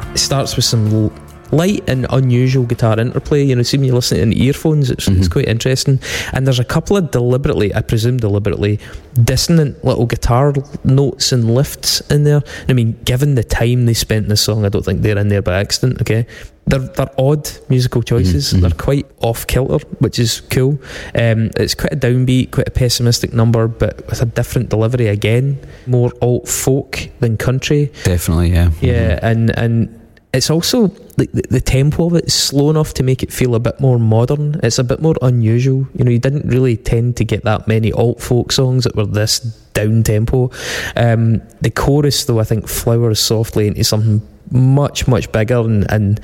try. 0.00 0.12
It 0.14 0.18
starts 0.18 0.56
with 0.56 0.64
some 0.64 1.12
light 1.52 1.88
and 1.88 2.06
unusual 2.10 2.64
guitar 2.64 2.98
interplay. 2.98 3.44
You 3.44 3.54
know, 3.54 3.62
see 3.62 3.76
when 3.76 3.86
you 3.86 3.94
listen 3.94 4.18
in 4.18 4.32
earphones, 4.32 4.90
it's, 4.90 5.06
it's 5.06 5.20
mm-hmm. 5.20 5.32
quite 5.32 5.48
interesting. 5.48 6.00
And 6.32 6.46
there's 6.46 6.58
a 6.58 6.64
couple 6.64 6.96
of 6.96 7.10
deliberately, 7.10 7.74
I 7.74 7.82
presume 7.82 8.16
deliberately, 8.16 8.80
dissonant 9.22 9.84
little 9.84 10.06
guitar 10.06 10.54
notes 10.84 11.30
and 11.30 11.54
lifts 11.54 12.00
in 12.10 12.24
there. 12.24 12.42
I 12.68 12.72
mean, 12.72 12.98
given 13.04 13.34
the 13.34 13.44
time 13.44 13.86
they 13.86 13.94
spent 13.94 14.24
in 14.24 14.28
the 14.30 14.36
song, 14.36 14.64
I 14.64 14.70
don't 14.70 14.84
think 14.84 15.02
they're 15.02 15.18
in 15.18 15.28
there 15.28 15.42
by 15.42 15.60
accident. 15.60 16.00
Okay, 16.00 16.26
they're 16.66 16.80
they're 16.80 17.10
odd 17.18 17.48
musical 17.68 18.00
mm-hmm, 18.00 18.16
choices. 18.16 18.52
Mm-hmm. 18.52 18.60
They're 18.62 18.70
quite 18.70 19.06
off 19.20 19.46
kilter, 19.46 19.84
which 19.98 20.18
is 20.18 20.40
cool. 20.40 20.78
Um, 21.14 21.50
it's 21.56 21.74
quite 21.74 21.92
a 21.92 21.96
downbeat, 21.96 22.50
quite 22.50 22.68
a 22.68 22.72
pessimistic 22.72 23.32
number, 23.32 23.68
but 23.68 24.06
with 24.08 24.22
a 24.22 24.26
different 24.26 24.70
delivery 24.70 25.08
again, 25.08 25.58
more 25.86 26.12
alt 26.22 26.48
folk 26.48 27.08
than 27.20 27.36
country. 27.36 27.92
Definitely, 28.04 28.52
yeah. 28.52 28.70
Yeah, 28.80 29.18
and 29.22 29.56
and 29.58 30.00
it's 30.32 30.50
also 30.50 30.88
the, 31.16 31.26
the 31.50 31.60
tempo 31.60 32.06
of 32.06 32.14
it 32.14 32.26
is 32.26 32.34
slow 32.34 32.70
enough 32.70 32.94
to 32.94 33.02
make 33.02 33.22
it 33.22 33.32
feel 33.32 33.54
a 33.54 33.60
bit 33.60 33.80
more 33.80 33.98
modern. 33.98 34.60
It's 34.62 34.78
a 34.78 34.84
bit 34.84 35.00
more 35.00 35.14
unusual. 35.22 35.86
You 35.94 36.04
know, 36.04 36.10
you 36.10 36.18
didn't 36.18 36.48
really 36.48 36.76
tend 36.76 37.16
to 37.18 37.24
get 37.24 37.44
that 37.44 37.68
many 37.68 37.92
alt 37.92 38.20
folk 38.20 38.52
songs 38.52 38.84
that 38.84 38.96
were 38.96 39.06
this 39.06 39.40
down 39.74 40.02
tempo. 40.02 40.50
Um, 40.96 41.42
the 41.60 41.70
chorus, 41.70 42.24
though, 42.24 42.40
I 42.40 42.44
think 42.44 42.68
flowers 42.68 43.20
softly 43.20 43.66
into 43.66 43.84
something 43.84 44.26
much 44.50 45.08
much 45.08 45.32
bigger, 45.32 45.60
and, 45.60 45.90
and 45.90 46.20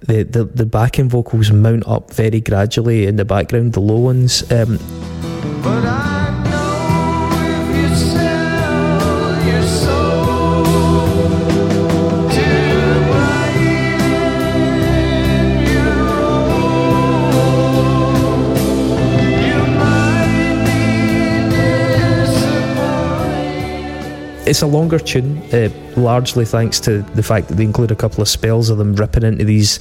the, 0.00 0.24
the 0.24 0.44
the 0.44 0.66
backing 0.66 1.08
vocals 1.08 1.52
mount 1.52 1.86
up 1.86 2.12
very 2.12 2.40
gradually 2.40 3.06
in 3.06 3.16
the 3.16 3.24
background. 3.24 3.74
The 3.74 3.80
low 3.80 3.98
ones. 3.98 4.50
Um, 4.50 4.78
it's 24.48 24.62
a 24.62 24.66
longer 24.66 24.98
tune, 24.98 25.38
uh, 25.52 25.68
largely 25.96 26.44
thanks 26.44 26.80
to 26.80 27.02
the 27.02 27.22
fact 27.22 27.48
that 27.48 27.54
they 27.54 27.64
include 27.64 27.90
a 27.90 27.96
couple 27.96 28.22
of 28.22 28.28
spells 28.28 28.70
of 28.70 28.78
them 28.78 28.94
ripping 28.94 29.22
into 29.22 29.44
these 29.44 29.78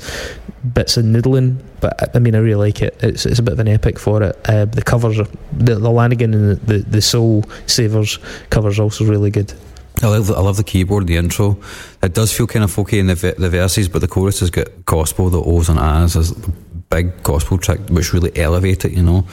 bits 0.74 0.98
of 0.98 1.06
noodling. 1.06 1.58
But 1.80 2.16
I- 2.16 2.20
mean, 2.20 2.36
I 2.36 2.40
really 2.40 2.56
like 2.56 2.82
it. 2.82 2.98
It's, 3.02 3.26
it's 3.26 3.40
a 3.40 3.44
bit 3.44 3.54
of 3.54 3.60
an 3.60 3.68
epic 3.68 3.98
for 3.98 4.22
it. 4.24 4.38
Uh, 4.46 4.66
the 4.66 4.82
covers, 4.82 5.18
the, 5.18 5.76
the 5.76 5.90
Lanegan 5.90 6.34
and 6.34 6.62
the, 6.62 6.80
the, 6.80 7.02
Soul 7.02 7.46
Savers 7.66 8.20
covers 8.50 8.80
also 8.80 9.06
really 9.06 9.32
good. 9.32 9.54
I 10.04 10.08
love, 10.08 10.28
the, 10.28 10.36
I 10.36 10.42
love 10.42 10.58
the 10.58 10.64
keyboard, 10.64 11.08
the 11.08 11.16
intro. 11.16 11.58
It 12.04 12.14
does 12.14 12.32
feel 12.32 12.46
kind 12.46 12.64
of 12.64 12.76
folky 12.76 13.00
in 13.00 13.08
the, 13.08 13.16
the 13.16 13.50
verses, 13.50 13.88
but 13.88 14.00
the 14.00 14.08
chorus 14.08 14.42
has 14.42 14.50
got 14.50 14.68
gospel, 14.86 15.30
the 15.30 15.42
O's 15.42 15.70
and 15.70 15.80
A's, 15.80 16.34
big 16.90 17.22
gospel 17.24 17.58
track 17.58 17.80
which 17.90 18.14
really 18.14 18.32
elevate 18.38 18.86
it, 18.86 18.94
you 18.94 19.04
know. 19.04 19.26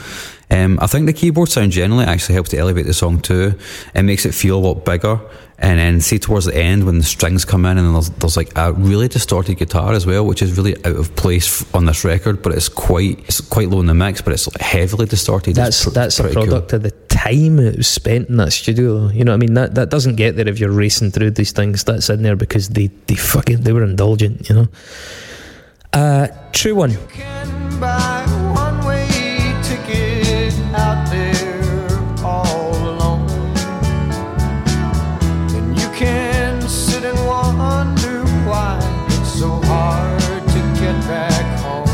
Um, 0.51 0.77
I 0.81 0.87
think 0.87 1.07
the 1.07 1.13
keyboard 1.13 1.49
sound 1.49 1.71
generally 1.71 2.05
actually 2.05 2.35
helps 2.35 2.49
to 2.51 2.57
elevate 2.57 2.85
the 2.85 2.93
song 2.93 3.19
too. 3.21 3.57
It 3.93 4.03
makes 4.03 4.25
it 4.25 4.33
feel 4.33 4.57
a 4.57 4.59
lot 4.59 4.85
bigger. 4.85 5.19
And 5.57 5.79
then 5.79 6.01
see 6.01 6.19
towards 6.19 6.45
the 6.45 6.55
end 6.55 6.85
when 6.85 6.97
the 6.97 7.05
strings 7.05 7.45
come 7.45 7.65
in 7.65 7.77
and 7.77 7.95
there's, 7.95 8.09
there's 8.09 8.35
like 8.35 8.51
a 8.57 8.73
really 8.73 9.07
distorted 9.07 9.55
guitar 9.55 9.93
as 9.93 10.05
well, 10.05 10.25
which 10.25 10.41
is 10.41 10.57
really 10.57 10.75
out 10.83 10.97
of 10.97 11.15
place 11.15 11.73
on 11.73 11.85
this 11.85 12.03
record, 12.03 12.43
but 12.43 12.51
it's 12.51 12.67
quite 12.67 13.19
it's 13.19 13.39
quite 13.39 13.69
low 13.69 13.79
in 13.79 13.85
the 13.85 13.93
mix, 13.93 14.21
but 14.21 14.33
it's 14.33 14.53
heavily 14.59 15.05
distorted. 15.05 15.55
That's 15.55 15.85
pr- 15.85 15.91
that's 15.91 16.19
a 16.19 16.23
pretty 16.23 16.35
cool. 16.35 16.47
product 16.47 16.73
of 16.73 16.83
the 16.83 16.91
time 16.91 17.59
it 17.59 17.77
was 17.77 17.87
spent 17.87 18.27
in 18.27 18.35
that 18.35 18.51
studio. 18.51 19.07
You 19.07 19.23
know 19.23 19.31
what 19.31 19.37
I 19.37 19.45
mean? 19.45 19.53
That 19.53 19.75
that 19.75 19.89
doesn't 19.89 20.17
get 20.17 20.35
there 20.35 20.49
if 20.49 20.59
you're 20.59 20.71
racing 20.71 21.11
through 21.11 21.31
these 21.31 21.53
things. 21.53 21.85
That's 21.85 22.09
in 22.09 22.21
there 22.21 22.35
because 22.35 22.67
they 22.67 22.87
they 23.07 23.15
fucking 23.15 23.61
they 23.61 23.71
were 23.71 23.85
indulgent. 23.85 24.49
You 24.49 24.55
know. 24.55 24.67
Uh, 25.95 26.27
true 26.51 26.75
one. 26.75 26.91
can 27.07 27.79
buy 27.79 28.25
a 28.27 28.53
one-way 28.53 29.07
ticket 29.63 30.53
out 30.73 31.09
there 31.09 31.89
all 32.21 32.75
alone. 32.75 33.29
And 35.55 35.79
you 35.79 35.87
can 35.91 36.61
sit 36.67 37.05
and 37.05 37.17
wonder 37.25 38.25
why 38.45 38.77
it's 39.07 39.39
so 39.39 39.51
hard 39.63 40.19
to 40.19 40.59
get 40.81 40.99
back 41.07 41.59
home. 41.61 41.87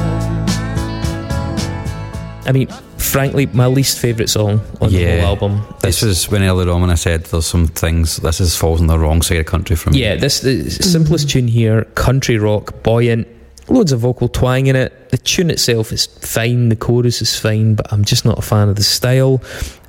I 2.47 2.51
mean, 2.51 2.69
frankly, 2.97 3.45
my 3.53 3.67
least 3.67 3.99
favourite 3.99 4.29
song 4.29 4.61
on 4.81 4.91
the 4.91 5.05
whole 5.05 5.27
album. 5.27 5.61
This 5.81 6.01
is 6.01 6.27
when 6.27 6.41
earlier 6.41 6.71
on 6.71 6.81
when 6.81 6.89
I 6.89 6.95
said 6.95 7.25
there's 7.25 7.45
some 7.45 7.67
things, 7.67 8.17
this 8.17 8.41
is 8.41 8.55
falls 8.55 8.81
on 8.81 8.87
the 8.87 8.97
wrong 8.97 9.21
side 9.21 9.37
of 9.37 9.45
country 9.45 9.75
for 9.75 9.91
me. 9.91 10.01
Yeah, 10.01 10.15
this 10.15 10.39
the 10.39 10.71
simplest 10.71 11.29
tune 11.29 11.47
here, 11.47 11.83
country 11.93 12.39
rock, 12.39 12.81
buoyant, 12.81 13.27
loads 13.71 13.91
of 13.91 13.99
vocal 13.99 14.27
twang 14.27 14.67
in 14.67 14.75
it. 14.75 15.09
The 15.09 15.17
tune 15.17 15.49
itself 15.49 15.91
is 15.91 16.05
fine, 16.05 16.69
the 16.69 16.75
chorus 16.75 17.21
is 17.21 17.37
fine, 17.37 17.75
but 17.75 17.91
I'm 17.91 18.05
just 18.05 18.25
not 18.25 18.37
a 18.37 18.41
fan 18.41 18.69
of 18.69 18.75
the 18.75 18.83
style. 18.83 19.41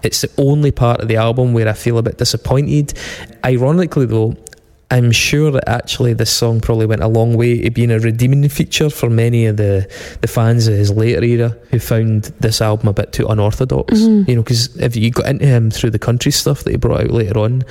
It's 0.02 0.20
the 0.20 0.30
only 0.38 0.70
part 0.70 1.00
of 1.00 1.08
the 1.08 1.16
album 1.16 1.52
where 1.52 1.68
I 1.68 1.72
feel 1.72 1.98
a 1.98 2.02
bit 2.02 2.18
disappointed. 2.18 2.94
Ironically, 3.44 4.06
though, 4.06 4.36
I'm 4.92 5.10
sure 5.10 5.50
that 5.52 5.66
actually 5.68 6.12
this 6.12 6.30
song 6.30 6.60
probably 6.60 6.84
went 6.86 7.02
a 7.02 7.08
long 7.08 7.34
way 7.34 7.62
to 7.62 7.70
being 7.70 7.90
a 7.90 7.98
redeeming 7.98 8.46
feature 8.50 8.90
for 8.90 9.08
many 9.08 9.46
of 9.46 9.56
the, 9.56 9.90
the 10.20 10.28
fans 10.28 10.68
of 10.68 10.74
his 10.74 10.90
later 10.90 11.24
era 11.24 11.56
who 11.70 11.78
found 11.78 12.24
this 12.40 12.60
album 12.60 12.88
a 12.88 12.92
bit 12.92 13.10
too 13.12 13.26
unorthodox. 13.26 13.98
You 14.00 14.24
know, 14.36 14.42
because 14.42 14.76
if 14.76 14.94
you 14.94 15.10
got 15.10 15.26
into 15.26 15.46
him 15.46 15.70
through 15.70 15.90
the 15.90 15.98
country 15.98 16.30
stuff 16.30 16.64
that 16.64 16.70
he 16.72 16.76
brought 16.76 17.00
out 17.00 17.10
later 17.10 17.38
on, 17.38 17.62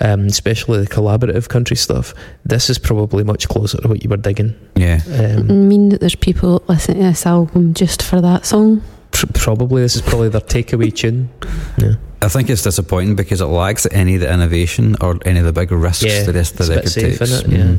um, 0.00 0.26
especially 0.26 0.80
the 0.80 0.88
collaborative 0.90 1.48
country 1.48 1.76
stuff, 1.76 2.12
this 2.44 2.68
is 2.68 2.78
probably 2.78 3.22
much 3.24 3.48
closer 3.48 3.78
to 3.80 3.86
what 3.88 4.02
you 4.02 4.10
were 4.10 4.16
digging. 4.16 4.56
Yeah. 4.74 5.00
I 5.08 5.24
Um, 5.36 5.68
mean 5.68 5.90
that 5.90 6.00
there's 6.00 6.16
people 6.16 6.62
listening 6.66 6.98
to 6.98 7.04
this 7.10 7.24
album 7.24 7.72
just 7.74 8.02
for 8.02 8.20
that 8.20 8.46
song. 8.46 8.82
pr- 9.12 9.26
probably 9.34 9.82
this 9.82 9.94
is 9.94 10.02
probably 10.02 10.28
their 10.28 10.40
takeaway 10.40 10.92
tune. 10.92 11.28
Yeah. 11.78 11.94
I 12.24 12.28
think 12.28 12.48
it's 12.50 12.62
disappointing 12.62 13.16
because 13.16 13.40
it 13.40 13.46
lacks 13.46 13.86
any 13.90 14.14
of 14.14 14.20
the 14.22 14.32
innovation 14.32 14.96
or 15.00 15.18
any 15.24 15.38
of 15.40 15.44
the 15.44 15.52
big 15.52 15.70
risks 15.70 16.02
Yeah, 16.04 16.22
the 16.24 16.32
rest 16.32 16.58
of 16.58 16.60
it's 16.60 16.68
the 16.68 16.72
a 16.72 16.76
bit 16.76 16.76
record 16.76 16.90
safe, 16.90 17.18
takes. 17.18 17.30
innit? 17.42 17.52
Yeah. 17.52 17.64
Mhm. 17.64 17.78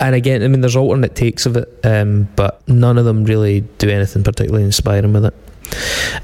And 0.00 0.14
again, 0.14 0.42
I 0.42 0.48
mean, 0.48 0.60
there's 0.62 0.76
alternate 0.76 1.14
takes 1.14 1.44
of 1.46 1.56
it, 1.56 1.68
um, 1.84 2.26
but 2.34 2.60
none 2.66 2.96
of 2.98 3.04
them 3.04 3.24
really 3.24 3.64
do 3.78 3.88
anything 3.90 4.22
particularly 4.22 4.64
inspiring 4.64 5.12
with 5.12 5.26
it. 5.26 5.34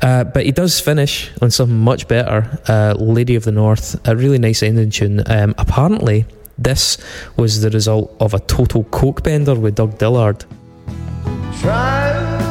Uh, 0.03 0.25
but 0.25 0.45
he 0.47 0.51
does 0.51 0.81
finish 0.81 1.31
on 1.43 1.51
something 1.51 1.79
much 1.79 2.09
better, 2.09 2.59
uh, 2.69 2.95
"Lady 2.99 3.37
of 3.37 3.45
the 3.45 3.53
North," 3.53 3.95
a 4.07 4.17
really 4.17 4.39
nice 4.39 4.63
ending 4.63 4.91
tune. 4.91 5.23
Um, 5.27 5.55
apparently, 5.59 6.25
this 6.59 6.97
was 7.37 7.61
the 7.61 7.71
result 7.71 8.15
of 8.19 8.33
a 8.35 8.41
total 8.41 8.85
coke 8.85 9.23
bender 9.23 9.55
with 9.55 9.75
Doug 9.77 9.99
Dillard. 9.99 10.45
Trials 11.61 12.46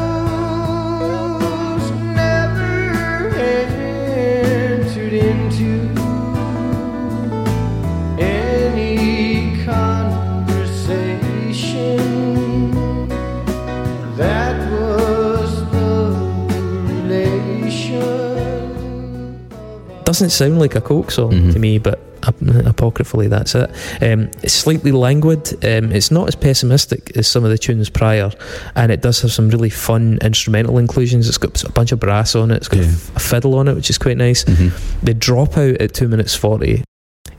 Doesn't 20.15 20.29
sound 20.29 20.59
like 20.59 20.75
a 20.75 20.79
coke 20.81 21.11
song 21.11 21.33
Mhm. 21.33 21.51
to 21.51 21.59
me, 21.59 21.77
but 21.77 21.99
ap- 22.23 22.39
apocryphally, 22.65 23.27
that's 23.27 23.53
it. 23.53 23.69
Um, 24.01 24.29
it's 24.43 24.53
slightly 24.53 24.93
languid. 24.93 25.53
Um, 25.61 25.91
it's 25.91 26.09
not 26.09 26.29
as 26.29 26.35
pessimistic 26.35 27.11
as 27.17 27.27
some 27.27 27.43
of 27.43 27.49
the 27.49 27.57
tunes 27.57 27.89
prior, 27.89 28.31
and 28.77 28.93
it 28.93 29.01
does 29.01 29.19
have 29.23 29.33
some 29.33 29.49
really 29.49 29.69
fun 29.69 30.17
instrumental 30.21 30.77
inclusions. 30.77 31.27
It's 31.27 31.37
got 31.37 31.61
a 31.65 31.71
bunch 31.73 31.91
of 31.91 31.99
brass 31.99 32.33
on 32.33 32.49
it. 32.51 32.55
It's 32.55 32.69
got 32.69 32.79
a 32.79 32.83
Yeah. 32.85 32.91
a 33.17 33.19
fiddle 33.19 33.55
on 33.55 33.67
it, 33.67 33.73
which 33.75 33.89
is 33.89 33.97
quite 33.97 34.15
nice. 34.15 34.45
Mhm. 34.45 34.71
They 35.03 35.13
drop 35.13 35.57
out 35.57 35.81
at 35.81 35.93
two 35.93 36.07
minutes 36.07 36.33
forty. 36.33 36.85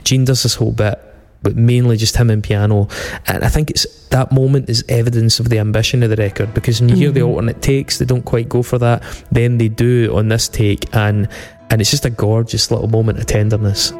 Gene 0.04 0.26
does 0.26 0.42
this 0.42 0.56
whole 0.56 0.72
bit, 0.72 0.98
but 1.42 1.56
mainly 1.56 1.96
just 1.96 2.16
him 2.18 2.28
and 2.28 2.42
piano. 2.42 2.88
And 3.26 3.42
I 3.42 3.48
think 3.48 3.70
it's 3.70 3.86
that 4.10 4.32
moment 4.32 4.68
is 4.68 4.84
evidence 4.88 5.40
of 5.40 5.48
the 5.48 5.58
ambition 5.58 6.02
of 6.02 6.10
the 6.10 6.16
record 6.16 6.52
because 6.54 6.80
when 6.80 6.90
you 6.90 6.96
hear 6.96 7.10
the 7.10 7.20
Mhm. 7.20 7.26
alternate 7.28 7.62
takes, 7.62 7.96
they 7.98 8.04
don't 8.04 8.24
quite 8.24 8.48
go 8.50 8.62
for 8.62 8.78
that. 8.78 9.02
Then 9.32 9.56
they 9.58 9.68
do 9.68 10.12
on 10.14 10.28
this 10.28 10.46
take, 10.48 10.84
and 10.92 11.26
and 11.68 11.80
it's 11.80 11.90
just 11.90 12.04
a 12.04 12.10
gorgeous 12.10 12.70
little 12.70 12.88
moment 12.88 13.18
of 13.18 13.26
tenderness. 13.26 13.92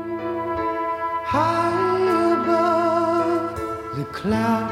High 1.25 2.33
above 2.41 3.97
the 3.97 4.05
clouds, 4.07 4.71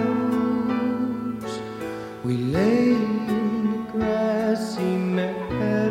we 2.24 2.36
lay 2.36 2.92
in 2.92 3.70
the 3.72 3.78
grassy 3.92 4.82
meadow. 4.82 5.90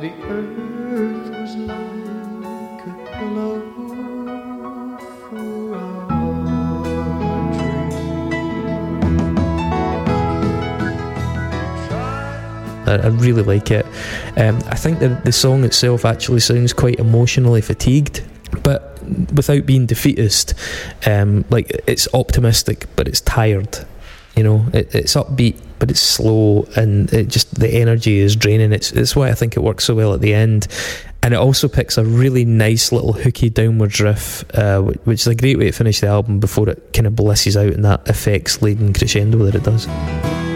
The 0.00 0.12
earth 0.30 0.47
I, 12.88 12.96
I 12.96 13.06
really 13.08 13.42
like 13.42 13.70
it. 13.70 13.86
Um, 14.36 14.56
I 14.66 14.76
think 14.76 14.98
that 15.00 15.24
the 15.24 15.32
song 15.32 15.64
itself 15.64 16.04
actually 16.04 16.40
sounds 16.40 16.72
quite 16.72 16.98
emotionally 16.98 17.60
fatigued, 17.60 18.24
but 18.62 19.02
without 19.32 19.66
being 19.66 19.86
defeatist. 19.86 20.54
Um, 21.06 21.44
like 21.50 21.70
it's 21.86 22.12
optimistic, 22.14 22.86
but 22.96 23.08
it's 23.08 23.20
tired. 23.20 23.78
You 24.36 24.44
know, 24.44 24.66
it, 24.72 24.94
it's 24.94 25.14
upbeat, 25.14 25.60
but 25.78 25.90
it's 25.90 26.00
slow, 26.00 26.68
and 26.76 27.12
it 27.12 27.28
just 27.28 27.54
the 27.58 27.68
energy 27.68 28.18
is 28.18 28.36
draining. 28.36 28.72
It's 28.72 28.92
it's 28.92 29.16
why 29.16 29.28
I 29.28 29.34
think 29.34 29.56
it 29.56 29.60
works 29.60 29.84
so 29.84 29.94
well 29.94 30.14
at 30.14 30.20
the 30.20 30.34
end. 30.34 30.68
And 31.20 31.34
it 31.34 31.38
also 31.38 31.66
picks 31.66 31.98
a 31.98 32.04
really 32.04 32.44
nice 32.44 32.92
little 32.92 33.12
hooky 33.12 33.50
downwards 33.50 34.00
riff, 34.00 34.44
uh, 34.56 34.80
which 34.80 35.22
is 35.22 35.26
a 35.26 35.34
great 35.34 35.58
way 35.58 35.66
to 35.66 35.72
finish 35.72 36.00
the 36.00 36.06
album 36.06 36.38
before 36.38 36.68
it 36.68 36.92
kind 36.92 37.08
of 37.08 37.16
blisses 37.16 37.56
out 37.56 37.72
in 37.72 37.82
that 37.82 38.08
effects 38.08 38.62
laden 38.62 38.92
crescendo 38.92 39.38
that 39.38 39.56
it 39.56 39.64
does. 39.64 40.47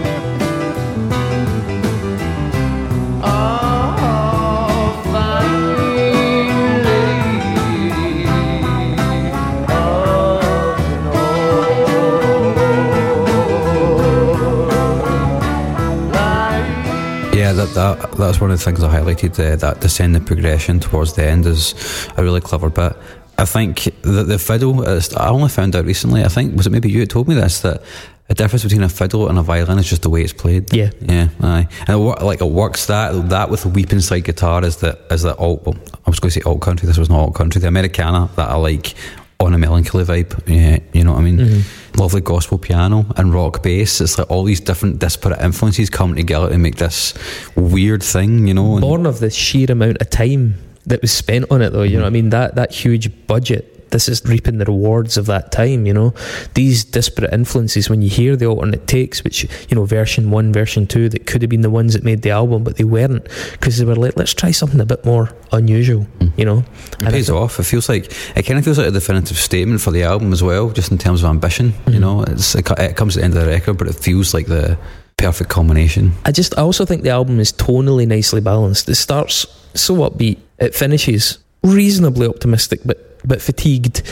That, 17.53 17.75
that 17.75 18.13
that's 18.13 18.41
one 18.41 18.51
of 18.51 18.59
the 18.59 18.65
things 18.65 18.83
I 18.83 18.99
highlighted. 18.99 19.39
Uh, 19.39 19.57
that 19.57 19.81
descending 19.81 20.25
progression 20.25 20.81
towards 20.81 21.15
the 21.15 21.25
end 21.25 21.47
is 21.47 21.75
a 22.17 22.23
really 22.23 22.41
clever 22.41 22.71
bit. 22.71 22.97
I 23.39 23.45
think 23.45 23.85
that 24.03 24.25
the 24.25 24.39
fiddle. 24.39 24.83
Is, 24.83 25.15
I 25.15 25.29
only 25.29 25.49
found 25.49 25.77
out 25.77 25.85
recently. 25.85 26.25
I 26.25 26.29
think 26.29 26.57
was 26.57 26.67
it 26.67 26.71
maybe 26.71 26.91
you 26.91 27.01
that 27.01 27.11
told 27.11 27.29
me 27.29 27.35
this 27.35 27.61
that 27.61 27.83
the 28.29 28.35
difference 28.35 28.63
between 28.63 28.83
a 28.83 28.89
fiddle 28.89 29.29
and 29.29 29.39
a 29.39 29.43
violin 29.43 29.79
is 29.79 29.89
just 29.89 30.03
the 30.03 30.11
way 30.11 30.23
it's 30.23 30.33
played. 30.33 30.73
Yeah. 30.73 30.91
yeah, 31.01 31.29
aye. 31.41 31.67
And 31.87 31.91
it, 31.91 32.23
like 32.23 32.41
it 32.41 32.49
works 32.49 32.87
that 32.87 33.31
that 33.31 33.51
with 33.51 33.63
the 33.63 33.69
weeping 33.69 34.01
side 34.01 34.25
guitar 34.25 34.65
is 34.65 34.77
the 34.77 34.99
is 35.11 35.23
the 35.23 35.37
alt. 35.37 35.65
Well, 35.67 35.77
I 36.07 36.11
was 36.11 36.21
going 36.21 36.31
to 36.31 36.41
say 36.41 36.43
alt 36.47 36.61
country. 36.61 36.87
This 36.87 36.99
was 36.99 37.11
not 37.11 37.19
alt 37.19 37.35
country. 37.35 37.61
The 37.61 37.69
Americana 37.69 38.31
that 38.37 38.49
I 38.49 38.55
like 38.55 38.95
on 39.41 39.55
a 39.55 39.59
melancholy 39.59 40.05
vibe. 40.05 40.41
Yeah, 40.47 40.79
you 40.93 41.05
know 41.05 41.13
what 41.13 41.19
I 41.19 41.23
mean. 41.23 41.39
Mm-hmm. 41.39 41.99
Lovely 42.01 42.21
gospel 42.21 42.59
piano 42.59 43.07
and 43.17 43.35
rock 43.35 43.63
bass. 43.63 44.01
It's 44.01 44.17
like 44.17 44.31
all 44.31 44.45
these 44.45 44.61
different 44.61 45.01
disparate 45.01 45.41
influences 45.41 45.91
come 45.91 46.15
together 46.15 46.49
to 46.49 46.59
make 46.59 46.77
this 46.77 47.15
weird 47.57 48.03
thing. 48.03 48.47
You 48.47 48.55
know. 48.55 48.81
born 48.81 49.05
of 49.05 49.19
the 49.19 49.31
sheer 49.31 49.71
amount 49.71 49.99
of 50.01 50.09
time 50.11 50.55
that 50.87 51.01
was 51.01 51.13
spent 51.13 51.51
on 51.51 51.63
it 51.63 51.71
though 51.71 51.83
you 51.83 51.97
know 51.97 52.03
what 52.03 52.09
i 52.09 52.11
mean 52.11 52.31
that 52.31 52.57
that 52.57 52.73
huge 52.73 53.27
budget 53.29 53.72
this 53.93 54.09
is 54.09 54.25
reaping 54.25 54.59
the 54.59 54.65
rewards 54.65 55.17
of 55.17 55.27
that 55.27 55.53
time 55.53 55.87
you 55.87 55.93
know 55.95 56.13
these 56.55 56.85
disparate 56.85 57.33
influences 57.33 57.89
when 57.89 58.03
you 58.03 58.09
hear 58.11 58.35
the 58.37 58.47
alternate 58.47 58.87
takes 58.87 59.23
which 59.25 59.45
you 59.69 59.75
know 59.77 59.85
version 59.85 60.31
1 60.31 60.53
version 60.53 60.87
2 60.87 61.09
that 61.11 61.27
could 61.27 61.43
have 61.43 61.51
been 61.51 61.61
the 61.63 61.71
ones 61.71 61.93
that 61.95 62.03
made 62.03 62.23
the 62.23 62.31
album 62.31 62.65
but 62.65 62.77
they 62.77 62.85
weren't 62.85 63.25
because 63.53 63.79
they 63.79 63.85
were 63.85 63.95
like 63.95 64.17
let's 64.17 64.35
try 64.35 64.51
something 64.51 64.81
a 64.81 64.87
bit 64.87 65.05
more 65.05 65.31
unusual 65.53 66.07
you 66.37 66.45
know 66.45 66.65
It 67.01 67.11
pays 67.13 67.31
I 67.31 67.33
thi- 67.35 67.39
off. 67.39 67.61
It 67.61 67.65
feels 67.65 67.89
like 67.89 68.11
it 68.37 68.43
kind 68.45 68.59
of 68.59 68.65
feels 68.65 68.79
like 68.79 68.89
a 68.89 68.91
definitive 68.91 69.37
statement 69.39 69.81
for 69.81 69.91
the 69.93 70.03
album 70.05 70.33
as 70.33 70.43
well, 70.43 70.71
just 70.71 70.91
in 70.93 70.99
terms 70.99 71.23
of 71.23 71.29
ambition. 71.29 71.75
You 71.87 71.95
Mhm. 71.99 72.01
know, 72.01 72.23
it's 72.23 72.55
it, 72.55 72.71
it 72.79 72.97
comes 72.97 73.17
at 73.17 73.21
the 73.21 73.25
end 73.25 73.37
of 73.37 73.45
the 73.45 73.51
record, 73.51 73.77
but 73.77 73.87
it 73.89 73.95
feels 73.97 74.33
like 74.33 74.47
the 74.47 74.79
perfect 75.19 75.51
culmination. 75.51 76.13
I 76.25 76.33
just 76.33 76.57
I 76.59 76.63
also 76.63 76.85
think 76.87 77.03
the 77.03 77.11
album 77.11 77.39
is 77.41 77.53
tonally 77.53 78.07
nicely 78.07 78.41
balanced. 78.41 78.89
It 78.89 78.95
starts 78.97 79.47
so 79.75 79.95
upbeat, 80.09 80.39
it 80.59 80.75
finishes 80.75 81.39
reasonably 81.63 82.27
optimistic 82.27 82.81
but 82.85 83.12
but 83.25 83.41
fatigued. 83.43 84.03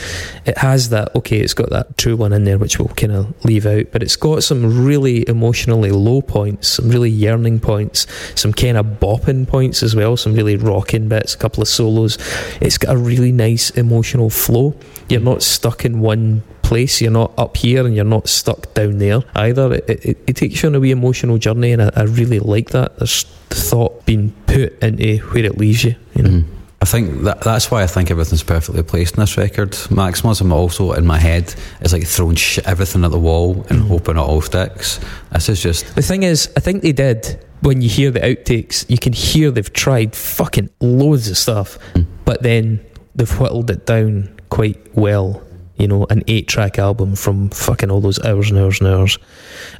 It 0.45 0.57
has 0.57 0.89
that 0.89 1.15
okay, 1.15 1.39
it's 1.39 1.53
got 1.53 1.69
that 1.69 1.97
true 1.97 2.15
one 2.15 2.33
in 2.33 2.43
there 2.43 2.57
which 2.57 2.79
we'll 2.79 2.87
kind 2.89 3.11
of 3.11 3.45
leave 3.45 3.65
out, 3.65 3.85
but 3.91 4.03
it's 4.03 4.15
got 4.15 4.43
some 4.43 4.85
really 4.85 5.27
emotionally 5.27 5.91
low 5.91 6.21
points, 6.21 6.67
some 6.67 6.89
really 6.89 7.09
yearning 7.09 7.59
points, 7.59 8.07
some 8.35 8.53
kind 8.53 8.77
of 8.77 8.85
bopping 8.99 9.47
points 9.47 9.83
as 9.83 9.95
well, 9.95 10.17
some 10.17 10.33
really 10.33 10.55
rocking 10.55 11.07
bits, 11.07 11.33
a 11.35 11.37
couple 11.37 11.61
of 11.61 11.67
solos. 11.67 12.17
It's 12.61 12.77
got 12.77 12.95
a 12.95 12.97
really 12.97 13.31
nice 13.31 13.69
emotional 13.71 14.29
flow. 14.29 14.75
You're 15.09 15.21
not 15.21 15.43
stuck 15.43 15.85
in 15.85 15.99
one 15.99 16.43
place. 16.61 17.01
You're 17.01 17.11
not 17.11 17.33
up 17.37 17.57
here 17.57 17.85
and 17.85 17.93
you're 17.95 18.05
not 18.05 18.29
stuck 18.29 18.73
down 18.73 18.97
there 18.99 19.21
either. 19.35 19.73
It, 19.73 19.89
it, 19.89 20.17
it 20.27 20.35
takes 20.37 20.63
you 20.63 20.69
on 20.69 20.75
a 20.75 20.79
wee 20.79 20.91
emotional 20.91 21.37
journey, 21.37 21.73
and 21.73 21.81
I, 21.81 21.91
I 21.95 22.03
really 22.03 22.39
like 22.39 22.69
that. 22.69 22.97
There's 22.97 23.23
thought 23.49 24.05
being 24.05 24.31
put 24.47 24.81
into 24.81 25.17
where 25.31 25.43
it 25.43 25.57
leaves 25.57 25.83
you. 25.83 25.95
You 26.15 26.23
know, 26.23 26.29
Mhm. 26.29 26.45
I 26.81 26.85
think 26.85 27.21
that 27.23 27.41
that's 27.41 27.69
why 27.69 27.83
I 27.83 27.87
think 27.87 28.09
everything's 28.09 28.41
perfectly 28.41 28.81
placed 28.81 29.13
in 29.15 29.19
this 29.19 29.37
record. 29.37 29.71
Maximism 29.91 30.51
also 30.51 30.93
in 30.93 31.05
my 31.05 31.19
head 31.19 31.53
is 31.81 31.93
like 31.93 32.07
throwing 32.07 32.35
sh- 32.35 32.57
everything 32.65 33.03
at 33.05 33.11
the 33.11 33.19
wall 33.19 33.63
and 33.69 33.83
Mhm. 33.83 33.87
hoping 33.87 34.17
it 34.17 34.19
all 34.19 34.41
sticks. 34.41 34.99
This 35.31 35.47
is 35.49 35.61
just 35.61 35.93
the 35.95 36.01
thing 36.01 36.23
is, 36.23 36.49
I 36.57 36.59
think 36.59 36.81
they 36.81 36.91
did. 36.91 37.37
When 37.61 37.83
you 37.83 37.89
hear 37.89 38.09
the 38.09 38.21
outtakes, 38.21 38.85
you 38.89 38.97
can 38.97 39.13
hear 39.13 39.51
they've 39.51 39.71
tried 39.71 40.15
fucking 40.15 40.71
loads 40.81 41.29
of 41.29 41.37
stuff, 41.37 41.77
Mm. 41.93 42.05
but 42.25 42.41
then 42.41 42.79
they've 43.15 43.39
whittled 43.39 43.69
it 43.69 43.85
down 43.85 44.29
quite 44.49 44.79
well. 44.95 45.43
You 45.77 45.87
know, 45.87 46.05
an 46.11 46.23
eight-track 46.27 46.77
album 46.77 47.15
from 47.15 47.49
fucking 47.49 47.89
all 47.89 48.01
those 48.01 48.23
hours 48.23 48.51
and 48.51 48.59
hours 48.59 48.79
and 48.81 48.89
hours. 48.89 49.17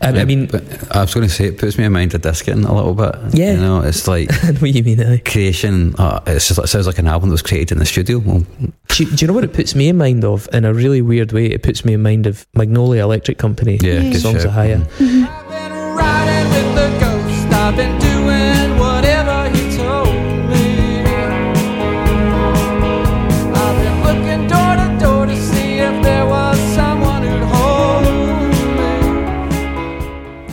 Um, 0.02 0.16
I 0.16 0.26
mean, 0.26 0.50
I 0.92 1.02
was 1.02 1.14
going 1.14 1.28
to 1.28 1.34
say 1.34 1.46
it 1.46 1.60
puts 1.60 1.78
me 1.78 1.84
in 1.84 1.92
mind 1.92 2.14
of 2.16 2.22
Diskin 2.22 2.64
a 2.64 2.74
little 2.74 2.96
bit. 2.96 3.14
Yeah. 3.34 3.52
you 3.54 3.58
know, 3.60 3.82
it's 3.82 4.08
like 4.08 4.32
what 4.60 4.74
you 4.74 4.84
mean. 4.84 5.00
aye. 5.02 5.18
creation. 5.24 5.94
Uh, 6.00 6.20
it's 6.26 6.48
just, 6.48 6.60
it 6.60 6.68
sounds 6.68 6.88
like 6.88 6.98
an 6.98 7.08
album 7.08 7.30
that 7.30 7.34
was 7.34 7.42
created 7.44 7.74
in 7.74 7.78
the 7.80 7.86
studio. 7.86 8.18
Well, 8.18 8.44
Do, 8.88 9.06
do 9.06 9.16
you 9.20 9.28
know 9.28 9.34
what 9.34 9.44
it 9.44 9.54
puts 9.54 9.76
me 9.76 9.90
in 9.90 9.98
mind 9.98 10.26
of? 10.26 10.48
In 10.54 10.66
a 10.66 10.74
really 10.74 11.02
weird 11.04 11.34
way, 11.34 11.46
it 11.48 11.62
puts 11.62 11.86
me 11.86 11.94
in 11.94 12.02
mind 12.02 12.26
of 12.26 12.48
Magnolia 12.56 13.04
Electric 13.04 13.38
Company. 13.38 13.78
yeah, 13.82 13.94
Yeah. 14.00 14.12
good 14.12 14.22
Songs 14.22 14.38
shout. 14.38 14.46
of 14.48 14.52
Haya. 14.54 14.80
Mhm. 14.98 15.28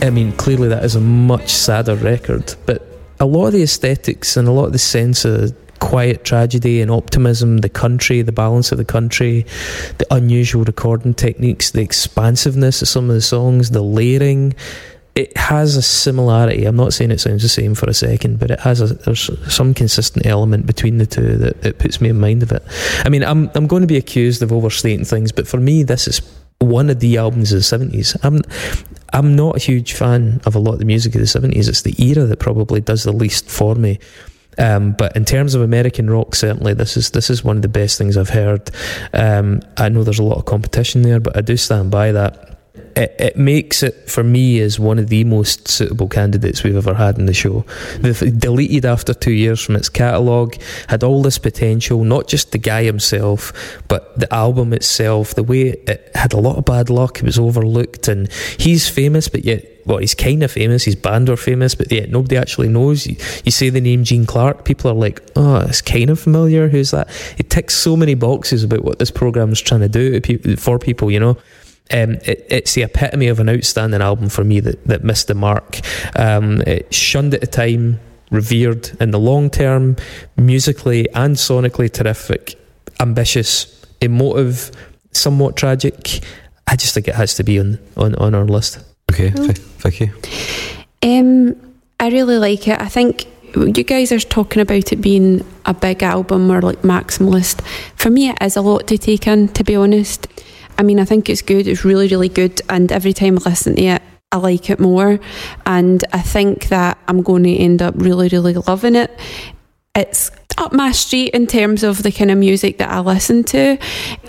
I 0.09 0.11
mean, 0.11 0.31
clearly 0.31 0.69
that 0.69 0.83
is 0.83 0.95
a 0.95 0.99
much 0.99 1.51
sadder 1.51 1.93
record, 1.93 2.55
but 2.65 2.81
a 3.19 3.27
lot 3.27 3.45
of 3.45 3.53
the 3.53 3.61
aesthetics 3.61 4.37
and 4.37 4.47
a 4.47 4.51
lot 4.51 4.65
of 4.65 4.71
the 4.71 4.79
sense 4.79 5.23
of 5.23 5.55
quiet 5.77 6.25
tragedy 6.25 6.81
and 6.81 6.89
optimism, 6.89 7.59
the 7.59 7.69
country, 7.69 8.23
the 8.23 8.31
balance 8.31 8.71
of 8.71 8.79
the 8.79 8.85
country, 8.85 9.45
the 9.99 10.07
unusual 10.09 10.63
recording 10.63 11.13
techniques, 11.13 11.69
the 11.69 11.81
expansiveness 11.81 12.81
of 12.81 12.87
some 12.87 13.07
of 13.07 13.13
the 13.13 13.21
songs, 13.21 13.69
the 13.69 13.83
layering. 13.83 14.55
It 15.13 15.37
has 15.37 15.75
a 15.75 15.83
similarity. 15.83 16.65
I'm 16.65 16.75
not 16.75 16.91
saying 16.91 17.11
it 17.11 17.19
sounds 17.19 17.43
the 17.43 17.47
same 17.47 17.75
for 17.75 17.87
a 17.87 17.93
second, 17.93 18.39
but 18.39 18.49
it 18.49 18.61
has 18.61 18.81
a 18.81 18.87
there's 18.87 19.29
some 19.53 19.75
consistent 19.75 20.25
element 20.25 20.65
between 20.65 20.97
the 20.97 21.05
two 21.05 21.37
that 21.37 21.63
it 21.63 21.77
puts 21.77 22.01
me 22.01 22.09
in 22.09 22.19
mind 22.19 22.41
of 22.41 22.51
it. 22.51 22.63
I 23.05 23.09
mean, 23.09 23.23
I'm 23.23 23.51
I'm 23.53 23.67
going 23.67 23.81
to 23.81 23.87
be 23.87 23.97
accused 23.97 24.41
of 24.41 24.51
overstating 24.51 25.05
things, 25.05 25.31
but 25.31 25.47
for 25.47 25.57
me, 25.57 25.83
this 25.83 26.07
is 26.07 26.19
one 26.59 26.89
of 26.89 26.99
the 26.99 27.17
albums 27.17 27.51
of 27.51 27.59
the 27.59 27.63
seventies. 27.63 28.15
I'm 28.23 28.41
I'm 29.13 29.35
not 29.35 29.55
a 29.55 29.59
huge 29.59 29.93
fan 29.93 30.41
of 30.45 30.55
a 30.55 30.59
lot 30.59 30.73
of 30.73 30.79
the 30.79 30.85
music 30.85 31.15
of 31.15 31.21
the 31.21 31.27
seventies. 31.27 31.67
It's 31.67 31.81
the 31.81 31.95
era 32.03 32.25
that 32.25 32.39
probably 32.39 32.81
does 32.81 33.03
the 33.03 33.13
least 33.13 33.49
for 33.49 33.75
me. 33.75 33.99
Um, 34.57 34.91
but 34.91 35.15
in 35.15 35.23
terms 35.23 35.55
of 35.55 35.61
American 35.61 36.09
rock, 36.09 36.35
certainly 36.35 36.73
this 36.73 36.97
is 36.97 37.11
this 37.11 37.29
is 37.29 37.43
one 37.43 37.55
of 37.55 37.61
the 37.61 37.69
best 37.69 37.97
things 37.97 38.17
I've 38.17 38.29
heard. 38.29 38.69
Um, 39.13 39.61
I 39.77 39.89
know 39.89 40.03
there's 40.03 40.19
a 40.19 40.23
lot 40.23 40.37
of 40.37 40.45
competition 40.45 41.01
there, 41.01 41.19
but 41.19 41.37
I 41.37 41.41
do 41.41 41.55
stand 41.55 41.91
by 41.91 42.11
that. 42.11 42.58
It, 42.95 43.15
it 43.19 43.37
makes 43.37 43.83
it 43.83 44.09
for 44.09 44.23
me 44.23 44.59
as 44.59 44.79
one 44.79 44.99
of 44.99 45.09
the 45.09 45.23
most 45.23 45.67
suitable 45.67 46.07
candidates 46.07 46.63
we've 46.63 46.75
ever 46.75 46.93
had 46.93 47.17
in 47.17 47.25
the 47.25 47.33
show. 47.33 47.65
The, 48.01 48.33
deleted 48.37 48.85
after 48.85 49.13
two 49.13 49.31
years 49.31 49.61
from 49.61 49.75
its 49.75 49.89
catalogue, 49.89 50.55
had 50.87 51.03
all 51.03 51.21
this 51.21 51.37
potential. 51.37 52.03
Not 52.03 52.27
just 52.27 52.51
the 52.51 52.57
guy 52.57 52.83
himself, 52.83 53.53
but 53.87 54.19
the 54.19 54.31
album 54.33 54.73
itself. 54.73 55.35
The 55.35 55.43
way 55.43 55.69
it 55.69 56.11
had 56.15 56.33
a 56.33 56.39
lot 56.39 56.57
of 56.57 56.65
bad 56.65 56.89
luck, 56.89 57.19
it 57.19 57.23
was 57.23 57.39
overlooked, 57.39 58.07
and 58.07 58.31
he's 58.57 58.89
famous, 58.89 59.27
but 59.27 59.45
yet 59.45 59.79
well, 59.89 59.97
he's 59.97 60.13
kind 60.13 60.43
of 60.43 60.51
famous. 60.51 60.83
His 60.83 60.95
band 60.95 61.29
are 61.29 61.35
famous, 61.35 61.73
but 61.73 61.91
yet 61.91 62.11
nobody 62.11 62.37
actually 62.37 62.67
knows. 62.67 63.07
You, 63.07 63.15
you 63.43 63.51
say 63.51 63.69
the 63.69 63.81
name 63.81 64.03
Gene 64.03 64.27
Clark, 64.27 64.63
people 64.63 64.91
are 64.91 64.93
like, 64.93 65.19
"Oh, 65.35 65.61
it's 65.61 65.81
kind 65.81 66.11
of 66.11 66.19
familiar. 66.19 66.67
Who's 66.67 66.91
that?" 66.91 67.09
It 67.39 67.49
ticks 67.49 67.73
so 67.73 67.95
many 67.95 68.13
boxes 68.13 68.63
about 68.63 68.83
what 68.83 68.99
this 68.99 69.09
program 69.09 69.51
is 69.51 69.59
trying 69.59 69.81
to 69.81 69.89
do 69.89 70.19
to 70.19 70.21
pe- 70.21 70.55
for 70.57 70.77
people. 70.77 71.09
You 71.09 71.19
know, 71.19 71.37
um, 71.91 72.15
it, 72.25 72.45
it's 72.49 72.73
the 72.73 72.83
epitome 72.83 73.27
of 73.27 73.39
an 73.39 73.49
outstanding 73.49 74.01
album 74.01 74.29
for 74.29 74.43
me 74.43 74.59
that, 74.59 74.83
that 74.85 75.03
missed 75.03 75.27
the 75.27 75.35
mark. 75.35 75.79
Um, 76.15 76.61
it 76.61 76.93
shunned 76.93 77.33
at 77.33 77.41
the 77.41 77.47
time, 77.47 77.99
revered 78.31 78.89
in 79.01 79.11
the 79.11 79.19
long 79.19 79.49
term, 79.49 79.95
musically 80.37 81.09
and 81.11 81.35
sonically 81.35 81.91
terrific, 81.91 82.55
ambitious, 82.99 83.85
emotive, 84.01 84.71
somewhat 85.11 85.57
tragic. 85.57 86.21
I 86.67 86.75
just 86.75 86.93
think 86.93 87.07
it 87.07 87.15
has 87.15 87.33
to 87.35 87.43
be 87.43 87.59
on, 87.59 87.79
on, 87.97 88.15
on 88.15 88.35
our 88.35 88.45
list. 88.45 88.79
Okay, 89.11 89.31
Cool. 89.31 89.47
Vi- 89.47 89.53
Vicky. 89.89 90.11
Um, 91.01 91.55
I 91.99 92.09
really 92.09 92.37
like 92.37 92.67
it. 92.67 92.79
I 92.79 92.87
think 92.87 93.25
you 93.55 93.83
guys 93.83 94.11
are 94.11 94.19
talking 94.19 94.61
about 94.61 94.91
it 94.91 94.97
being 94.97 95.43
a 95.65 95.73
big 95.73 96.03
album 96.03 96.51
or 96.51 96.61
like 96.61 96.83
maximalist. 96.83 97.61
For 97.95 98.09
me, 98.11 98.29
it 98.29 98.37
is 98.41 98.55
a 98.55 98.61
lot 98.61 98.87
to 98.87 98.97
take 98.97 99.25
in, 99.25 99.47
to 99.49 99.63
be 99.63 99.75
honest. 99.75 100.27
I 100.79 100.83
mean, 100.83 100.97
I 100.99 101.05
think 101.05 101.29
it's 101.29 101.41
good. 101.41 101.67
It's 101.67 101.83
really, 101.83 102.07
really 102.07 102.29
good. 102.29 102.61
And 102.69 102.89
every 102.89 103.11
time 103.11 103.37
I 103.37 103.49
listen 103.49 103.75
to 103.75 103.81
it, 103.83 104.01
I 104.31 104.37
like 104.37 104.69
it 104.69 104.79
more. 104.79 105.19
And 105.65 106.03
I 106.13 106.21
think 106.21 106.69
that 106.69 106.97
I'm 107.07 107.21
going 107.21 107.43
to 107.43 107.53
end 107.53 107.81
up 107.81 107.95
really, 107.97 108.29
really 108.29 108.53
loving 108.53 108.95
it. 108.95 109.11
It's 109.93 110.31
up 110.57 110.71
my 110.71 110.93
street 110.93 111.29
in 111.33 111.47
terms 111.47 111.83
of 111.83 112.01
the 112.01 112.13
kind 112.13 112.31
of 112.31 112.37
music 112.37 112.77
that 112.77 112.89
I 112.89 113.01
listen 113.01 113.43
to. 113.45 113.77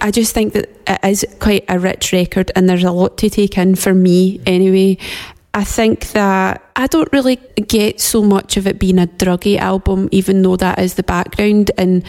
I 0.01 0.11
just 0.11 0.35
think 0.35 0.55
that 0.55 0.69
it 0.89 1.01
is 1.05 1.25
quite 1.39 1.65
a 1.69 1.79
rich 1.79 2.13
record 2.13 2.51
and 2.57 2.69
there's 2.69 2.83
a 2.83 2.91
lot 2.91 3.17
to 3.19 3.31
take 3.31 3.57
in 3.57 3.77
for 3.77 3.95
me 3.95 4.41
anyway. 4.45 4.99
I 5.55 5.63
think 5.63 6.09
that 6.13 6.65
I 6.75 6.89
don't 6.89 7.13
really 7.13 7.37
get 7.67 8.01
so 8.01 8.23
much 8.23 8.57
of 8.57 8.67
it 8.67 8.79
being 8.81 8.99
a 8.99 9.07
druggy 9.07 9.57
album, 9.57 10.09
even 10.11 10.43
though 10.43 10.57
that 10.57 10.81
is 10.81 10.95
the 10.95 11.03
background. 11.05 11.71
And 11.79 12.05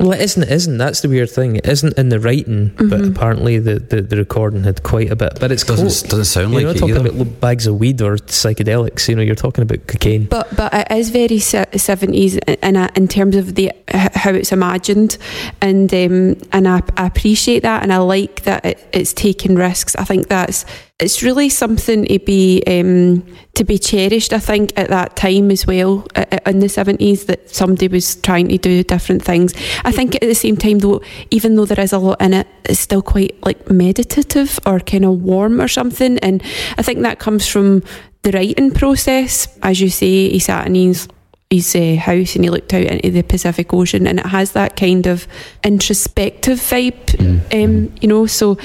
Well, 0.00 0.12
it 0.12 0.20
isn't. 0.20 0.42
It 0.42 0.50
isn't. 0.50 0.78
That's 0.78 1.00
the 1.02 1.08
weird 1.08 1.30
thing. 1.30 1.56
It 1.56 1.66
isn't 1.66 1.96
in 1.98 2.08
the 2.08 2.18
writing, 2.20 2.68
but 2.76 2.84
Mm-hmm. 2.84 3.12
apparently 3.16 3.58
the, 3.58 3.78
the, 3.78 4.02
the 4.02 4.16
recording 4.16 4.64
had 4.64 4.82
quite 4.82 5.10
a 5.10 5.16
bit. 5.16 5.38
But 5.40 5.52
it's 5.52 5.64
Doesn't 5.64 5.86
coke. 6.02 6.10
doesn't 6.10 6.24
sound 6.26 6.52
like 6.52 6.62
You're 6.62 6.72
like 6.72 6.80
not 6.80 6.88
it 6.90 6.92
talking 6.94 7.06
either. 7.08 7.22
about 7.22 7.40
bags 7.40 7.66
of 7.66 7.78
weed 7.78 8.00
or 8.02 8.16
psychedelics. 8.16 9.08
You 9.08 9.16
know, 9.16 9.22
you're 9.22 9.34
talking 9.34 9.62
about 9.62 9.86
cocaine. 9.86 10.24
But 10.26 10.54
but 10.56 10.72
it 10.74 10.90
is 10.90 11.10
very 11.10 11.38
seventies 11.38 12.36
in 12.36 12.76
a, 12.76 12.90
in 12.96 13.08
terms 13.08 13.36
of 13.36 13.54
the 13.54 13.72
how 13.88 14.30
it's 14.30 14.52
imagined, 14.52 15.16
and 15.60 15.92
um, 15.94 16.36
and 16.52 16.66
I, 16.68 16.82
I 16.96 17.06
appreciate 17.06 17.62
that, 17.62 17.82
and 17.82 17.92
I 17.92 17.98
like 17.98 18.42
that 18.42 18.64
it, 18.64 18.88
it's 18.92 19.12
taking 19.12 19.54
risks. 19.54 19.94
I 19.96 20.04
think 20.04 20.28
that's 20.28 20.64
it's 21.00 21.24
really 21.24 21.48
something 21.48 22.06
to 22.06 22.18
be 22.20 22.62
um, 22.66 23.26
to 23.54 23.64
be 23.64 23.78
cherished. 23.78 24.32
I 24.32 24.38
think 24.38 24.72
at 24.78 24.88
that 24.90 25.16
time 25.16 25.50
as 25.50 25.66
well 25.66 26.06
uh, 26.14 26.38
in 26.46 26.60
the 26.60 26.68
seventies 26.68 27.24
that 27.26 27.50
somebody 27.50 27.88
was 27.88 28.14
trying 28.16 28.48
to 28.48 28.58
do 28.58 28.84
different 28.84 29.24
things. 29.24 29.54
I 29.84 29.90
think 29.90 30.14
at 30.14 30.20
the 30.20 30.34
same 30.34 30.56
time 30.56 30.78
though, 30.78 31.02
even 31.30 31.56
though 31.56 31.64
there 31.64 31.82
is 31.82 31.92
a 31.92 31.98
lot 31.98 32.22
in 32.22 32.32
it, 32.32 32.46
it's 32.64 32.78
still 32.78 33.02
quite 33.02 33.34
like 33.44 33.68
meditative 33.68 34.60
or 34.66 34.78
kind 34.78 35.04
of 35.04 35.22
warm 35.22 35.60
or 35.60 35.68
something, 35.68 36.18
and 36.18 36.42
I 36.78 36.82
think 36.82 37.00
that 37.00 37.18
comes 37.18 37.48
from 37.48 37.82
the 38.22 38.30
writing 38.30 38.70
process. 38.70 39.48
As 39.62 39.80
you 39.80 39.90
say, 39.90 40.30
he 40.30 40.38
sat 40.38 40.66
in 40.66 40.76
his 40.76 41.08
his 41.50 41.74
uh, 41.76 41.96
house 41.96 42.34
and 42.34 42.44
he 42.44 42.50
looked 42.50 42.72
out 42.72 42.82
into 42.82 43.10
the 43.10 43.22
Pacific 43.22 43.74
Ocean, 43.74 44.06
and 44.06 44.20
it 44.20 44.26
has 44.26 44.52
that 44.52 44.76
kind 44.76 45.06
of 45.06 45.26
introspective 45.64 46.58
vibe, 46.58 47.52
um, 47.52 47.92
you 48.00 48.08
know. 48.08 48.26
So, 48.26 48.58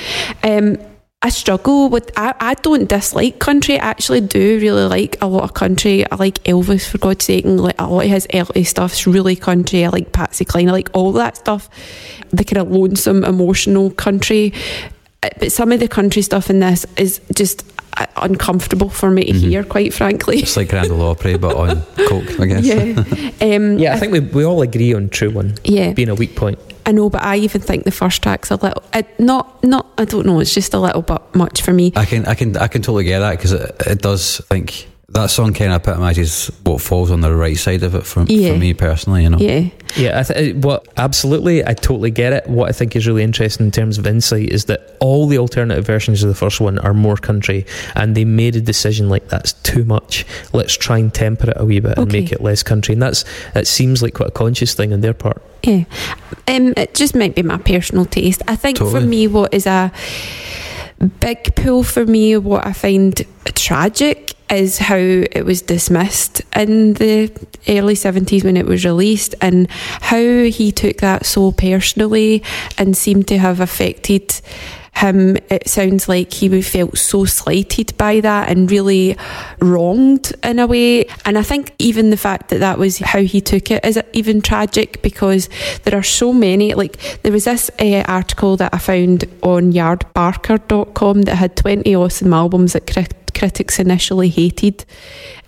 um, 0.44 0.78
I 1.22 1.30
struggle 1.30 1.90
with. 1.90 2.12
I, 2.16 2.34
I 2.40 2.54
don't 2.56 2.88
dislike 2.88 3.40
country. 3.40 3.78
I 3.78 3.90
actually 3.90 4.22
do 4.22 4.58
really 4.62 4.84
like 4.86 5.18
a 5.22 5.28
lot 5.28 5.44
of 5.44 5.54
country. 5.54 6.10
I 6.10 6.16
like 6.16 6.42
Elvis 6.46 6.88
for 6.88 6.98
God's 6.98 7.26
sake, 7.26 7.44
and 7.44 7.60
like 7.60 7.76
a 7.78 7.88
lot 7.88 8.06
of 8.06 8.10
his 8.12 8.26
early 8.34 8.64
stuff's 8.64 9.06
really 9.06 9.36
country. 9.36 9.84
I 9.84 9.90
like 9.90 10.14
Patsy 10.14 10.46
Cline. 10.46 10.70
I 10.70 10.72
like 10.72 10.90
all 10.94 11.12
that 11.14 11.36
stuff. 11.36 11.70
The 12.32 12.46
kind 12.46 12.60
of 12.66 12.72
lonesome, 12.72 13.26
emotional 13.26 13.92
country. 13.92 14.54
Uh, 15.22 15.28
But 15.40 15.52
some 15.52 15.74
of 15.74 15.82
the 15.82 15.90
country 15.90 16.22
stuff 16.22 16.50
in 16.50 16.60
this 16.62 16.86
is 16.96 17.20
just 17.36 17.66
uh, 17.98 18.06
uncomfortable 18.16 18.90
for 18.90 19.12
me 19.12 19.26
to 19.26 19.34
hear, 19.34 19.66
quite 19.66 19.94
frankly. 19.94 20.40
It's 20.40 20.56
like 20.56 20.70
Grand 20.70 20.90
Ole 20.90 21.02
Opry, 21.02 21.38
but 21.38 21.54
on 21.54 21.82
coke, 22.08 22.40
I 22.40 22.46
guess. 22.46 22.64
Yeah. 22.66 23.04
Um, 23.56 23.78
Yeah, 23.78 23.94
I 23.94 24.00
think 24.00 24.14
we, 24.14 24.22
we 24.22 24.46
all 24.46 24.62
agree 24.62 24.94
on 24.94 25.10
True 25.10 25.32
One 25.32 25.56
yeah. 25.66 25.92
being 25.92 26.08
a 26.10 26.16
weak 26.16 26.38
point. 26.38 26.60
I 26.90 26.92
know, 26.92 27.08
but 27.08 27.22
I 27.22 27.38
even 27.38 27.62
think 27.62 27.84
the 27.84 27.92
first 27.92 28.24
track's 28.24 28.52
are 28.52 28.56
a 28.56 28.64
little, 28.64 28.84
uh, 28.94 29.04
not, 29.20 29.64
not, 29.64 29.86
I 30.00 30.06
don't 30.06 30.26
know, 30.26 30.40
it's 30.40 30.56
just 30.56 30.74
a 30.74 30.80
little 30.80 31.04
bit 31.04 31.22
much 31.36 31.62
for 31.62 31.72
me. 31.72 31.94
I 31.96 32.04
can, 32.04 32.26
I 32.26 32.34
can, 32.34 32.58
I 32.58 32.68
can 32.68 32.82
totally 32.82 33.04
get 33.04 33.20
that 33.20 33.38
because 33.38 33.52
it, 33.52 33.76
it 33.86 34.02
does. 34.02 34.42
I 34.50 34.56
think 34.56 34.88
that 35.12 35.30
song 35.32 35.54
kind 35.54 35.72
of 35.74 35.82
epitomises 35.82 36.52
what 36.64 36.80
falls 36.82 37.10
on 37.10 37.22
the 37.22 37.34
right 37.36 37.58
side 37.58 37.82
of 37.82 37.96
it 37.96 38.06
for, 38.06 38.24
Yeah. 38.28 38.54
for 38.54 38.60
me 38.60 38.74
personally. 38.76 39.24
You 39.24 39.30
know, 39.32 39.38
Yeah. 39.40 39.70
Yeah, 39.98 40.20
I 40.20 40.24
th- 40.24 40.56
what 40.58 40.88
absolutely, 40.98 41.66
I 41.66 41.74
totally 41.74 42.12
get 42.12 42.32
it. 42.32 42.48
What 42.48 42.70
I 42.70 42.74
think 42.74 42.96
is 42.96 43.08
really 43.08 43.24
interesting 43.24 43.66
in 43.66 43.72
terms 43.72 43.98
of 43.98 44.06
insight 44.06 44.50
is 44.50 44.66
that 44.66 44.96
all 45.00 45.28
the 45.28 45.40
alternative 45.40 45.84
versions 45.84 46.22
of 46.22 46.30
the 46.30 46.36
first 46.36 46.62
one 46.62 46.78
are 46.80 46.94
more 46.94 47.18
country, 47.18 47.66
and 47.96 48.14
they 48.16 48.24
made 48.24 48.56
a 48.56 48.62
decision 48.62 49.10
like 49.10 49.30
that's 49.30 49.54
too 49.54 49.84
much. 49.84 50.28
Let's 50.54 50.78
try 50.78 51.00
and 51.00 51.12
temper 51.12 51.50
it 51.50 51.58
a 51.58 51.66
wee 51.66 51.80
bit 51.80 51.98
and 51.98 52.12
make 52.12 52.32
it 52.32 52.42
less 52.42 52.62
country, 52.62 52.94
and 52.94 53.02
that's 53.02 53.26
that 53.56 53.66
seems 53.66 54.04
like 54.04 54.14
quite 54.14 54.30
a 54.30 54.32
conscious 54.32 54.76
thing 54.76 54.94
on 54.94 55.02
their 55.02 55.16
part. 55.16 55.42
Yeah. 55.64 55.86
Um, 56.48 56.74
it 56.78 56.94
just 56.94 57.16
might 57.16 57.34
be 57.34 57.42
my 57.42 57.58
personal 57.58 58.06
taste. 58.06 58.44
I 58.48 58.56
think 58.56 58.78
for 58.78 59.02
me, 59.02 59.28
what 59.28 59.54
is 59.56 59.66
a 59.66 59.92
big 61.20 61.56
pull 61.56 61.84
for 61.84 62.06
me, 62.06 62.38
what 62.38 62.66
I 62.66 62.74
find 62.74 63.20
tragic 63.56 64.34
is 64.50 64.78
how 64.78 64.96
it 64.98 65.46
was 65.46 65.62
dismissed 65.62 66.42
in 66.56 66.94
the 66.94 67.32
early 67.68 67.94
70s 67.94 68.44
when 68.44 68.58
it 68.58 68.66
was 68.66 68.86
released 68.86 69.36
and 69.42 69.70
how 69.72 70.18
he 70.18 70.72
took 70.72 70.98
that 70.98 71.26
so 71.26 71.52
personally 71.52 72.44
and 72.78 72.98
seemed 72.98 73.28
to 73.28 73.38
have 73.38 73.60
affected 73.60 74.42
him. 75.00 75.38
It 75.50 75.68
sounds 75.68 76.10
like 76.10 76.34
he 76.34 76.62
felt 76.62 76.98
so 76.98 77.26
slighted 77.26 77.96
by 77.98 78.20
that 78.20 78.50
and 78.50 78.70
really 78.70 79.16
wronged 79.60 80.34
in 80.44 80.60
a 80.60 80.68
way. 80.68 81.06
And 81.26 81.38
i 81.38 81.44
think 81.44 81.74
even 81.80 82.10
the 82.10 82.18
fact 82.18 82.50
that 82.50 82.60
that 82.60 82.78
was 82.78 82.98
how 83.00 83.22
he 83.22 83.42
took 83.42 83.72
it 83.72 83.86
is 83.86 84.00
even 84.14 84.42
tragic 84.42 85.02
because 85.02 85.50
there 85.84 85.98
are 85.98 86.04
so 86.04 86.34
many 86.34 86.74
like 86.74 86.98
there 87.22 87.32
was 87.32 87.46
this 87.46 87.70
uh, 87.80 88.04
article 88.08 88.58
that 88.58 88.74
i 88.74 88.78
found 88.78 89.26
on 89.44 89.72
yardbarker.com 89.72 91.22
that 91.24 91.36
had 91.36 91.56
20 91.56 91.96
awesome 91.96 92.34
albums 92.34 92.74
that 92.74 92.92
crit- 92.92 93.29
critics 93.40 93.80
initially 93.80 94.30
hated. 94.30 94.86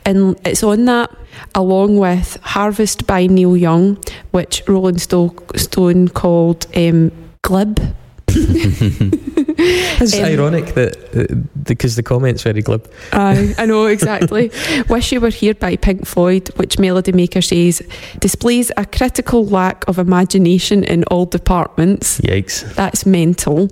And 0.05 0.39
it's 0.45 0.63
on 0.63 0.85
that 0.85 1.15
along 1.55 1.97
with 1.97 2.37
harvest 2.41 3.07
by 3.07 3.27
neil 3.27 3.55
young 3.55 3.97
which 4.31 4.63
rolling 4.67 4.97
stone 4.97 6.07
called 6.09 6.65
um, 6.75 7.11
glib 7.41 7.79
It's 9.57 10.17
Um, 10.17 10.25
ironic 10.25 10.73
that 10.75 10.97
uh, 11.15 11.35
because 11.63 11.95
the 11.95 12.03
comments 12.03 12.43
very 12.43 12.61
glib. 12.61 12.89
Aye, 13.13 13.53
I 13.61 13.65
know 13.65 13.85
exactly. 13.87 14.51
Wish 14.89 15.11
You 15.11 15.21
Were 15.21 15.29
Here 15.29 15.53
by 15.53 15.75
Pink 15.77 16.05
Floyd, 16.05 16.49
which 16.57 16.79
Melody 16.79 17.11
Maker 17.11 17.41
says 17.41 17.81
displays 18.19 18.71
a 18.77 18.85
critical 18.85 19.45
lack 19.45 19.87
of 19.87 19.97
imagination 19.99 20.83
in 20.83 21.03
all 21.05 21.25
departments. 21.25 22.19
Yikes! 22.21 22.73
That's 22.75 23.05
mental. 23.05 23.69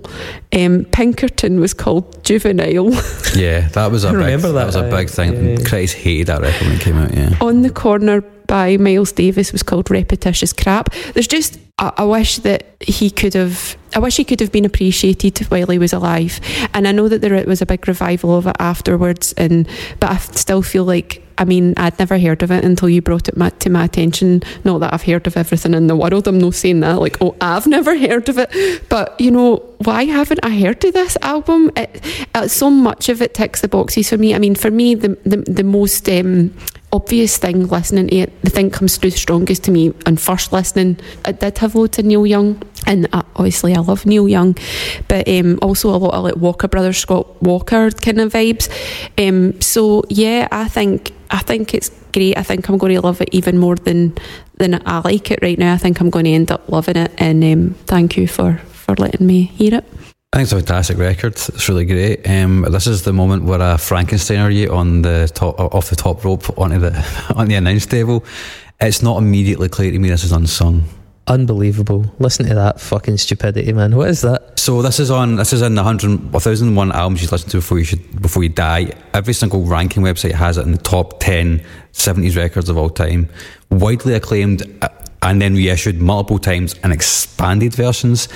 Um, 0.52 0.84
Pinkerton 0.92 1.60
was 1.60 1.74
called 1.74 2.24
juvenile. 2.24 2.90
yeah, 3.34 3.68
that 3.68 3.90
was 3.90 4.04
a 4.04 4.08
I 4.08 4.12
big, 4.12 4.20
remember 4.20 4.48
that, 4.52 4.52
that, 4.52 4.66
was 4.66 4.76
a 4.76 4.90
big 4.90 5.08
thing. 5.10 5.32
yeah, 5.34 5.50
yeah. 5.58 5.64
Critics 5.68 5.92
hated 5.92 6.26
that 6.28 6.40
record 6.40 6.66
when 6.66 6.76
it 6.76 6.80
came 6.80 6.96
out. 6.96 7.14
Yeah, 7.14 7.36
On 7.40 7.62
the 7.62 7.70
Corner 7.70 8.22
by 8.50 8.76
Miles 8.78 9.12
Davis 9.12 9.52
was 9.52 9.62
called 9.62 9.88
Repetitious 9.92 10.52
Crap. 10.52 10.92
There's 11.14 11.28
just, 11.28 11.60
I, 11.78 11.92
I 11.98 12.04
wish 12.04 12.38
that 12.38 12.66
he 12.80 13.08
could 13.08 13.34
have, 13.34 13.76
I 13.94 14.00
wish 14.00 14.16
he 14.16 14.24
could 14.24 14.40
have 14.40 14.50
been 14.50 14.64
appreciated 14.64 15.38
while 15.52 15.68
he 15.68 15.78
was 15.78 15.92
alive. 15.92 16.40
And 16.74 16.88
I 16.88 16.90
know 16.90 17.06
that 17.08 17.20
there 17.20 17.46
was 17.46 17.62
a 17.62 17.66
big 17.66 17.86
revival 17.86 18.36
of 18.36 18.48
it 18.48 18.56
afterwards, 18.58 19.32
and 19.34 19.68
but 20.00 20.10
I 20.10 20.16
still 20.16 20.62
feel 20.62 20.82
like, 20.82 21.24
I 21.38 21.44
mean, 21.44 21.74
I'd 21.76 21.96
never 22.00 22.18
heard 22.18 22.42
of 22.42 22.50
it 22.50 22.64
until 22.64 22.88
you 22.88 23.00
brought 23.00 23.28
it 23.28 23.60
to 23.60 23.70
my 23.70 23.84
attention. 23.84 24.42
Not 24.64 24.80
that 24.80 24.92
I've 24.92 25.04
heard 25.04 25.28
of 25.28 25.36
everything 25.36 25.72
in 25.72 25.86
the 25.86 25.94
world. 25.94 26.26
I'm 26.26 26.40
not 26.40 26.56
saying 26.56 26.80
that, 26.80 26.98
like, 26.98 27.18
oh, 27.22 27.36
I've 27.40 27.68
never 27.68 27.96
heard 27.96 28.28
of 28.28 28.36
it. 28.36 28.50
But, 28.88 29.18
you 29.20 29.30
know, 29.30 29.62
why 29.84 30.06
haven't 30.06 30.40
I 30.42 30.58
heard 30.58 30.84
of 30.84 30.92
this 30.92 31.16
album? 31.22 31.70
It, 31.76 32.26
uh, 32.34 32.48
so 32.48 32.68
much 32.68 33.08
of 33.08 33.22
it 33.22 33.32
ticks 33.32 33.60
the 33.60 33.68
boxes 33.68 34.10
for 34.10 34.18
me. 34.18 34.34
I 34.34 34.40
mean, 34.40 34.56
for 34.56 34.72
me, 34.72 34.96
the, 34.96 35.16
the, 35.24 35.36
the 35.36 35.62
most. 35.62 36.08
Um, 36.08 36.52
obvious 36.92 37.38
thing 37.38 37.66
listening 37.66 38.08
to 38.08 38.16
it, 38.16 38.42
the 38.42 38.50
thing 38.50 38.70
comes 38.70 38.96
through 38.96 39.10
strongest 39.10 39.64
to 39.64 39.70
me 39.70 39.92
on 40.06 40.16
first 40.16 40.52
listening. 40.52 40.98
I 41.24 41.32
did 41.32 41.58
have 41.58 41.74
loads 41.74 41.98
of 41.98 42.04
Neil 42.04 42.26
Young, 42.26 42.62
and 42.86 43.08
uh, 43.12 43.22
obviously 43.36 43.74
I 43.74 43.80
love 43.80 44.06
Neil 44.06 44.28
Young, 44.28 44.56
but 45.08 45.28
um, 45.28 45.58
also 45.62 45.90
a 45.90 45.96
lot 45.96 46.14
of 46.14 46.24
like 46.24 46.36
Walker 46.36 46.68
Brothers, 46.68 46.98
Scott 46.98 47.42
Walker 47.42 47.90
kind 47.90 48.20
of 48.20 48.32
vibes. 48.32 48.68
Um, 49.18 49.60
so 49.60 50.02
yeah, 50.08 50.48
I 50.50 50.68
think 50.68 51.12
I 51.30 51.38
think 51.38 51.74
it's 51.74 51.90
great. 52.12 52.36
I 52.36 52.42
think 52.42 52.68
I'm 52.68 52.78
going 52.78 52.94
to 52.94 53.00
love 53.00 53.20
it 53.20 53.28
even 53.32 53.58
more 53.58 53.76
than 53.76 54.16
than 54.56 54.82
I 54.86 55.00
like 55.00 55.30
it 55.30 55.40
right 55.42 55.58
now. 55.58 55.74
I 55.74 55.78
think 55.78 56.00
I'm 56.00 56.10
going 56.10 56.24
to 56.24 56.32
end 56.32 56.50
up 56.50 56.68
loving 56.68 56.96
it, 56.96 57.12
and 57.18 57.44
um, 57.44 57.74
thank 57.86 58.16
you 58.16 58.26
for 58.26 58.60
for 58.72 58.94
letting 58.96 59.26
me 59.26 59.42
hear 59.42 59.74
it. 59.74 59.84
I 60.32 60.36
think 60.36 60.44
it's 60.44 60.52
a 60.52 60.56
fantastic 60.58 60.96
record. 60.96 61.32
It's 61.32 61.68
really 61.68 61.84
great. 61.84 62.24
Um, 62.24 62.64
this 62.70 62.86
is 62.86 63.02
the 63.02 63.12
moment 63.12 63.42
where 63.42 63.58
a 63.58 63.74
Frankensteiner 63.74 64.54
you 64.54 64.72
on 64.72 65.02
the 65.02 65.28
top 65.34 65.58
off 65.58 65.90
the 65.90 65.96
top 65.96 66.24
rope 66.24 66.56
onto 66.56 66.78
the 66.78 67.32
on 67.34 67.48
the 67.48 67.56
announce 67.56 67.84
table. 67.84 68.24
It's 68.80 69.02
not 69.02 69.18
immediately 69.18 69.68
clear 69.68 69.90
to 69.90 69.98
me 69.98 70.08
this 70.08 70.22
is 70.22 70.30
unsung. 70.30 70.84
Unbelievable! 71.26 72.14
Listen 72.20 72.46
to 72.46 72.54
that 72.54 72.80
fucking 72.80 73.18
stupidity, 73.18 73.72
man. 73.72 73.96
What 73.96 74.08
is 74.08 74.20
that? 74.20 74.56
So 74.56 74.82
this 74.82 75.00
is 75.00 75.10
on 75.10 75.34
this 75.34 75.52
is 75.52 75.62
in 75.62 75.74
the 75.74 75.82
hundred 75.82 76.30
thousand 76.30 76.76
one 76.76 76.92
albums 76.92 77.22
you 77.22 77.28
listen 77.28 77.50
to 77.50 77.56
before 77.56 77.80
you 77.80 77.84
should 77.84 78.22
before 78.22 78.44
you 78.44 78.50
die. 78.50 78.92
Every 79.12 79.34
single 79.34 79.64
ranking 79.64 80.04
website 80.04 80.34
has 80.34 80.58
it 80.58 80.64
in 80.64 80.70
the 80.70 80.78
top 80.78 81.18
10 81.18 81.60
70s 81.92 82.36
records 82.36 82.68
of 82.68 82.78
all 82.78 82.88
time. 82.88 83.28
Widely 83.70 84.14
acclaimed 84.14 84.62
uh, 84.80 84.90
and 85.22 85.42
then 85.42 85.54
reissued 85.54 86.00
multiple 86.00 86.38
times 86.38 86.76
and 86.84 86.92
expanded 86.92 87.74
versions. 87.74 88.28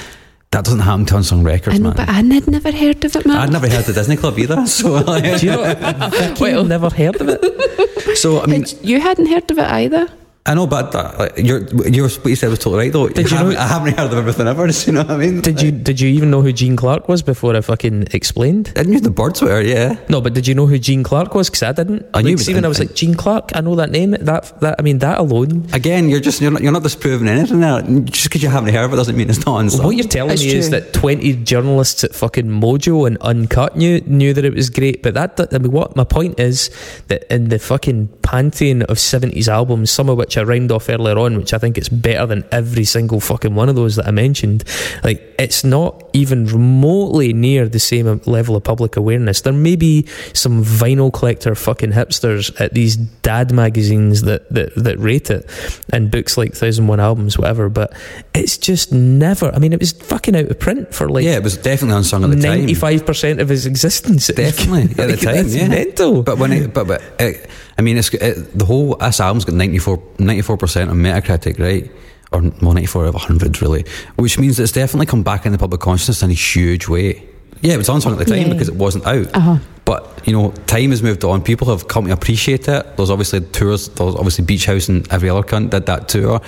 That 0.55 0.65
doesn't 0.65 0.81
happen 0.81 1.05
to 1.07 1.17
Unsung 1.17 1.43
Records, 1.43 1.75
I 1.75 1.79
know, 1.79 1.89
man. 1.89 1.97
but 1.97 2.09
I 2.09 2.13
had 2.13 2.47
never 2.47 2.71
heard 2.71 3.05
of 3.05 3.17
it, 3.17 3.27
man. 3.27 3.37
I'd 3.39 3.51
never 3.51 3.69
heard 3.69 3.81
of 3.81 3.87
the 3.87 3.93
Disney 3.93 4.17
Club 4.17 4.39
either. 4.39 4.65
So, 4.75 4.93
like, 4.93 5.41
Do 5.41 5.47
you 5.47 5.53
know? 5.53 6.11
Vicky 6.11 6.63
never 6.63 6.91
heard 6.91 7.21
of 7.21 7.29
it. 7.29 8.17
so 8.17 8.41
I 8.41 8.47
mean, 8.47 8.65
You 8.81 9.01
hadn't 9.01 9.27
heard 9.27 9.51
of 9.51 9.59
it 9.59 9.67
either. 9.67 10.09
I 10.47 10.53
know, 10.53 10.67
but 10.67 10.93
that, 10.93 11.19
like, 11.19 11.39
you're, 11.39 11.63
you're, 11.89 12.07
what 12.11 12.27
you 12.27 12.37
said 12.37 12.51
was 12.51 12.59
totally 12.59 12.77
right, 12.85 12.93
though. 12.93 13.09
Did 13.09 13.31
you 13.31 13.37
I, 13.37 13.41
haven't, 13.41 13.55
know- 13.55 13.61
I 13.61 13.67
haven't 13.67 13.97
heard 13.99 14.13
of 14.13 14.19
everything 14.19 14.47
ever. 14.47 14.69
You 14.87 14.93
know 14.93 15.01
what 15.03 15.11
I 15.13 15.17
mean? 15.17 15.41
Did 15.41 15.63
you 15.63 15.71
did 15.73 16.01
you 16.01 16.09
even 16.11 16.31
know 16.31 16.43
who 16.43 16.53
Gene 16.53 16.77
Clark 16.77 17.09
was 17.09 17.23
before 17.23 17.57
I 17.57 17.63
fucking 17.63 18.09
explained? 18.13 18.71
I 18.77 18.83
knew 18.83 19.01
the 19.01 19.09
Byrds 19.11 19.41
were, 19.41 19.63
yeah. 19.63 19.97
No, 20.11 20.21
but 20.21 20.35
did 20.35 20.47
you 20.47 20.55
know 20.55 20.67
who 20.67 20.79
Gene 20.79 21.03
Clark 21.03 21.35
was? 21.35 21.49
Because 21.49 21.63
I 21.63 21.73
didn't. 21.73 22.05
I 22.13 22.21
knew 22.21 22.33
Like, 22.33 22.41
it 22.41 22.45
see, 22.45 22.53
when 22.55 22.65
I 22.67 22.69
was 22.69 22.79
was- 22.79 22.89
like 22.89 22.97
Gene 22.97 23.15
Clark, 23.15 23.53
I 23.55 23.63
know 23.63 23.75
that 23.77 23.91
name. 23.91 24.11
That 24.11 24.61
that 24.61 24.77
I 24.79 24.83
mean 24.83 24.99
that 24.99 25.19
alone. 25.19 25.67
Again, 25.73 26.11
you're 26.11 26.21
just 26.21 26.43
you're 26.43 26.51
not, 26.51 26.61
you're 26.63 26.73
not 26.73 26.83
disproving 26.83 27.27
anything 27.29 27.61
there. 27.61 27.81
Just 28.03 28.25
because 28.25 28.43
you 28.43 28.51
haven't 28.51 28.75
heard 28.75 28.85
of 28.85 28.93
it 28.93 28.97
doesn't 28.97 29.17
mean 29.17 29.31
it's 29.31 29.47
not 29.47 29.61
unsung. 29.61 29.87
What 29.87 29.97
you're 29.97 30.07
telling 30.07 30.33
It's 30.33 30.43
me 30.43 30.53
is 30.55 30.69
that 30.71 30.93
20 30.93 31.45
journalists 31.45 32.05
at 32.05 32.15
fucking 32.15 32.47
Mojo 32.47 33.07
and 33.07 33.17
Uncut 33.23 33.77
knew 33.79 34.01
knew 34.03 34.35
that 34.35 34.45
it 34.45 34.53
was 34.55 34.69
great, 34.69 35.03
but 35.03 35.15
that 35.15 35.41
I 35.55 35.59
mean, 35.59 35.73
what 35.73 35.97
my 35.97 36.05
point 36.05 36.39
is 36.39 36.69
that 37.09 37.33
in 37.33 37.49
the 37.49 37.59
fucking 37.59 38.09
pantheon 38.23 38.83
of 38.83 38.99
70s 38.99 39.49
albums, 39.49 39.91
some 39.91 40.09
of 40.11 40.19
which 40.19 40.34
I 40.37 40.43
rhymed 40.43 40.71
off 40.73 40.89
earlier 40.89 41.19
on, 41.19 41.37
which 41.37 41.53
I 41.55 41.59
think 41.59 41.79
it's 41.79 41.89
better 41.89 42.27
than 42.27 42.45
every 42.53 42.85
single 42.85 43.21
fucking 43.21 43.55
one 43.55 43.69
of 43.69 43.75
those 43.77 43.97
that 43.97 44.07
I 44.07 44.11
mentioned, 44.11 44.65
like 45.03 45.35
it's 45.39 45.65
not 45.65 46.03
even 46.13 46.47
remotely 46.47 47.33
near 47.33 47.69
the 47.69 47.79
same 47.81 48.21
level 48.27 48.57
of 48.57 48.65
public 48.65 48.97
awareness. 48.97 49.41
There 49.41 49.53
may 49.53 49.77
be 49.77 50.07
some 50.33 50.65
vinyl 50.65 51.13
collector 51.13 51.55
fucking 51.55 51.93
hipsters 51.93 52.59
at 52.61 52.75
these 52.75 52.97
dad 52.97 53.53
magazines 53.53 54.23
that 54.23 54.49
that, 54.51 54.75
that 54.77 54.99
rate 54.99 55.31
it 55.31 55.49
and 55.93 56.11
books 56.11 56.37
like 56.37 56.55
Thousand 56.55 56.87
One 56.87 57.01
Albums, 57.01 57.39
whatever, 57.39 57.69
but 57.69 57.93
it's 58.35 58.59
just 58.59 58.93
never. 58.93 59.55
I 59.55 59.59
mean, 59.59 59.73
it 59.73 59.81
was 59.81 59.93
fucking 59.93 60.37
out 60.37 60.47
of 60.51 60.59
print 60.59 60.95
for 60.95 61.09
like 61.09 61.25
yeah, 61.25 61.37
it 61.37 61.43
was 61.43 61.57
definitely 61.57 61.97
unsung 61.97 62.25
at 62.25 62.31
the 62.31 62.37
time. 62.37 62.59
ninety-five 62.61 63.05
percent 63.07 63.41
of 63.41 63.49
his 63.49 63.67
existence. 63.67 64.27
Definitely 64.29 64.83
at 65.03 65.09
the 65.09 65.15
Like, 65.25 65.37
time, 65.37 65.47
yeah. 65.49 65.69
mental. 65.69 66.23
But 66.23 66.39
when 66.39 66.53
it, 66.53 66.75
but 66.75 66.87
but 66.87 67.03
it, 67.19 67.49
I 67.79 67.83
mean, 67.83 67.97
it's 67.97 68.13
it, 68.15 68.57
the 68.59 68.65
whole 68.65 68.95
this 68.97 69.21
album's 69.21 69.45
got 69.45 69.55
94 69.55 70.57
percent 70.57 70.91
on 70.91 70.97
Metacritic, 70.97 71.59
right? 71.59 71.91
Or 72.33 72.41
well, 72.41 72.73
ninety 72.73 72.87
four 72.87 73.07
out 73.07 73.15
of 73.15 73.21
hundred, 73.21 73.61
really, 73.63 73.85
which 74.17 74.39
means 74.39 74.59
it's 74.59 74.73
definitely 74.73 75.07
come 75.07 75.23
back 75.23 75.47
in 75.47 75.53
the 75.53 75.59
public 75.59 75.81
consciousness 75.81 76.23
in 76.23 76.31
a 76.31 76.35
huge 76.35 76.89
way. 76.89 77.23
Yeah, 77.61 77.75
it 77.75 77.79
was 77.79 77.89
unsung 77.89 78.13
at 78.13 78.19
the 78.19 78.25
time 78.25 78.43
Yeah. 78.47 78.53
because 78.53 78.69
it 78.69 78.75
wasn't 78.75 79.07
out. 79.07 79.35
Uh-huh. 79.35 79.59
But 79.85 80.21
you 80.25 80.33
know, 80.33 80.51
time 80.67 80.91
has 80.91 81.03
moved 81.03 81.25
on. 81.25 81.43
People 81.43 81.69
have 81.69 81.87
come 81.89 82.07
to 82.07 82.13
appreciate 82.13 82.67
it. 82.69 82.97
There's 82.97 83.11
obviously 83.11 83.41
tours. 83.41 83.89
There's 83.89 84.15
obviously 84.17 84.45
Beach 84.45 84.67
House 84.67 84.89
and 84.89 85.11
every 85.13 85.29
other 85.31 85.43
cunt 85.43 85.71
did 85.71 85.87
that 85.87 86.09
tour. 86.09 86.41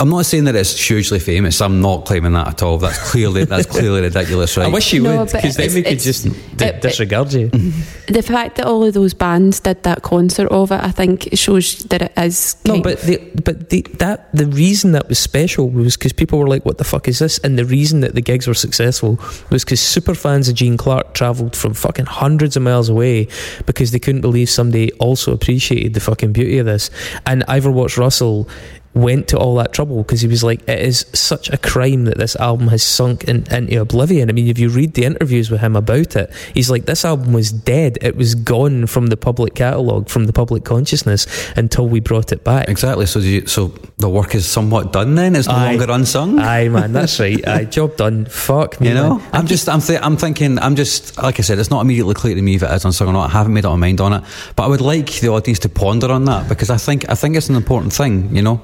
I'm 0.00 0.10
not 0.10 0.26
saying 0.26 0.44
that 0.44 0.54
it's 0.54 0.78
hugely 0.78 1.18
famous. 1.18 1.60
I'm 1.60 1.80
not 1.80 2.06
claiming 2.06 2.32
that 2.34 2.46
at 2.46 2.62
all. 2.62 2.78
That's 2.78 3.10
clearly 3.10 3.44
that's 3.44 3.66
clearly 3.76 4.00
ridiculous, 4.02 4.56
right? 4.56 4.66
I 4.66 4.68
wish 4.68 4.92
you 4.92 5.02
No, 5.02 5.18
would, 5.24 5.32
because 5.32 5.56
then 5.56 5.74
we 5.74 5.82
could 5.82 5.98
just 5.98 6.22
d- 6.22 6.30
it- 6.64 6.76
it- 6.76 6.80
disregard 6.82 7.32
you. 7.32 7.48
Mm-hmm. 7.48 8.12
The 8.12 8.22
fact 8.22 8.56
that 8.56 8.66
all 8.66 8.84
of 8.84 8.94
those 8.94 9.12
bands 9.12 9.58
did 9.58 9.82
that 9.82 10.02
concert 10.02 10.46
of 10.52 10.70
it, 10.70 10.80
I 10.80 10.92
think, 10.92 11.28
shows 11.34 11.78
that 11.86 12.00
it 12.02 12.12
is. 12.16 12.56
No, 12.64 12.80
but 12.80 13.00
the, 13.02 13.18
but 13.44 13.70
the, 13.70 13.82
that 13.98 14.32
the 14.32 14.46
reason 14.46 14.92
that 14.92 15.08
was 15.08 15.18
special 15.18 15.68
was 15.68 15.96
because 15.96 16.12
people 16.12 16.38
were 16.38 16.46
like, 16.48 16.64
"What 16.64 16.78
the 16.78 16.84
fuck 16.84 17.08
is 17.08 17.18
this?" 17.18 17.38
And 17.38 17.58
the 17.58 17.64
reason 17.64 17.98
that 18.02 18.14
the 18.14 18.22
gigs 18.22 18.46
were 18.46 18.54
successful 18.54 19.18
was 19.50 19.64
because 19.64 19.80
super 19.80 20.14
fans 20.14 20.48
of 20.48 20.54
Gene 20.54 20.76
Clark 20.76 21.12
travelled 21.14 21.56
from 21.56 21.74
fucking 21.74 22.06
hundreds 22.06 22.56
of 22.56 22.62
miles 22.62 22.88
away 22.88 23.26
because 23.66 23.90
they 23.90 23.98
couldn't 23.98 24.20
believe 24.20 24.48
somebody 24.48 24.92
also 25.00 25.32
appreciated 25.32 25.94
the 25.94 26.00
fucking 26.00 26.32
beauty 26.32 26.58
of 26.58 26.66
this. 26.66 26.88
And 27.26 27.42
Ivo 27.48 27.72
Watts-Russell 27.72 28.48
went 28.94 29.28
to 29.28 29.38
all 29.38 29.54
that 29.56 29.72
trouble 29.72 29.98
because 30.02 30.20
he 30.20 30.28
was 30.28 30.42
like, 30.42 30.66
"It 30.68 30.80
is 30.80 31.06
such 31.12 31.50
a 31.50 31.56
crime 31.58 32.04
that 32.06 32.18
this 32.18 32.34
album 32.36 32.68
has 32.68 32.82
sunk 32.82 33.24
in, 33.24 33.44
into 33.52 33.80
oblivion." 33.80 34.28
I 34.28 34.32
mean, 34.32 34.48
if 34.48 34.58
you 34.58 34.68
read 34.68 34.94
the 34.94 35.04
interviews 35.04 35.50
with 35.50 35.60
him 35.60 35.76
about 35.76 36.16
it, 36.16 36.32
he's 36.54 36.70
like, 36.70 36.86
"This 36.86 37.04
album 37.04 37.32
was 37.32 37.52
dead. 37.52 37.98
It 38.00 38.16
was 38.16 38.34
gone 38.34 38.86
from 38.86 39.06
the 39.08 39.16
public 39.16 39.54
catalogue, 39.54 40.08
from 40.08 40.24
the 40.26 40.32
public 40.32 40.64
consciousness 40.64 41.26
until 41.56 41.88
we 41.88 42.00
brought 42.00 42.32
it 42.32 42.44
back." 42.44 42.68
Exactly. 42.68 43.06
So, 43.06 43.20
do 43.20 43.28
you, 43.28 43.46
so 43.46 43.72
the 43.98 44.08
work 44.08 44.34
is 44.34 44.46
somewhat 44.46 44.92
done. 44.92 45.14
Then 45.16 45.34
it's 45.36 45.48
no 45.48 45.54
Aye. 45.54 45.70
longer 45.76 45.92
unsung. 45.92 46.38
Aye, 46.38 46.68
man, 46.68 46.92
that's 46.92 47.18
right. 47.20 47.46
Aye, 47.46 47.64
job 47.64 47.96
done. 47.96 48.26
Fuck 48.26 48.80
me, 48.80 48.88
you 48.88 48.94
know, 48.94 49.16
man. 49.18 49.28
I'm 49.32 49.46
just, 49.46 49.68
I'm, 49.68 49.80
th- 49.80 50.00
I'm 50.02 50.16
thinking, 50.16 50.58
I'm 50.58 50.76
just, 50.76 51.18
like 51.18 51.38
I 51.38 51.42
said, 51.42 51.58
it's 51.58 51.70
not 51.70 51.80
immediately 51.80 52.14
clear 52.14 52.34
to 52.34 52.42
me 52.42 52.54
if 52.54 52.62
it 52.62 52.70
is 52.70 52.84
unsung 52.84 53.08
or 53.08 53.12
not. 53.12 53.30
I 53.30 53.32
haven't 53.32 53.54
made 53.54 53.64
up 53.64 53.72
my 53.72 53.76
mind 53.76 54.00
on 54.00 54.12
it, 54.12 54.22
but 54.56 54.64
I 54.64 54.66
would 54.68 54.80
like 54.80 55.10
the 55.20 55.28
audience 55.28 55.58
to 55.60 55.68
ponder 55.68 56.10
on 56.10 56.24
that 56.26 56.48
because 56.48 56.70
I 56.70 56.76
think, 56.76 57.08
I 57.10 57.14
think 57.14 57.36
it's 57.36 57.48
an 57.48 57.56
important 57.56 57.92
thing. 57.92 58.34
You 58.34 58.42
know, 58.42 58.60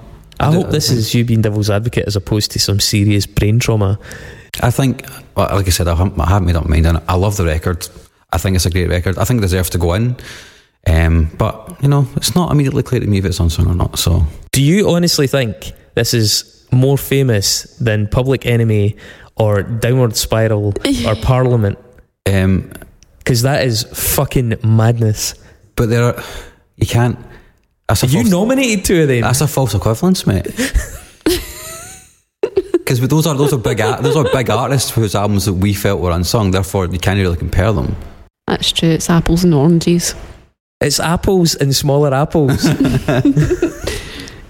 I 0.49 0.51
do- 0.53 0.59
hope 0.63 0.71
this 0.71 0.91
is 0.91 1.15
you 1.15 1.25
being 1.25 1.43
devil's 1.43 1.71
advocate 1.71 2.05
as 2.07 2.17
opposed 2.17 2.51
to 2.53 2.59
some 2.59 2.81
serious 2.81 3.27
brain 3.27 3.59
trauma. 3.59 3.99
I 4.63 4.71
think, 4.71 5.05
well, 5.37 5.49
like 5.57 5.67
I 5.67 5.71
said, 5.71 5.89
I 5.89 5.95
haven't, 5.95 6.19
I 6.21 6.29
haven't 6.29 6.47
made 6.47 6.57
up 6.57 6.65
my 6.65 6.71
mind 6.77 6.87
on 6.87 6.97
it. 6.97 7.03
I 7.09 7.17
love 7.17 7.37
the 7.37 7.45
record. 7.45 7.89
I 8.33 8.39
think 8.39 8.57
it's 8.57 8.67
a 8.67 8.71
great 8.71 8.89
record. 8.89 9.19
I 9.19 9.25
think 9.25 9.39
it 9.39 9.43
deserves 9.43 9.71
to 9.71 9.79
go 9.79 9.95
in. 9.95 10.17
Um, 10.87 11.31
but 11.39 11.77
you 11.83 11.89
know, 11.89 12.07
it's 12.17 12.35
not 12.35 12.53
immediately 12.53 12.83
clear 12.83 13.01
to 13.01 13.07
me 13.07 13.19
if 13.19 13.25
it's 13.25 13.41
on 13.41 13.47
unsung 13.47 13.67
or 13.69 13.75
not. 13.75 13.99
So 13.99 14.25
Do 14.53 14.63
you 14.63 14.91
honestly 14.91 15.27
think 15.27 15.73
this 15.95 16.13
is 16.15 16.67
more 16.71 16.99
famous 16.99 17.63
than 17.79 18.07
Public 18.09 18.45
Enemy 18.47 18.97
or 19.37 19.63
Downward 19.63 20.15
Spiral 20.17 20.75
or 21.07 21.15
Parliament? 21.17 21.79
um, 22.27 22.71
Because 23.19 23.43
that 23.43 23.65
is 23.65 23.85
fucking 23.85 24.57
madness. 24.63 25.35
but 25.77 25.89
there 25.89 26.05
are, 26.05 26.23
you 26.77 26.87
can't. 26.87 27.19
That's 27.89 28.03
a 28.03 28.07
You 28.07 28.21
false- 28.21 28.31
nominated 28.31 28.85
two 28.85 29.03
of 29.03 29.09
them. 29.09 29.23
That's 29.23 29.41
a 29.41 29.47
false 29.49 29.75
equivalence, 29.75 30.27
mate. 30.27 30.47
Because 32.85 33.01
those 33.09 33.27
are 33.27 33.35
those 33.35 33.55
are 33.55 33.59
big 33.59 33.79
those 33.79 34.15
are 34.15 34.25
big 34.31 34.51
artists 34.51 34.91
whose 34.91 35.15
albums 35.15 35.47
that 35.47 35.55
we 35.55 35.73
felt 35.73 36.01
were 36.03 36.11
unsung. 36.11 36.51
Therefore, 36.51 36.85
you 36.85 36.99
can't 36.99 37.19
really 37.19 37.37
compare 37.39 37.73
them. 37.73 37.97
that's 38.47 38.71
true. 38.73 38.91
It's 38.91 39.09
apples 39.09 39.43
and 39.43 39.55
oranges. 39.55 40.15
It's 40.83 41.01
apples 41.01 41.55
and 41.55 41.75
smaller 41.75 42.13
apples. 42.15 42.63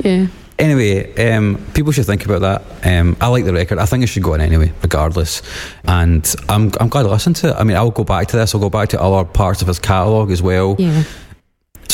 Yeah. 0.04 0.26
Anyway, 0.58 1.14
um, 1.32 1.64
people 1.74 1.90
should 1.92 2.04
think 2.06 2.24
about 2.26 2.40
that. 2.42 2.62
Um, 2.86 3.16
I 3.20 3.28
like 3.28 3.44
the 3.46 3.54
record. 3.54 3.78
I 3.78 3.86
think 3.86 4.04
it 4.04 4.08
should 4.08 4.22
go 4.24 4.34
in 4.34 4.40
anyway, 4.42 4.70
regardless. 4.82 5.40
And 5.84 6.22
I'm 6.48 6.72
I'm 6.80 6.88
glad 6.88 7.06
I 7.06 7.10
listened 7.10 7.36
to 7.36 7.50
it. 7.50 7.54
I 7.56 7.62
mean, 7.64 7.76
I'll 7.76 7.90
go 7.90 8.04
back 8.04 8.26
to 8.28 8.36
this. 8.36 8.54
I'll 8.54 8.60
go 8.60 8.68
back 8.68 8.88
to 8.90 9.00
other 9.00 9.24
parts 9.24 9.62
of 9.62 9.68
his 9.68 9.78
catalogue 9.78 10.30
as 10.32 10.42
well. 10.42 10.76
Yeah. 10.78 11.04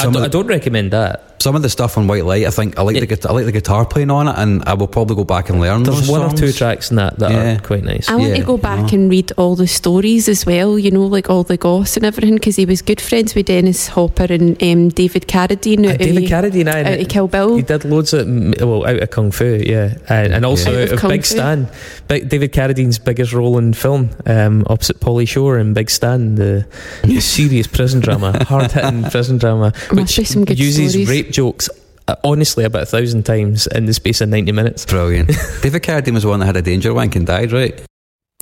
I, 0.01 0.05
don't, 0.05 0.17
of 0.17 0.23
I 0.23 0.29
don't 0.29 0.47
recommend 0.47 0.91
that. 0.93 1.30
Some 1.41 1.57
of 1.57 1.63
the 1.63 1.71
stuff 1.71 1.97
on 1.97 2.07
White 2.07 2.27
Light, 2.27 2.47
I 2.47 2.51
think 2.51 2.79
I 2.79 2.83
like 2.83 2.97
Yeah. 2.97 3.01
the 3.01 3.07
guitar, 3.07 3.33
I 3.33 3.35
like 3.35 3.47
the 3.47 3.53
guitar 3.53 3.87
playing 3.87 4.11
on 4.11 4.29
it, 4.29 4.35
and 4.37 4.63
I 4.67 4.75
will 4.75 4.87
probably 4.87 5.17
go 5.17 5.25
back 5.25 5.49
and 5.49 5.59
learn. 5.59 5.85
There's 5.85 6.01
those 6.01 6.09
one 6.11 6.21
or 6.21 6.37
two 6.37 6.53
tracks 6.53 6.91
in 6.91 6.97
that 6.97 7.19
that 7.19 7.31
Yeah. 7.31 7.57
are 7.57 7.61
quite 7.61 7.83
nice. 7.83 8.11
I 8.11 8.17
want 8.17 8.29
Yeah, 8.31 8.37
to 8.37 8.43
go 8.45 8.59
back 8.59 8.93
you 8.93 8.99
and 8.99 9.11
read 9.11 9.33
all 9.39 9.57
the 9.57 9.67
stories 9.67 10.29
as 10.29 10.45
well, 10.45 10.79
you 10.79 10.91
know, 10.91 11.07
like 11.07 11.31
all 11.31 11.43
the 11.43 11.57
goss 11.57 11.97
and 11.97 12.05
everything, 12.05 12.35
because 12.35 12.57
he 12.57 12.67
was 12.67 12.83
good 12.83 13.01
friends 13.01 13.35
with 13.35 13.47
Dennis 13.47 13.89
Hopper 13.89 14.27
and 14.29 14.63
um, 14.63 14.91
David 14.91 15.29
Carradine 15.29 15.87
Uh, 15.87 15.93
out, 15.93 15.99
David 15.99 16.25
of, 16.25 16.29
Carradine, 16.31 16.69
aye, 16.69 16.93
out 16.95 17.01
of 17.01 17.09
Kill 17.09 17.27
Bill. 17.27 17.57
He 17.57 17.63
did 17.63 17.87
loads 17.87 18.13
of 18.13 18.27
well 18.61 18.87
out 18.87 19.03
of 19.03 19.09
Kung 19.11 19.31
Fu, 19.31 19.63
yeah, 19.65 19.95
and, 20.11 20.35
and 20.35 20.45
also 20.45 20.71
Yeah. 20.73 20.77
Out 20.77 20.83
out 20.89 20.93
of 20.99 21.05
of 21.05 21.11
Big 21.11 21.25
Fu. 21.25 21.35
Stan. 21.37 21.69
Big, 22.07 22.29
David 22.29 22.53
Carradine's 22.53 22.99
biggest 22.99 23.33
role 23.33 23.57
in 23.57 23.73
film, 23.73 24.11
um, 24.27 24.65
opposite 24.69 25.01
Pauly 25.01 25.27
Shore 25.27 25.59
in 25.59 25.73
Big 25.73 25.89
Stan, 25.89 26.35
the, 26.35 26.67
the 27.03 27.19
serious 27.37 27.67
prison 27.67 28.01
drama, 28.01 28.45
hard 28.45 28.71
hitting 28.73 29.05
prison 29.05 29.39
drama, 29.39 29.73
which 29.93 30.21
some 30.27 30.45
good 30.45 30.59
uses 30.61 30.91
stories. 30.91 31.09
rape 31.09 31.30
jokes. 31.33 31.69
uh, 32.09 32.17
Honestly, 32.25 32.65
about 32.65 32.83
a 32.83 32.87
thousand 32.87 33.25
times 33.25 33.67
in 33.69 33.87
the 33.87 33.95
space 33.95 34.21
of 34.21 34.29
ninety 34.29 34.53
minutes. 34.53 34.85
Brilliant. 34.87 35.29
David 35.63 35.83
Carradine 35.83 36.15
was 36.15 36.23
the 36.25 36.29
one 36.29 36.41
that 36.41 36.47
had 36.47 36.57
a 36.57 36.63
danger 36.63 36.93
wank 36.95 37.17
and 37.17 37.27
died, 37.27 37.53
right? 37.53 37.81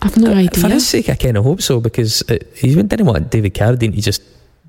I've 0.02 0.16
no 0.16 0.30
For 0.32 0.38
idea. 0.38 0.68
his 0.68 0.88
sake, 0.88 1.08
I 1.08 1.14
kind 1.16 1.36
of 1.36 1.44
hope 1.44 1.60
so 1.60 1.80
because 1.80 2.22
uh, 2.30 2.38
he 2.54 2.74
didn't 2.74 3.04
want 3.06 3.30
David 3.30 3.54
Carradine 3.54 3.94
to 3.94 4.00
just 4.00 4.22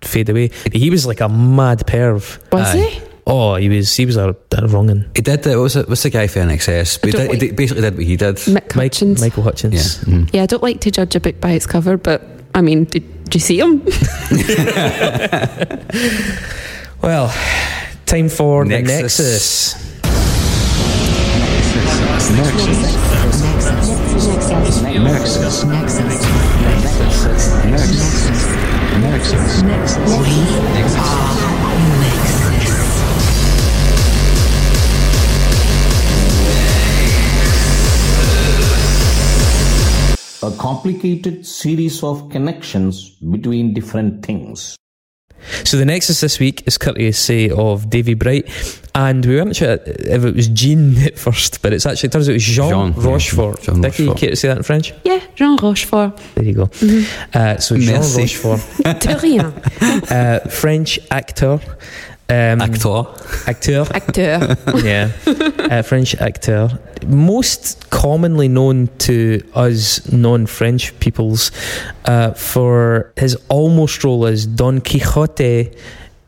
fade 0.04 0.30
away. 0.30 0.50
He 0.72 0.90
was 0.90 1.06
like 1.06 1.22
a 1.22 1.30
mad 1.30 1.86
perv. 1.86 2.40
Was 2.52 2.76
Aye. 2.76 2.80
he? 2.80 3.02
Oh, 3.28 3.56
he 3.56 3.70
was. 3.70 3.96
He 3.96 4.08
was 4.08 4.18
a, 4.18 4.36
a 4.58 4.68
wrongin. 4.68 5.08
He 5.16 5.22
did. 5.22 5.46
Uh, 5.46 5.60
what's, 5.62 5.76
the, 5.76 5.84
what's 5.84 6.02
the 6.02 6.10
guy 6.10 6.26
for 6.26 6.40
INXS? 6.40 7.00
But 7.00 7.08
he, 7.08 7.12
did, 7.12 7.22
he 7.22 7.28
like- 7.30 7.40
did- 7.40 7.56
basically 7.56 7.82
did 7.84 7.96
what 7.96 8.04
he 8.06 8.16
did. 8.18 8.36
Mick 8.38 8.76
Mike, 8.76 8.94
Hutchence. 8.94 9.22
Michael 9.22 9.44
Hutchence. 9.44 10.04
Yeah. 10.08 10.14
Mm. 10.16 10.30
Yeah, 10.34 10.44
I 10.44 10.46
don't 10.48 10.64
like 10.64 10.82
to 10.82 10.90
judge 10.90 11.16
a 11.16 11.20
book 11.20 11.40
by 11.40 11.52
its 11.52 11.68
cover, 11.68 11.96
but 11.98 12.24
I 12.56 12.62
mean, 12.62 12.86
did, 12.86 13.04
did 13.26 13.36
you 13.36 13.40
see 13.40 13.60
him? 13.60 13.84
Well, 17.02 17.32
time 18.10 18.28
for 18.28 18.66
Nexus. 18.66 18.88
the 18.88 18.94
Nexus. 18.98 19.74
Nexus. 22.32 22.84
Nexus. 24.98 25.64
Nexus. 25.64 26.10
Nexus. 27.66 28.24
Nexus. 28.98 29.62
Nexus. 29.62 30.10
a 40.42 40.52
complicated 40.58 41.46
series 41.46 42.02
of 42.02 42.30
connections 42.32 43.10
between 43.20 43.74
different 43.74 44.26
things. 44.26 44.78
So 45.64 45.78
the 45.78 45.86
Nexus 45.86 46.20
this 46.22 46.40
week 46.40 46.64
is 46.68 46.78
courtesy 46.78 47.52
of 47.52 47.90
Davy 47.90 48.14
Bright, 48.14 48.50
and 48.96 49.26
we 49.26 49.36
weren't 49.36 49.56
sure 49.56 49.74
if 49.86 50.24
it 50.24 50.36
was 50.36 50.48
Jean 50.50 50.98
at 51.04 51.18
first, 51.18 51.62
but 51.62 51.74
it's 51.74 51.86
actually 51.86 52.08
it 52.08 52.12
turns 52.12 52.28
out 52.28 52.32
it 52.32 52.36
was 52.36 52.44
Jean, 52.44 52.70
Jean, 52.70 52.94
yeah, 53.04 53.10
Rochefort. 53.10 53.62
Jean 53.62 53.82
Dickie, 53.82 54.04
you 54.04 54.10
Rochefort. 54.10 54.20
care 54.20 54.30
to 54.32 54.36
say 54.36 54.48
that 54.50 54.58
in 54.58 54.64
French? 54.64 54.94
Yeah, 55.04 55.20
Jean 55.36 55.58
Rochefort. 55.58 56.18
There 56.36 56.46
you 56.46 56.54
go. 56.54 56.70
Uh, 57.34 57.58
so 57.58 57.78
Jean 57.78 58.02
Rochefort, 58.02 58.62
De 59.02 59.18
rien. 59.20 59.54
uh, 60.12 60.40
French 60.50 61.00
actor. 61.12 61.60
Um, 62.32 62.62
Actor. 62.62 63.08
acteur. 63.48 63.88
Acteur. 63.92 64.56
yeah, 64.84 65.10
uh, 65.26 65.82
French 65.82 66.14
actor, 66.16 66.70
most 67.08 67.90
commonly 67.90 68.48
known 68.48 68.88
to 69.00 69.42
us 69.56 70.12
non-French 70.12 71.00
peoples 71.00 71.52
uh, 72.06 72.32
for 72.34 73.12
his 73.18 73.36
almost 73.50 74.04
role 74.04 74.28
as 74.28 74.46
Don 74.46 74.80
Quixote 74.80 75.72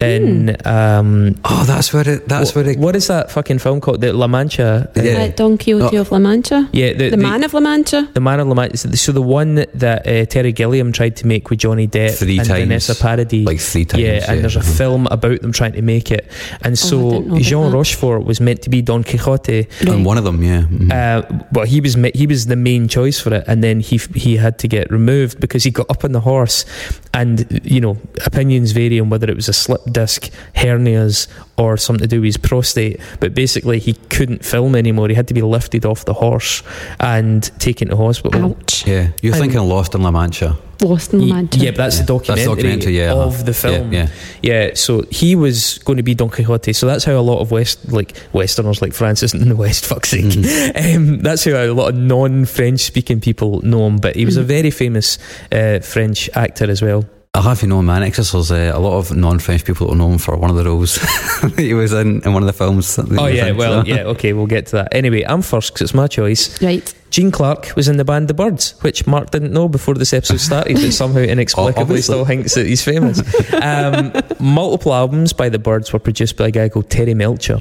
in 0.02 0.56
um, 0.66 1.36
Oh, 1.45 1.64
that's 1.66 1.93
where 1.93 2.08
it. 2.08 2.28
That's 2.28 2.52
wh- 2.52 2.56
where 2.58 2.70
it. 2.70 2.80
what 2.80 2.95
is 2.95 3.08
that 3.08 3.32
fucking 3.32 3.60
film 3.60 3.82
called? 3.82 4.02
The 4.02 4.14
La 4.14 4.28
Mancha. 4.28 4.89
Yeah. 4.95 5.24
Uh, 5.24 5.28
Don 5.30 5.58
Quixote 5.58 5.97
Oh. 5.97 6.02
of 6.02 6.12
La 6.12 6.20
Mancha. 6.20 6.70
yeah, 6.74 6.93
the, 6.93 7.10
The, 7.10 7.18
Man 7.18 7.43
of 7.43 7.54
La 7.54 7.60
Mancha. 7.60 8.10
the 8.14 8.20
Man 8.20 8.39
of 8.39 8.47
La 8.47 8.54
Mancha. 8.56 8.95
So 8.97 9.12
the 9.12 9.22
one 9.22 9.66
that 9.74 10.08
uh, 10.08 10.26
Terry 10.26 10.52
Gilliam 10.52 10.91
tried 10.91 11.16
to 11.18 11.28
make 11.28 11.49
with 11.49 11.60
Johnny 11.60 11.88
Depp 11.88 12.18
Three 12.18 12.39
and 12.39 12.47
times. 12.47 12.60
Vanessa 12.62 12.95
Paradis. 12.95 13.45
Like 13.45 13.60
three 13.60 13.86
times. 13.86 14.04
yeah, 14.04 14.26
and 14.32 14.41
there's 14.41 14.56
a 14.56 14.60
Mhm. 14.60 14.78
film 14.78 15.08
about 15.12 15.41
them 15.41 15.52
trying 15.52 15.74
to 15.74 15.82
make 15.82 16.12
it. 16.12 16.30
And 16.64 16.74
Oh, 16.74 16.76
so 16.76 16.97
didn't 17.12 17.28
know 17.28 17.34
about 17.36 17.41
Jean 17.43 17.64
that. 17.72 17.78
Rochefort 17.78 18.24
was 18.26 18.39
meant 18.41 18.62
to 18.64 18.70
be 18.70 18.82
Don 18.82 19.04
Quixote, 19.04 19.68
And 19.82 20.06
one 20.06 20.18
of 20.18 20.24
them, 20.24 20.41
yeah. 20.43 20.62
mhm. 20.64 20.91
Uh, 20.91 21.43
well, 21.52 21.66
he 21.66 21.82
was 21.82 21.95
he 22.14 22.28
was 22.28 22.45
the 22.47 22.56
main 22.56 22.88
choice 22.88 23.20
for 23.20 23.34
it, 23.34 23.43
and 23.47 23.64
then 23.64 23.80
he 23.80 23.99
he 24.16 24.38
had 24.38 24.58
to 24.60 24.68
get 24.68 24.89
removed 24.91 25.39
because 25.39 25.64
he 25.64 25.72
got 25.72 25.89
up 25.89 26.04
on 26.04 26.12
the 26.12 26.22
horse, 26.22 26.66
and 27.14 27.45
you 27.64 27.80
know 27.82 27.97
opinions 28.26 28.72
vary 28.72 28.99
on 28.99 29.10
whether 29.10 29.30
it 29.30 29.36
was 29.36 29.49
a 29.49 29.54
slip 29.54 29.82
disc, 29.92 30.30
hernias, 30.56 31.28
or 31.58 31.78
something 31.78 32.02
to 32.02 32.08
do 32.08 32.22
with 32.22 32.28
his 32.28 32.38
prostate. 32.38 33.00
But 33.20 33.34
basically, 33.34 33.80
he 33.80 33.94
couldn't 34.10 34.44
film 34.46 34.76
anymore. 34.76 35.08
He 35.10 35.16
had 35.16 35.28
to 35.28 35.34
be 35.34 35.42
lifted 35.42 35.86
off 35.86 36.06
the 36.06 36.14
horse 36.14 36.64
and 37.00 37.44
taken 37.60 37.89
to 37.89 37.96
hospital. 37.98 38.58
Ouch. 38.60 38.88
yeah, 38.88 39.10
you're 39.22 39.34
I'm- 39.34 39.42
thinking 39.42 39.60
Lost 39.62 39.96
in 39.96 40.02
La 40.04 40.12
Mancha. 40.12 40.58
Lost 40.84 41.14
in 41.14 41.20
La 41.20 41.26
Ye- 41.28 41.34
Mancha. 41.34 41.60
Yeah, 41.60 41.72
but 41.72 41.78
that's 41.78 42.00
the 42.00 42.02
Yeah. 42.02 42.18
That's 42.18 42.28
documentary, 42.28 42.46
the 42.46 42.56
documentary, 42.56 42.98
yeah, 42.98 43.12
uh-huh. 43.14 43.22
of 43.28 43.46
the 43.46 43.54
film. 43.54 43.94
Yeah, 43.94 44.08
Yeah, 44.42 44.72
so 44.74 45.04
he 45.12 45.36
was 45.36 45.78
going 45.86 45.98
to 45.98 46.04
be 46.04 46.16
Don 46.16 46.30
Quixote. 46.32 46.74
So 46.74 46.88
that's 46.88 47.04
how 47.04 47.14
a 47.14 47.22
lot 47.22 47.39
of 47.39 47.52
West, 47.52 47.92
like 47.92 48.18
Westerners, 48.34 48.82
like 48.82 48.94
Francis 48.94 49.36
in 49.36 49.48
the 49.48 49.56
West, 49.56 49.86
fuck's 49.86 50.10
sake. 50.10 50.26
Mm-hmm. 50.26 50.96
Um, 50.96 51.20
that's 51.20 51.46
how 51.46 51.52
a 51.52 51.72
lot 51.74 51.89
of 51.89 51.96
non-French 51.96 52.80
speaking 52.80 53.22
people 53.22 53.62
know 53.62 53.86
him. 53.86 53.98
But 53.98 54.16
he 54.16 54.26
was 54.26 54.38
a 54.38 54.44
very 54.44 54.72
famous 54.72 55.20
uh, 55.52 55.80
French 55.82 56.30
actor 56.34 56.68
as 56.72 56.82
well. 56.82 57.06
I 57.34 57.41
have 57.43 57.61
to 57.61 57.67
know, 57.67 57.82
man. 57.82 58.01
Nexus, 58.01 58.34
there's 58.34 58.51
uh, 58.51 58.73
a 58.75 58.79
lot 58.79 58.97
of 58.97 59.15
non-French 59.15 59.63
people 59.63 59.88
that 59.88 59.91
will 59.91 59.97
know 59.97 60.11
him 60.11 60.17
for 60.17 60.36
one 60.36 60.49
of 60.49 60.57
the 60.57 60.65
roles 60.65 60.97
he 61.57 61.73
was 61.73 61.93
in 61.93 62.21
in 62.23 62.34
one 62.34 62.43
of 62.43 62.47
the 62.47 62.53
films. 62.53 62.99
Oh 62.99 63.27
yeah, 63.27 63.47
in, 63.47 63.57
well, 63.57 63.86
so. 63.86 63.88
yeah, 63.88 64.03
okay, 64.03 64.34
we'll 64.34 64.47
get 64.47 64.65
to 64.67 64.71
that. 64.73 64.89
Anyway, 64.91 65.23
I'm 65.23 65.41
first 65.41 65.73
because 65.73 65.86
it's 65.86 65.93
my 65.93 66.07
choice. 66.07 66.61
Right. 66.61 66.93
Gene 67.09 67.32
Clark 67.32 67.73
was 67.77 67.88
in 67.88 67.95
the 67.95 68.03
band 68.03 68.27
The 68.27 68.34
Byrds, 68.34 68.75
which 68.82 69.07
Mark 69.07 69.32
didn't 69.32 69.53
know 69.53 69.69
before 69.69 69.93
this 69.95 70.13
episode 70.13 70.41
started, 70.41 70.75
but 70.75 70.91
somehow 70.91 71.19
inexplicably 71.19 71.82
Obviously. 71.82 72.01
still 72.01 72.25
thinks 72.25 72.53
that 72.55 72.65
he's 72.65 72.84
famous. 72.84 73.21
Um, 73.53 74.13
multiple 74.39 74.93
albums 74.93 75.32
by 75.32 75.47
The 75.47 75.59
Byrds 75.59 75.91
were 75.93 75.99
produced 75.99 76.36
by 76.36 76.47
a 76.47 76.51
guy 76.51 76.67
called 76.67 76.89
Terry 76.89 77.13
Melcher. 77.13 77.59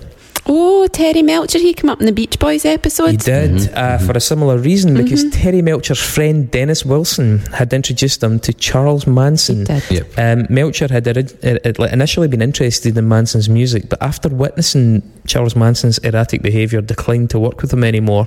Oh, 0.53 0.89
Terry 0.89 1.23
Melcher. 1.23 1.61
He 1.61 1.73
came 1.75 1.89
up 1.89 2.01
in 2.01 2.07
the 2.07 2.13
Beach 2.13 2.37
Boys 2.41 2.65
episode. 2.65 3.07
He 3.11 3.15
episode. 3.15 3.57
did 3.59 3.71
Mhm, 3.71 3.77
uh, 3.77 3.99
for 3.99 4.13
a 4.17 4.21
similar 4.21 4.59
reason 4.59 4.95
because 4.95 5.25
Terry 5.31 5.63
Melcher's 5.63 6.01
friend 6.01 6.51
Dennis 6.51 6.85
Wilson 6.85 7.39
had 7.55 7.73
introduced 7.73 8.21
him 8.23 8.41
to 8.41 8.53
Charles 8.53 9.05
He 9.05 9.11
Manson. 9.13 9.63
did. 9.65 9.83
Yep. 9.89 10.07
Um, 10.19 10.47
Melcher 10.51 10.89
had 10.91 11.07
ori- 11.07 11.27
uh, 11.45 11.73
like, 11.79 11.93
initially 11.93 12.27
been 12.27 12.43
interested 12.43 12.99
in 12.99 13.07
Manson's 13.07 13.49
music, 13.49 13.89
but 13.89 14.03
after 14.03 14.29
witnessing 14.29 15.03
Charles 15.27 15.55
Manson's 15.55 15.99
erratic 15.99 16.43
behaviour, 16.43 16.81
declined 16.81 17.31
to 17.31 17.39
work 17.39 17.63
with 17.63 17.73
him 17.73 17.85
anymore. 17.85 18.27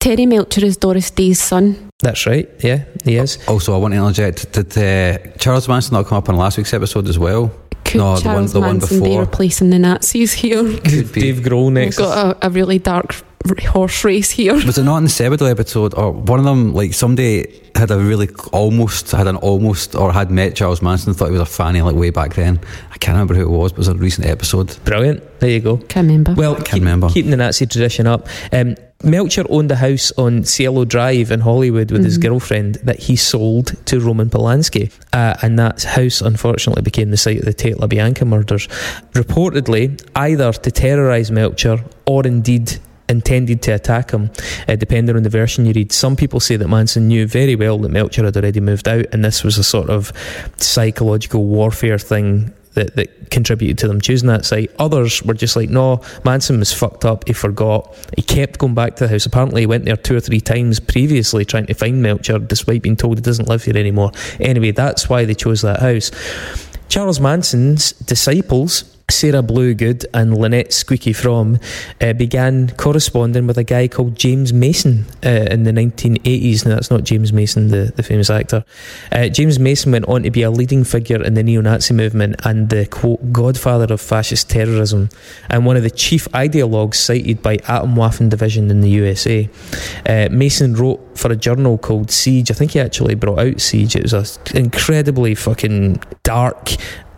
Terry 0.00 0.26
Melcher 0.26 0.64
is 0.64 0.76
Doris 0.76 1.10
Day's 1.12 1.40
son. 1.40 1.76
That's 2.00 2.26
right, 2.26 2.48
yeah, 2.64 2.80
he 3.04 3.14
is. 3.16 3.38
Also, 3.46 3.74
I 3.74 3.76
want 3.76 3.94
to 3.94 3.98
interject. 4.00 4.50
Did 4.52 4.76
uh, 4.76 5.18
Charles 5.38 5.68
Manson 5.68 5.94
not 5.94 6.06
come 6.06 6.18
up 6.18 6.28
on 6.28 6.36
last 6.36 6.56
week's 6.58 6.74
episode 6.74 7.06
as 7.08 7.18
well? 7.18 7.52
Could 7.90 7.98
No, 7.98 8.04
the 8.04 8.12
one- 8.12 8.22
Charles 8.22 8.52
the 8.52 8.60
one 8.60 8.68
Manson 8.78 8.98
be 9.00 9.04
before. 9.10 9.20
replacing 9.22 9.70
the 9.70 9.78
Nazis 9.78 10.32
here? 10.32 10.62
Could 10.84 11.12
be. 11.12 11.20
Dave 11.20 11.36
Grohl 11.40 11.72
next. 11.72 11.98
We've 11.98 12.06
got 12.06 12.36
a, 12.42 12.46
a 12.46 12.50
really 12.50 12.78
dark 12.78 13.14
horse 13.66 14.04
race 14.04 14.30
here. 14.30 14.54
Was 14.54 14.76
it 14.76 14.84
not 14.84 14.98
in 14.98 15.04
the 15.04 15.08
Sebadoh 15.10 15.50
episode, 15.50 15.94
or 15.94 16.12
one 16.12 16.38
of 16.38 16.44
them? 16.44 16.74
Like 16.74 16.92
somebody 16.94 17.62
had 17.74 17.90
a 17.90 17.98
really 17.98 18.28
almost 18.52 19.10
had 19.12 19.26
an 19.26 19.36
almost 19.36 19.94
or 19.94 20.12
had 20.12 20.30
met 20.30 20.54
Charles 20.54 20.82
Manson, 20.82 21.14
thought 21.14 21.26
he 21.26 21.32
was 21.32 21.40
a 21.40 21.46
fanny 21.46 21.80
like 21.82 21.94
way 21.96 22.10
back 22.10 22.34
then. 22.34 22.60
I 22.92 22.98
can't 22.98 23.14
remember 23.14 23.34
who 23.34 23.42
it 23.42 23.48
was, 23.58 23.72
but 23.72 23.76
it 23.76 23.78
was 23.78 23.88
a 23.88 23.94
recent 23.94 24.26
episode. 24.26 24.76
Brilliant. 24.84 25.40
There 25.40 25.48
you 25.50 25.60
go. 25.60 25.78
Can't 25.78 26.06
remember. 26.06 26.34
Well, 26.34 26.54
can't 26.56 26.66
keep- 26.66 26.74
remember. 26.80 27.08
keeping 27.08 27.30
the 27.30 27.38
Nazi 27.38 27.66
tradition 27.66 28.06
up. 28.06 28.28
Um, 28.52 28.76
Melcher 29.02 29.44
owned 29.48 29.70
a 29.70 29.76
house 29.76 30.12
on 30.18 30.44
Cielo 30.44 30.84
Drive 30.84 31.30
in 31.30 31.40
Hollywood 31.40 31.90
with 31.90 32.04
his 32.04 32.18
Mhm. 32.18 32.22
girlfriend 32.22 32.78
that 32.84 33.00
he 33.00 33.16
sold 33.16 33.72
to 33.86 33.98
Roman 33.98 34.28
Polanski. 34.28 34.90
Uh, 35.12 35.34
and 35.40 35.58
that 35.58 35.82
house, 35.84 36.20
unfortunately, 36.20 36.82
became 36.82 37.10
the 37.10 37.16
site 37.16 37.38
of 37.38 37.44
the 37.46 37.54
Tate 37.54 37.78
LaBianca 37.78 38.26
murders. 38.26 38.68
Reportedly, 39.14 39.98
either 40.14 40.52
to 40.52 40.70
terrorise 40.70 41.30
Melcher 41.30 41.80
or 42.04 42.26
indeed 42.26 42.76
intended 43.08 43.60
to 43.62 43.72
attack 43.72 44.12
him, 44.12 44.30
uh, 44.68 44.76
depending 44.76 45.16
on 45.16 45.24
the 45.24 45.28
version 45.28 45.66
you 45.66 45.72
read. 45.72 45.90
Some 45.92 46.14
people 46.14 46.38
say 46.38 46.56
that 46.56 46.68
Manson 46.68 47.08
knew 47.08 47.26
very 47.26 47.56
well 47.56 47.76
that 47.78 47.90
Melcher 47.90 48.24
had 48.24 48.36
already 48.36 48.60
moved 48.60 48.86
out, 48.86 49.06
and 49.12 49.24
this 49.24 49.42
was 49.42 49.58
a 49.58 49.64
sort 49.64 49.90
of 49.90 50.12
psychological 50.58 51.44
warfare 51.44 51.98
thing 51.98 52.52
that, 52.74 52.96
that 52.96 53.30
contributed 53.30 53.78
to 53.78 53.88
them 53.88 54.00
choosing 54.00 54.28
that 54.28 54.44
site. 54.44 54.70
Others 54.78 55.22
were 55.22 55.34
just 55.34 55.56
like, 55.56 55.70
no, 55.70 56.02
Manson 56.24 56.58
was 56.58 56.72
fucked 56.72 57.04
up. 57.04 57.26
He 57.26 57.32
forgot. 57.32 57.94
He 58.16 58.22
kept 58.22 58.58
going 58.58 58.74
back 58.74 58.96
to 58.96 59.04
the 59.04 59.10
house. 59.10 59.26
Apparently, 59.26 59.62
he 59.62 59.66
went 59.66 59.84
there 59.84 59.96
two 59.96 60.16
or 60.16 60.20
three 60.20 60.40
times 60.40 60.80
previously 60.80 61.44
trying 61.44 61.66
to 61.66 61.74
find 61.74 62.02
Melcher, 62.02 62.38
despite 62.38 62.82
being 62.82 62.96
told 62.96 63.18
he 63.18 63.22
doesn't 63.22 63.48
live 63.48 63.64
here 63.64 63.76
anymore. 63.76 64.12
Anyway, 64.38 64.70
that's 64.70 65.08
why 65.08 65.24
they 65.24 65.34
chose 65.34 65.62
that 65.62 65.80
house. 65.80 66.10
Charles 66.88 67.20
Manson's 67.20 67.92
disciples, 67.92 68.82
Sarah 69.10 69.42
Bluegood 69.42 70.04
and 70.14 70.36
Lynette 70.36 70.72
Squeaky 70.72 71.12
Fromme, 71.12 71.62
uh, 72.00 72.12
began 72.12 72.70
corresponding 72.70 73.46
with 73.46 73.58
a 73.58 73.64
guy 73.64 73.88
called 73.88 74.14
James 74.16 74.52
Mason 74.52 75.04
uh, 75.24 75.28
in 75.50 75.64
the 75.64 75.72
1980s. 75.72 76.64
Now, 76.64 76.76
that's 76.76 76.90
not 76.90 77.04
James 77.04 77.32
Mason, 77.32 77.68
the, 77.68 77.92
the 77.96 78.02
famous 78.02 78.30
actor. 78.30 78.64
Uh, 79.12 79.28
James 79.28 79.58
Mason 79.58 79.92
went 79.92 80.06
on 80.06 80.22
to 80.22 80.30
be 80.30 80.42
a 80.42 80.50
leading 80.50 80.84
figure 80.84 81.22
in 81.22 81.34
the 81.34 81.42
neo 81.42 81.60
Nazi 81.60 81.94
movement 81.94 82.36
and 82.44 82.68
the 82.70 82.86
quote, 82.86 83.32
godfather 83.32 83.92
of 83.92 84.00
fascist 84.00 84.48
terrorism, 84.48 85.08
and 85.48 85.66
one 85.66 85.76
of 85.76 85.82
the 85.82 85.90
chief 85.90 86.28
ideologues 86.30 86.94
cited 86.94 87.42
by 87.42 87.58
Atomwaffen 87.58 88.30
Division 88.30 88.70
in 88.70 88.80
the 88.80 88.90
USA. 88.90 89.48
Uh, 90.06 90.28
Mason 90.30 90.74
wrote 90.74 91.18
for 91.18 91.30
a 91.30 91.36
journal 91.36 91.78
called 91.78 92.10
Siege. 92.10 92.50
I 92.50 92.54
think 92.54 92.72
he 92.72 92.80
actually 92.80 93.14
brought 93.14 93.38
out 93.38 93.60
Siege. 93.60 93.96
It 93.96 94.10
was 94.10 94.38
an 94.50 94.56
incredibly 94.56 95.34
fucking 95.34 96.02
dark 96.22 96.70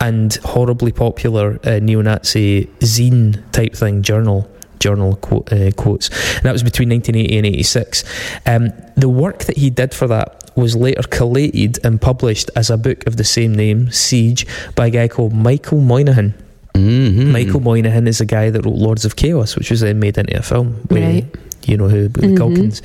and 0.07 0.35
horribly 0.53 0.91
popular 0.91 1.47
uh, 1.63 1.79
neo-Nazi 1.87 2.65
zine 2.79 3.29
type 3.51 3.73
thing 3.81 4.01
journal 4.09 4.39
journal 4.79 5.15
quote, 5.27 5.47
uh, 5.53 5.71
quotes 5.83 6.09
and 6.37 6.43
that 6.45 6.51
was 6.51 6.63
between 6.63 6.89
1980 6.89 7.37
and 7.37 7.45
86 7.45 8.03
um, 8.51 8.63
the 8.97 9.07
work 9.23 9.39
that 9.47 9.57
he 9.57 9.69
did 9.69 9.93
for 9.93 10.07
that 10.07 10.27
was 10.55 10.75
later 10.75 11.03
collated 11.19 11.73
and 11.85 12.01
published 12.01 12.49
as 12.55 12.69
a 12.69 12.77
book 12.77 12.99
of 13.07 13.15
the 13.15 13.23
same 13.23 13.53
name 13.55 13.89
Siege 13.91 14.45
by 14.75 14.87
a 14.87 14.89
guy 14.89 15.07
called 15.07 15.33
Michael 15.33 15.79
Moynihan 15.79 16.33
Mm-hmm. 16.75 17.31
Michael 17.31 17.59
Moynihan 17.59 18.07
is 18.07 18.19
a 18.19 18.25
guy 18.25 18.49
that 18.49 18.65
wrote 18.65 18.75
Lords 18.75 19.05
of 19.05 19.15
Chaos 19.15 19.55
which 19.55 19.69
was 19.71 19.81
then 19.81 19.99
made 19.99 20.17
into 20.17 20.35
a 20.37 20.41
film 20.41 20.67
with, 20.89 21.03
Right. 21.03 21.25
you 21.69 21.77
know 21.77 21.87
who 21.87 22.07
the 22.07 22.21
Mhm. 22.27 22.37
Culkins 22.37 22.81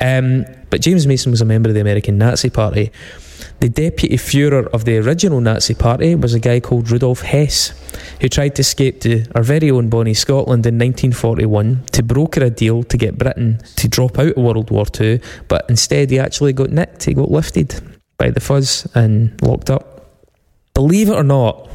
um, 0.00 0.46
but 0.70 0.80
James 0.80 1.06
Mason 1.06 1.30
was 1.30 1.42
a 1.42 1.44
member 1.44 1.68
of 1.68 1.74
the 1.74 1.80
American 1.82 2.16
Nazi 2.18 2.48
Party 2.50 2.90
the 3.60 3.68
deputy 3.68 4.16
Führer 4.16 4.66
of 4.68 4.84
the 4.84 4.98
original 4.98 5.40
Nazi 5.40 5.74
Party 5.74 6.14
was 6.14 6.34
a 6.34 6.40
guy 6.40 6.60
called 6.60 6.90
Rudolf 6.90 7.22
Hess, 7.22 7.72
who 8.20 8.28
tried 8.28 8.56
to 8.56 8.60
escape 8.60 9.00
to 9.00 9.24
our 9.34 9.42
very 9.42 9.70
own 9.70 9.88
Bonnie 9.88 10.14
Scotland 10.14 10.66
in 10.66 10.78
1941 10.78 11.84
to 11.92 12.02
broker 12.02 12.44
a 12.44 12.50
deal 12.50 12.82
to 12.84 12.96
get 12.96 13.18
Britain 13.18 13.58
to 13.76 13.88
drop 13.88 14.18
out 14.18 14.36
of 14.36 14.42
World 14.42 14.70
War 14.70 14.86
II, 14.98 15.20
but 15.48 15.64
instead 15.68 16.10
he 16.10 16.18
actually 16.18 16.52
got 16.52 16.70
nicked, 16.70 17.04
he 17.04 17.14
got 17.14 17.30
lifted 17.30 17.80
by 18.18 18.30
the 18.30 18.40
fuzz 18.40 18.86
and 18.94 19.40
locked 19.42 19.70
up. 19.70 20.22
Believe 20.74 21.08
it 21.08 21.16
or 21.16 21.24
not, 21.24 21.68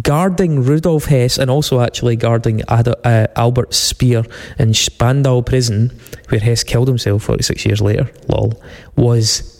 guarding 0.00 0.62
Rudolf 0.62 1.06
Hess 1.06 1.38
and 1.38 1.50
also 1.50 1.80
actually 1.80 2.16
guarding 2.16 2.62
Ad- 2.68 2.88
uh, 3.04 3.26
Albert 3.36 3.74
Speer 3.74 4.24
in 4.58 4.74
Spandau 4.74 5.42
prison, 5.42 5.90
where 6.28 6.40
Hess 6.40 6.64
killed 6.64 6.88
himself 6.88 7.24
46 7.24 7.66
years 7.66 7.80
later, 7.80 8.10
lol, 8.28 8.62
was 8.96 9.51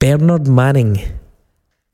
Bernard 0.00 0.48
Manning. 0.48 0.98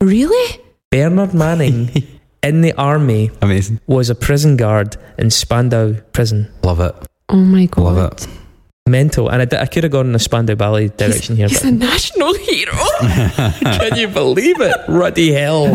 really? 0.01 0.61
Bernard 0.89 1.33
Manning 1.33 1.91
in 2.43 2.61
the 2.61 2.73
army 2.73 3.29
Amazing. 3.41 3.79
was 3.85 4.09
a 4.09 4.15
prison 4.15 4.55
guard 4.55 4.95
in 5.17 5.29
Spandau 5.29 5.93
prison. 6.13 6.49
Love 6.63 6.79
it. 6.79 6.95
Oh 7.29 7.35
my 7.35 7.65
god. 7.65 7.83
Love 7.83 8.11
it. 8.13 8.27
Mental. 8.87 9.29
And 9.29 9.53
I, 9.53 9.61
I 9.61 9.65
could 9.65 9.83
have 9.83 9.91
gone 9.91 10.07
in 10.07 10.15
a 10.15 10.19
Spandau 10.19 10.55
Ballet 10.55 10.87
direction 10.87 11.35
here, 11.35 11.49
He's 11.49 11.59
but 11.61 11.67
a 11.67 11.71
national 11.73 12.33
hero. 12.35 12.73
can 13.01 13.97
you 13.97 14.07
believe 14.07 14.61
it? 14.61 14.77
Ruddy 14.87 15.33
hell. 15.33 15.65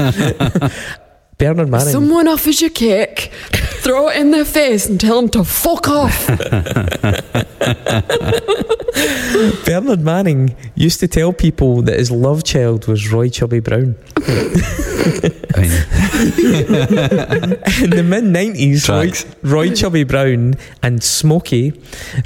Bernard 1.38 1.68
Manning. 1.68 1.88
Someone 1.88 2.28
offers 2.28 2.60
you 2.60 2.70
cake, 2.70 3.30
throw 3.52 4.08
it 4.08 4.16
in 4.16 4.30
their 4.30 4.44
face 4.44 4.86
and 4.86 5.00
tell 5.00 5.20
them 5.20 5.28
to 5.30 5.44
fuck 5.44 5.88
off. 5.88 6.26
Bernard 9.64 10.00
Manning 10.00 10.54
used 10.74 11.00
to 11.00 11.08
tell 11.08 11.32
people 11.32 11.82
that 11.82 11.98
his 11.98 12.10
love 12.10 12.44
child 12.44 12.86
was 12.86 13.10
Roy 13.10 13.28
Chubby 13.28 13.60
Brown. 13.60 13.96
In 16.22 17.90
the 17.90 18.04
mid 18.04 18.24
90s, 18.24 18.88
Roy, 18.88 19.50
Roy 19.50 19.74
Chubby 19.74 20.04
Brown 20.04 20.54
and 20.82 21.00
Smokie 21.00 21.72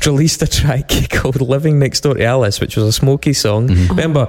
released 0.05 0.43
a 0.43 0.47
track 0.47 0.91
called 1.11 1.41
Living 1.41 1.79
Next 1.79 2.01
Door 2.01 2.15
to 2.15 2.25
Alice, 2.25 2.61
which 2.61 2.77
was 2.77 2.97
a 2.97 3.01
Smokie 3.01 3.35
song. 3.35 3.69
Remember, 3.89 4.29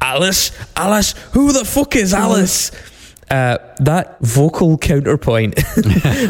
Alice, 0.00 0.52
Alice, 0.76 1.12
who 1.32 1.52
the 1.52 1.64
fuck 1.64 1.96
is 1.96 2.12
mm-hmm. 2.12 2.22
Alice? 2.22 2.70
Uh, 3.32 3.56
that 3.78 4.18
vocal 4.20 4.76
counterpoint 4.76 5.56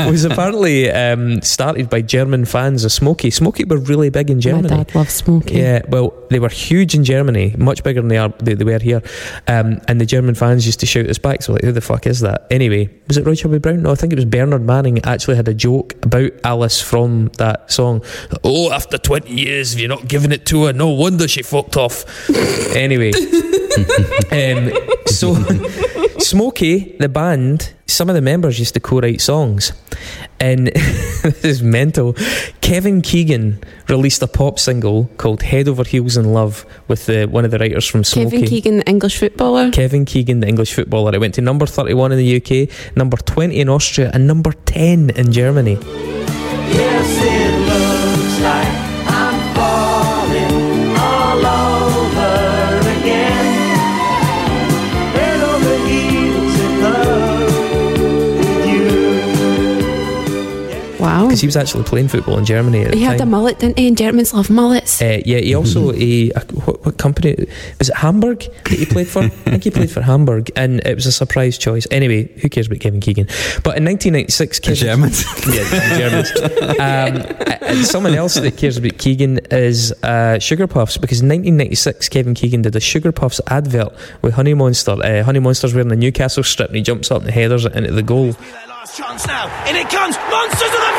was 0.07 0.24
apparently 0.24 0.88
um, 0.88 1.42
started 1.42 1.90
by 1.90 2.00
German 2.00 2.44
fans 2.44 2.84
of 2.84 2.92
Smokie. 2.92 3.32
Smokie 3.32 3.68
were 3.68 3.78
really 3.78 4.09
big 4.09 4.30
in 4.30 4.40
Germany. 4.40 4.68
My 4.68 4.84
dad 4.84 4.94
loves 4.94 5.12
smoking. 5.12 5.59
Yeah, 5.59 5.82
well, 5.88 6.14
they 6.30 6.38
were 6.38 6.48
huge 6.48 6.94
in 6.94 7.03
Germany, 7.03 7.57
much 7.59 7.82
bigger 7.82 8.00
than 8.00 8.07
they 8.07 8.18
are 8.18 8.28
they, 8.38 8.55
they 8.55 8.64
were 8.64 8.78
here. 8.78 9.03
Um, 9.48 9.80
and 9.88 10.00
the 10.00 10.07
German 10.07 10.36
fans 10.36 10.64
used 10.64 10.78
to 10.78 10.86
shout 10.86 11.07
us 11.07 11.18
back. 11.18 11.42
So 11.42 11.55
like, 11.55 11.62
who 11.62 11.72
the 11.72 11.80
fuck 11.80 12.07
is 12.07 12.20
that? 12.20 12.46
Anyway, 12.53 12.88
was 13.09 13.16
it 13.16 13.26
Roy 13.26 13.34
Chubby 13.34 13.59
Brown? 13.59 13.82
No, 13.82 13.90
I 13.90 13.96
think 13.96 14.12
it 14.12 14.16
was 14.16 14.24
Bernard 14.24 14.62
Manning. 14.62 15.05
Actually, 15.05 15.34
had 15.34 15.48
a 15.48 15.55
joke 15.55 15.94
about 16.05 16.30
Alice 16.44 16.80
from 16.80 17.32
that 17.38 17.72
song. 17.72 18.05
Oh, 18.44 18.70
after 18.70 18.96
twenty 18.96 19.32
years, 19.32 19.74
if 19.74 19.80
you're 19.80 19.88
not 19.88 20.07
giving 20.07 20.30
it 20.30 20.46
to 20.46 20.66
her, 20.66 20.72
no 20.72 20.90
wonder 20.90 21.26
she 21.26 21.42
fucked 21.42 21.76
off. 21.76 22.05
anyway, 22.76 23.11
um, 24.30 24.72
so 25.07 25.34
Smokie, 26.23 26.97
the 26.99 27.09
band, 27.09 27.75
some 27.87 28.09
of 28.09 28.14
the 28.14 28.20
members 28.20 28.59
used 28.59 28.75
to 28.75 28.81
co-write 28.81 29.20
songs, 29.20 29.73
and 30.39 30.68
this 31.23 31.45
is 31.45 31.62
mental. 31.62 32.14
Kevin 32.61 33.03
Keegan 33.03 33.62
released 33.89 34.23
a 34.23 34.27
pop 34.27 34.59
single 34.59 35.11
called 35.18 35.43
"Head 35.43 35.68
Over 35.68 35.85
Heels 35.85 36.16
in 36.16 36.33
Love" 36.33 36.64
with 36.89 37.07
the, 37.07 37.27
one 37.27 37.45
of 37.45 37.51
the 37.51 37.59
writers 37.59 37.87
from 37.87 38.03
Smokie. 38.03 38.31
Kevin 38.31 38.45
Keegan, 38.47 38.77
the 38.79 38.89
English 38.89 39.18
footballer. 39.18 39.70
Kevin 39.73 40.05
Keegan, 40.05 40.41
the 40.41 40.49
English 40.49 40.73
footballer. 40.73 41.12
It 41.14 41.20
went 41.20 41.35
to 41.35 41.41
number 41.41 41.66
31 41.66 42.12
in 42.12 42.18
the 42.18 42.37
UK, 42.37 42.97
number 42.97 43.16
20 43.16 43.59
in 43.59 43.68
Austria, 43.68 44.11
and 44.14 44.27
number 44.27 44.53
10 44.53 45.11
in 45.11 45.33
Germany. 45.33 45.79
Yes, 46.73 47.23
Because 61.33 61.41
he 61.41 61.47
was 61.47 61.57
actually 61.57 61.85
playing 61.85 62.09
football 62.09 62.37
in 62.37 62.45
Germany 62.45 62.83
at 62.83 62.91
the 62.91 62.99
He 62.99 63.03
had 63.05 63.20
a 63.22 63.24
mullet, 63.24 63.59
didn't 63.59 63.78
he? 63.78 63.89
And 63.89 63.97
Germans 63.97 64.35
love 64.35 64.51
mullets. 64.51 65.01
Uh, 65.01 65.22
yeah, 65.24 65.39
he 65.39 65.55
also 65.55 65.93
a, 65.93 66.30
a 66.30 66.41
what, 66.66 66.85
what 66.85 66.99
company 66.99 67.47
was 67.78 67.89
it? 67.89 67.97
Hamburg 67.97 68.41
that 68.41 68.78
he 68.78 68.85
played 68.85 69.09
for. 69.09 69.22
I 69.22 69.28
think 69.28 69.64
he 69.64 69.70
played 69.70 69.91
for 69.91 70.03
Hamburg, 70.03 70.51
and 70.57 70.80
it 70.87 70.95
was 70.95 71.07
a 71.07 71.12
surprise 71.12 71.57
choice. 71.57 71.87
Anyway, 71.91 72.24
who 72.43 72.51
cares 72.51 72.66
about 72.66 72.80
Kevin 72.80 73.01
Keegan? 73.01 73.26
But 73.64 73.78
in 73.78 73.85
1996, 73.87 74.61
Kevin, 74.61 74.76
Germans. 74.76 75.24
yeah, 75.55 75.99
Germans. 75.99 76.33
Um, 76.83 77.22
and 77.62 77.87
someone 77.87 78.14
else 78.14 78.35
that 78.35 78.57
cares 78.57 78.76
about 78.76 78.99
Keegan 78.99 79.39
is 79.51 79.93
uh, 80.03 80.39
Sugar 80.39 80.66
Puffs 80.66 80.97
because 80.97 81.20
in 81.20 81.28
1996 81.28 82.09
Kevin 82.09 82.35
Keegan 82.35 82.62
did 82.62 82.74
a 82.74 82.80
Sugar 82.80 83.12
Puffs 83.12 83.41
advert 83.47 83.95
with 84.20 84.35
Honey 84.35 84.55
Monster. 84.55 84.93
Uh, 84.93 85.22
Honey 85.22 85.39
Monster's 85.39 85.74
wearing 85.74 85.89
the 85.89 85.97
Newcastle 85.97 86.43
strip 86.43 86.68
and 86.68 86.76
he 86.76 86.83
jumps 86.83 87.11
up 87.11 87.22
and 87.22 87.30
headers 87.30 87.64
it 87.64 87.74
into 87.74 87.93
the 87.93 88.03
goal. 88.03 88.35
Last 88.83 88.97
chance 88.97 89.26
now. 89.26 89.47
In 89.68 89.76
it 89.76 89.89
comes. 89.89 90.16
Monsters 90.30 90.68
of 90.68 90.72
the 90.72 90.91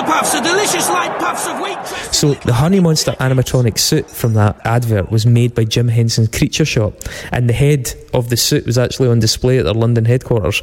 Sugar 0.00 0.12
puffs 0.12 0.40
delicious 0.40 0.88
light 0.88 1.18
puffs 1.18 1.46
of 1.46 1.60
wheat. 1.60 1.78
So 2.14 2.32
the 2.34 2.54
Honey 2.54 2.80
Monster 2.80 3.12
animatronic 3.12 3.78
suit 3.78 4.08
from 4.08 4.32
that 4.34 4.58
advert 4.64 5.10
was 5.10 5.26
made 5.26 5.54
by 5.54 5.64
Jim 5.64 5.88
Henson's 5.88 6.28
Creature 6.28 6.64
Shop, 6.64 6.94
and 7.32 7.48
the 7.48 7.52
head 7.52 7.92
of 8.14 8.30
the 8.30 8.36
suit 8.36 8.64
was 8.64 8.78
actually 8.78 9.08
on 9.08 9.18
display 9.18 9.58
at 9.58 9.64
their 9.64 9.74
London 9.74 10.06
headquarters. 10.06 10.62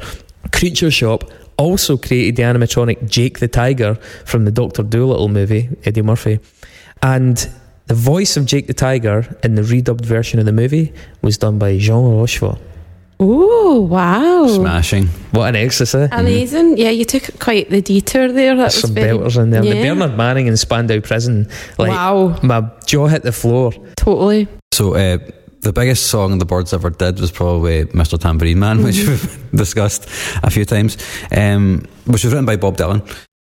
Creature 0.52 0.90
Shop 0.90 1.30
also 1.56 1.96
created 1.96 2.36
the 2.36 2.42
animatronic 2.42 3.08
Jake 3.08 3.38
the 3.38 3.48
Tiger 3.48 3.94
from 4.24 4.44
the 4.44 4.50
Doctor 4.50 4.82
Dolittle 4.82 5.28
movie, 5.28 5.68
Eddie 5.84 6.02
Murphy, 6.02 6.40
and 7.02 7.48
the 7.86 7.94
voice 7.94 8.36
of 8.36 8.44
Jake 8.44 8.66
the 8.66 8.74
Tiger 8.74 9.38
in 9.44 9.54
the 9.54 9.62
redubbed 9.62 10.04
version 10.04 10.40
of 10.40 10.46
the 10.46 10.52
movie 10.52 10.92
was 11.22 11.38
done 11.38 11.58
by 11.58 11.78
Jean 11.78 12.18
Rochefort. 12.18 12.58
Oh, 13.20 13.80
wow. 13.80 14.46
Smashing. 14.46 15.06
What 15.32 15.48
an 15.48 15.56
exorcist! 15.56 16.12
Eh? 16.12 16.20
Amazing. 16.20 16.76
Yeah, 16.78 16.90
you 16.90 17.04
took 17.04 17.38
quite 17.40 17.68
the 17.68 17.82
detour 17.82 18.30
there. 18.32 18.56
That 18.56 18.72
Some 18.72 18.94
very, 18.94 19.18
belters 19.18 19.42
in 19.42 19.50
there. 19.50 19.62
The 19.62 19.72
Bernard 19.72 20.16
Manning 20.16 20.46
in 20.46 20.56
Spandau 20.56 21.00
Prison. 21.00 21.48
Like, 21.78 21.90
wow, 21.90 22.38
My 22.42 22.70
jaw 22.86 23.08
hit 23.08 23.22
the 23.22 23.32
floor. 23.32 23.72
totally. 23.96 24.46
So 24.72 24.94
uh, 24.94 25.18
the 25.62 25.72
biggest 25.72 26.06
song 26.06 26.38
the 26.38 26.44
Byrds 26.44 26.72
ever 26.72 26.90
did 26.90 27.18
was 27.18 27.32
probably 27.32 27.84
"Mr. 27.86 28.18
Tambourine 28.18 28.60
Man," 28.60 28.82
which 28.84 28.98
we've 29.06 29.50
discussed 29.52 30.08
a 30.44 30.50
few 30.50 30.64
times, 30.64 30.96
um, 31.36 31.84
which 32.06 32.22
was 32.22 32.32
written 32.32 32.46
by 32.46 32.56
Bob 32.56 32.76
Dylan. 32.76 33.02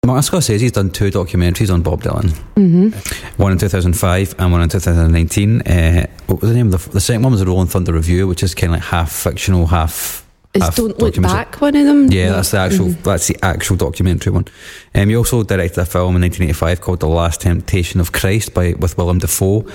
Martin 0.06 0.22
Scorsese's 0.40 0.72
done 0.72 0.88
two 0.88 1.10
documentaries 1.10 1.70
on 1.72 1.82
Bob 1.82 2.02
Dylan, 2.02 2.30
hmm 2.56 2.88
one 3.36 3.52
in 3.52 3.58
2005 3.58 4.34
and 4.38 4.50
one 4.50 4.62
in 4.62 4.68
2019. 4.70 5.60
Uh, 5.60 6.06
what 6.26 6.40
was 6.40 6.48
the 6.50 6.56
name 6.56 6.72
of 6.72 6.84
the, 6.84 6.90
the 6.92 7.00
second 7.02 7.22
one? 7.22 7.32
Was 7.32 7.40
the 7.40 7.46
Rolling 7.46 7.66
Thunder 7.68 7.92
Revue, 7.92 8.26
which 8.26 8.42
is 8.42 8.54
kind 8.54 8.72
of 8.72 8.78
like 8.80 8.88
half 8.88 9.12
fictional, 9.12 9.66
half. 9.66 10.26
Is 10.54 10.62
half 10.62 10.74
Don't 10.76 10.98
Look. 10.98 11.20
Back 11.20 11.60
one 11.60 11.76
of 11.76 11.84
them? 11.84 12.10
Yeah, 12.10 12.30
that's 12.32 12.50
the 12.50 12.56
actual. 12.58 12.88
That's 12.88 13.26
the 13.28 13.36
actual 13.42 13.76
documentary 13.76 14.32
one. 14.32 14.46
Um, 14.94 15.10
he 15.10 15.16
also 15.16 15.42
directed 15.42 15.78
a 15.80 15.84
film 15.84 16.16
in 16.16 16.22
1985 16.22 16.80
called 16.80 17.00
"The 17.00 17.06
Last 17.06 17.42
Temptation 17.42 18.00
of 18.00 18.10
Christ" 18.12 18.54
by 18.54 18.72
with 18.78 18.96
Willem 18.96 19.18
Dafoe. 19.18 19.66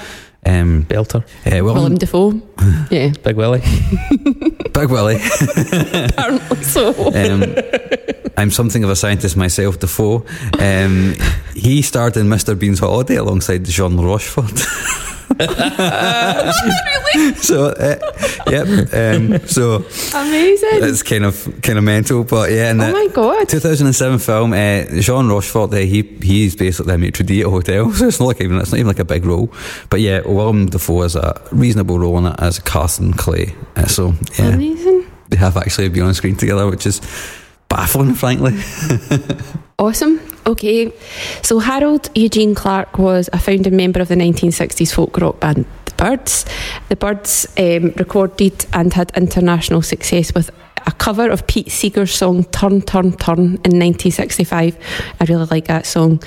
Um, 0.44 0.86
Belter. 0.90 1.22
uh, 1.46 1.64
Willem, 1.64 1.76
Willem 1.76 1.98
Dafoe. 1.98 2.42
yeah, 2.92 3.10
Big 3.24 3.36
Willie. 3.36 3.62
Big 4.74 4.90
Willie. 4.90 5.18
apparently 5.72 6.64
so. 6.64 6.94
Um, 7.14 8.15
I'm 8.38 8.52
something 8.52 8.84
of 8.84 8.90
a 8.90 8.96
scientist 8.96 9.38
myself, 9.38 9.80
Dafoe. 9.80 10.26
Um, 10.60 11.16
he 11.56 11.82
starred 11.82 12.18
in 12.18 12.28
Mr. 12.28 12.58
Bean's 12.58 12.80
Holiday 12.80 13.16
alongside 13.16 13.66
Jean 13.66 13.98
Rochefort. 13.98 14.52
So, 17.38 17.68
uh, 17.68 17.98
yep. 18.50 18.68
Um, 18.94 19.40
so 19.48 19.78
Amazing. 20.14 20.70
it's 20.84 21.02
kind 21.02 21.24
of 21.24 21.62
kind 21.62 21.78
of 21.78 21.84
mental, 21.84 22.24
but 22.24 22.52
yeah. 22.52 22.74
Oh 22.74 22.92
my 22.92 23.08
god. 23.14 23.48
2007 23.48 24.20
film, 24.20 24.54
uh, 24.54 24.84
Jean 25.02 25.28
Rochefort, 25.28 25.74
uh, 25.74 25.78
he 25.78 26.02
he's 26.22 26.56
basically 26.56 26.94
a 26.94 26.98
maitre 26.98 27.26
d' 27.26 27.40
at 27.40 27.46
a 27.46 27.50
hotel, 27.50 27.92
so 27.94 28.08
it's 28.08 28.20
not 28.20 28.26
like 28.28 28.42
even 28.42 28.60
it's 28.60 28.72
not 28.72 28.80
even 28.80 28.88
like 28.88 29.00
a 29.00 29.06
big 29.06 29.26
role. 29.26 29.52
But 29.90 30.02
yeah, 30.02 30.22
Willem 30.26 30.68
Dafoe 30.68 31.04
has 31.04 31.16
a 31.16 31.42
reasonable 31.52 32.00
role 32.00 32.18
in 32.18 32.26
it 32.26 32.36
as 32.40 32.60
Carson 32.60 33.14
Clay. 33.14 33.56
Uh, 33.76 33.86
so 33.86 34.14
yeah, 34.38 34.50
Amazing. 34.54 35.06
they 35.30 35.38
have 35.38 35.58
actually 35.58 35.90
been 35.90 36.04
on 36.04 36.14
screen 36.14 36.36
together, 36.36 36.70
which 36.70 36.86
is 36.86 37.00
baffling, 37.76 38.14
frankly. 38.14 38.54
Awesome. 39.78 40.22
Okay. 40.48 40.94
So 41.42 41.60
Harold 41.60 42.10
Eugene 42.16 42.56
Clark 42.56 42.98
was 42.98 43.30
a 43.34 43.40
founding 43.40 43.76
member 43.76 44.00
of 44.00 44.08
the 44.08 44.16
1960s 44.16 44.94
folk 44.94 45.18
rock 45.18 45.42
band 45.42 45.66
The 45.86 45.92
Byrds. 45.98 46.46
The 46.88 46.96
Byrds 46.96 47.46
um, 47.58 47.92
recorded 47.98 48.66
and 48.72 48.94
had 48.94 49.12
international 49.18 49.82
success 49.82 50.34
with 50.34 50.50
a 50.86 50.92
cover 50.92 51.30
of 51.30 51.48
Pete 51.48 51.68
Seeger's 51.68 52.14
song 52.14 52.44
Turn, 52.46 52.82
Turn, 52.82 53.14
Turn 53.14 53.40
in 53.40 53.80
1965. 53.80 54.78
I 55.20 55.24
really 55.26 55.46
like 55.46 55.66
that 55.66 55.86
song. 55.86 56.22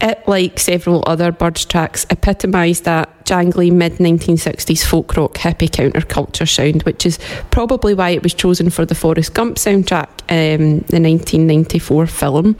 It, 0.00 0.22
like 0.26 0.58
several 0.58 1.02
other 1.06 1.32
Byrds 1.32 1.64
tracks, 1.64 2.06
epitomised 2.10 2.84
that 2.84 3.16
jangly 3.26 3.72
mid 3.72 3.94
1960s 3.94 4.84
folk 4.84 5.16
rock 5.16 5.34
hippie 5.34 5.68
counterculture 5.68 6.48
sound, 6.48 6.82
which 6.84 7.04
is 7.04 7.18
probably 7.50 7.94
why 7.94 8.10
it 8.10 8.22
was 8.22 8.34
chosen 8.34 8.70
for 8.70 8.86
the 8.86 8.94
Forrest 8.94 9.34
Gump 9.34 9.56
soundtrack, 9.56 10.08
um, 10.28 10.78
the 10.88 11.00
1994 11.00 12.06
film. 12.06 12.56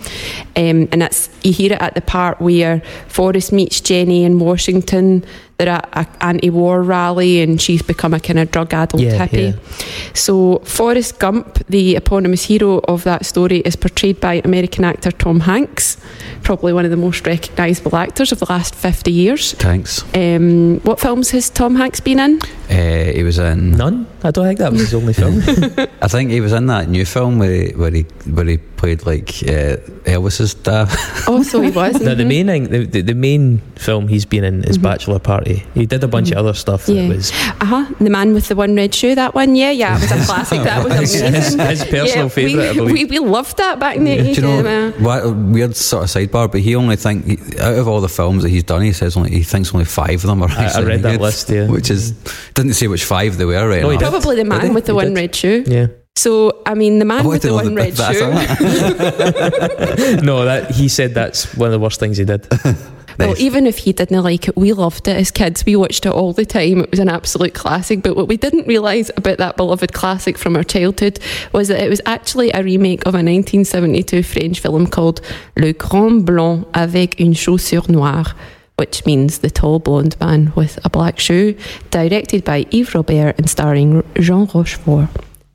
Um, 0.56 0.88
and 0.92 1.02
that's 1.02 1.30
you 1.42 1.52
hear 1.52 1.72
it 1.72 1.80
at 1.80 1.94
the 1.94 2.00
part 2.00 2.40
where 2.40 2.80
Forrest 3.08 3.52
meets 3.52 3.80
Jenny 3.80 4.24
in 4.24 4.38
Washington. 4.38 5.24
They're 5.58 5.68
at 5.68 5.88
an 5.94 6.06
anti-war 6.20 6.82
rally, 6.82 7.40
and 7.40 7.58
she's 7.58 7.80
become 7.80 8.12
a 8.12 8.20
kind 8.20 8.38
of 8.38 8.50
drug-addled 8.50 9.02
Yeah, 9.02 9.26
hippie. 9.26 9.58
So 10.14 10.58
Forrest 10.58 11.18
Gump, 11.18 11.25
the 11.68 11.96
eponymous 11.96 12.44
hero 12.44 12.80
of 12.88 13.04
that 13.04 13.24
story, 13.24 13.58
is 13.58 13.76
portrayed 13.76 14.20
by 14.20 14.40
American 14.44 14.84
actor 14.84 15.10
Tom 15.10 15.40
Hanks, 15.40 15.96
probably 16.42 16.72
one 16.72 16.84
of 16.84 16.90
the 16.90 16.96
most 16.96 17.26
recognisable 17.26 17.96
actors 17.96 18.32
of 18.32 18.38
the 18.38 18.46
last 18.48 18.74
50 18.74 19.10
years. 19.12 19.52
Thanks. 19.54 20.02
Um, 20.14 20.80
what 20.80 21.00
films 21.00 21.30
has 21.30 21.50
Tom 21.50 21.76
Hanks 21.76 22.00
been 22.00 22.18
in? 22.20 22.40
Uh, 22.70 23.12
he 23.12 23.22
was 23.22 23.38
in 23.38 23.72
None? 23.72 24.06
I 24.26 24.30
don't 24.30 24.46
think 24.46 24.58
that 24.58 24.72
was 24.72 24.80
his 24.82 24.94
only 24.94 25.12
film. 25.14 25.38
I 26.02 26.08
think 26.08 26.30
he 26.30 26.40
was 26.40 26.52
in 26.52 26.66
that 26.66 26.88
new 26.88 27.04
film 27.04 27.38
where 27.38 27.50
he, 27.68 27.72
where 27.74 27.90
he, 27.90 28.02
where 28.30 28.44
he 28.44 28.58
played 28.58 29.06
like 29.06 29.28
uh, 29.44 29.76
Elvis's 30.04 30.54
dad. 30.54 30.88
Oh, 31.26 31.42
so 31.42 31.60
he 31.62 31.70
was. 31.70 32.00
no, 32.00 32.14
the 32.14 32.24
mhm. 32.24 32.28
main 32.28 32.46
thing, 32.46 32.64
the, 32.64 32.84
the, 32.86 33.00
the 33.02 33.14
main 33.14 33.58
film 33.76 34.08
he's 34.08 34.24
been 34.24 34.44
in 34.44 34.64
is 34.64 34.78
Bachelor 34.78 35.18
Party. 35.18 35.64
He 35.74 35.86
did 35.86 36.02
a 36.04 36.08
bunch 36.08 36.30
of 36.32 36.38
other 36.38 36.54
stuff 36.54 36.88
Yeah. 36.88 37.08
was 37.08 37.30
Uh-huh. 37.32 37.86
The 38.00 38.10
man 38.10 38.34
with 38.34 38.48
the 38.48 38.56
one 38.56 38.74
red 38.74 38.94
shoe, 38.94 39.14
that 39.14 39.34
one. 39.34 39.54
Yeah, 39.56 39.70
yeah, 39.70 39.96
it 39.96 40.02
was 40.02 40.12
a 40.12 40.24
classic. 40.26 40.62
That 40.62 40.84
was 40.84 40.98
his, 41.12 41.20
amazing. 41.22 41.60
his 41.60 41.84
personal 41.84 42.06
Yeah, 42.06 42.28
favourite, 42.28 42.68
we, 42.70 42.74
believe. 42.76 43.10
we, 43.10 43.20
we 43.20 43.26
loved 43.26 43.56
that 43.58 43.78
back 43.78 43.96
in 43.96 44.04
the 44.04 44.16
Do 44.16 44.22
80s. 44.24 44.36
you 44.36 44.42
know 44.42 44.62
yeah. 44.62 44.90
what 45.02 45.36
weird 45.36 45.76
sort 45.76 46.04
of 46.04 46.10
sidebar? 46.10 46.50
But 46.50 46.60
he 46.60 46.74
only 46.74 46.96
think 46.96 47.24
he- 47.26 47.58
out 47.60 47.74
of 47.78 47.88
all 47.88 48.00
the 48.00 48.08
films 48.08 48.42
that 48.42 48.50
he's 48.50 48.64
done, 48.64 48.82
he 48.82 48.92
says 48.92 49.16
only 49.16 49.30
he 49.30 49.42
thinks 49.42 49.72
only 49.72 49.84
five 49.86 50.16
of 50.16 50.22
them 50.22 50.42
are. 50.42 50.50
I- 50.50 50.72
I 50.76 50.80
read 50.82 51.02
that 51.02 51.12
good, 51.12 51.20
list, 51.20 51.48
yeah. 51.48 51.66
which 51.68 51.90
is 51.90 52.12
didn't 52.54 52.74
say 52.74 52.86
which 52.88 53.04
five 53.04 53.36
they 53.38 53.44
were. 53.44 53.68
Right? 53.68 53.80
No, 53.82 53.88
he 53.90 53.96
enough. 53.96 54.12
did. 54.12 54.15
Probably 54.20 54.36
the 54.36 54.44
man 54.44 54.74
with 54.74 54.86
the 54.86 54.92
He 54.92 54.96
one 54.96 55.06
did. 55.14 55.16
red 55.16 55.34
shoe. 55.34 55.64
yeah. 55.66 55.86
So, 56.18 56.62
I 56.64 56.72
mean, 56.74 56.98
the 56.98 57.04
man 57.04 57.26
with 57.26 57.42
the 57.42 57.52
one 57.52 57.74
red 57.74 57.92
that's 57.92 58.18
shoe. 58.18 58.24
No, 60.22 60.44
that 60.46 60.70
he 60.70 60.88
said 60.88 61.12
that's 61.14 61.54
one 61.54 61.66
of 61.66 61.72
the 61.72 61.78
worst 61.78 62.00
things 62.00 62.16
he 62.16 62.24
did. 62.24 62.46
Well, 63.18 63.28
Nice. 63.30 63.40
even 63.40 63.66
if 63.66 63.78
he 63.78 63.94
didn't 63.94 64.22
like 64.22 64.46
it, 64.46 64.54
we 64.58 64.74
loved 64.74 65.08
it 65.08 65.16
as 65.16 65.30
kids. 65.30 65.64
We 65.64 65.74
watched 65.74 66.04
it 66.04 66.12
all 66.12 66.34
the 66.34 66.44
time. 66.44 66.80
It 66.80 66.90
was 66.90 67.00
an 67.00 67.08
absolute 67.08 67.54
classic. 67.54 68.02
But 68.02 68.14
what 68.14 68.28
we 68.28 68.36
didn't 68.36 68.66
realise 68.66 69.10
about 69.16 69.38
that 69.38 69.56
beloved 69.56 69.94
classic 69.94 70.36
from 70.36 70.54
our 70.54 70.62
childhood 70.62 71.18
was 71.50 71.68
that 71.68 71.82
it 71.82 71.88
was 71.88 72.02
actually 72.04 72.50
a 72.52 72.62
remake 72.62 73.06
of 73.06 73.14
a 73.14 73.24
1972 73.24 74.22
French 74.22 74.60
film 74.60 74.86
called 74.86 75.22
Le 75.56 75.72
Grand 75.72 76.26
Blond 76.26 76.66
avec 76.74 77.18
une 77.18 77.32
chaussure 77.34 77.90
noire. 77.90 78.34
Which 78.76 79.06
means 79.06 79.38
the 79.38 79.50
tall 79.50 79.78
blonde 79.78 80.16
man 80.20 80.52
with 80.54 80.78
a 80.84 80.90
black 80.90 81.18
shoe, 81.18 81.56
directed 81.90 82.44
by 82.44 82.66
Yves 82.70 82.94
Robert 82.94 83.38
and 83.38 83.48
starring 83.48 84.02
Jean 84.20 84.46
Rochefort 84.54 85.08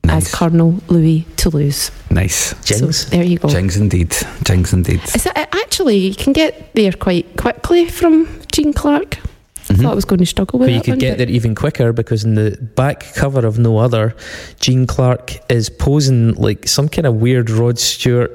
Nice. 0.03 0.25
as 0.25 0.33
Colonel 0.33 0.79
Louis 0.87 1.27
Toulouse. 1.37 1.91
Nice. 2.09 2.55
Jings. 2.63 2.97
So 2.97 3.09
there 3.11 3.23
you 3.23 3.37
go. 3.37 3.47
Jinx 3.47 3.77
indeed. 3.77 4.15
Jinx 4.43 4.73
indeed. 4.73 5.01
Is 5.15 5.27
it, 5.27 5.33
actually, 5.35 5.97
you 5.97 6.15
can 6.15 6.33
get 6.33 6.73
there 6.73 6.91
quite 6.91 7.37
quickly 7.37 7.87
from 7.87 8.27
Gene 8.51 8.73
Clark. 8.73 9.17
I 9.17 9.73
thought 9.73 9.77
mm-hmm. 9.77 9.85
I 9.85 9.93
was 9.93 10.05
going 10.05 10.19
to 10.19 10.25
struggle 10.25 10.57
with 10.59 10.69
But 10.69 10.73
you 10.73 10.81
could 10.81 10.89
one, 10.93 10.99
get 10.99 11.11
but- 11.11 11.17
there 11.19 11.29
even 11.29 11.53
quicker 11.53 11.93
because 11.93 12.23
in 12.23 12.33
the 12.33 12.57
back 12.75 13.13
cover 13.13 13.45
of 13.45 13.59
No 13.59 13.77
Other, 13.77 14.15
Gene 14.59 14.87
Clark 14.87 15.51
is 15.51 15.69
posing 15.69 16.33
like 16.33 16.67
some 16.67 16.89
kind 16.89 17.05
of 17.05 17.15
weird 17.15 17.49
Rod 17.51 17.77
Stewart, 17.77 18.31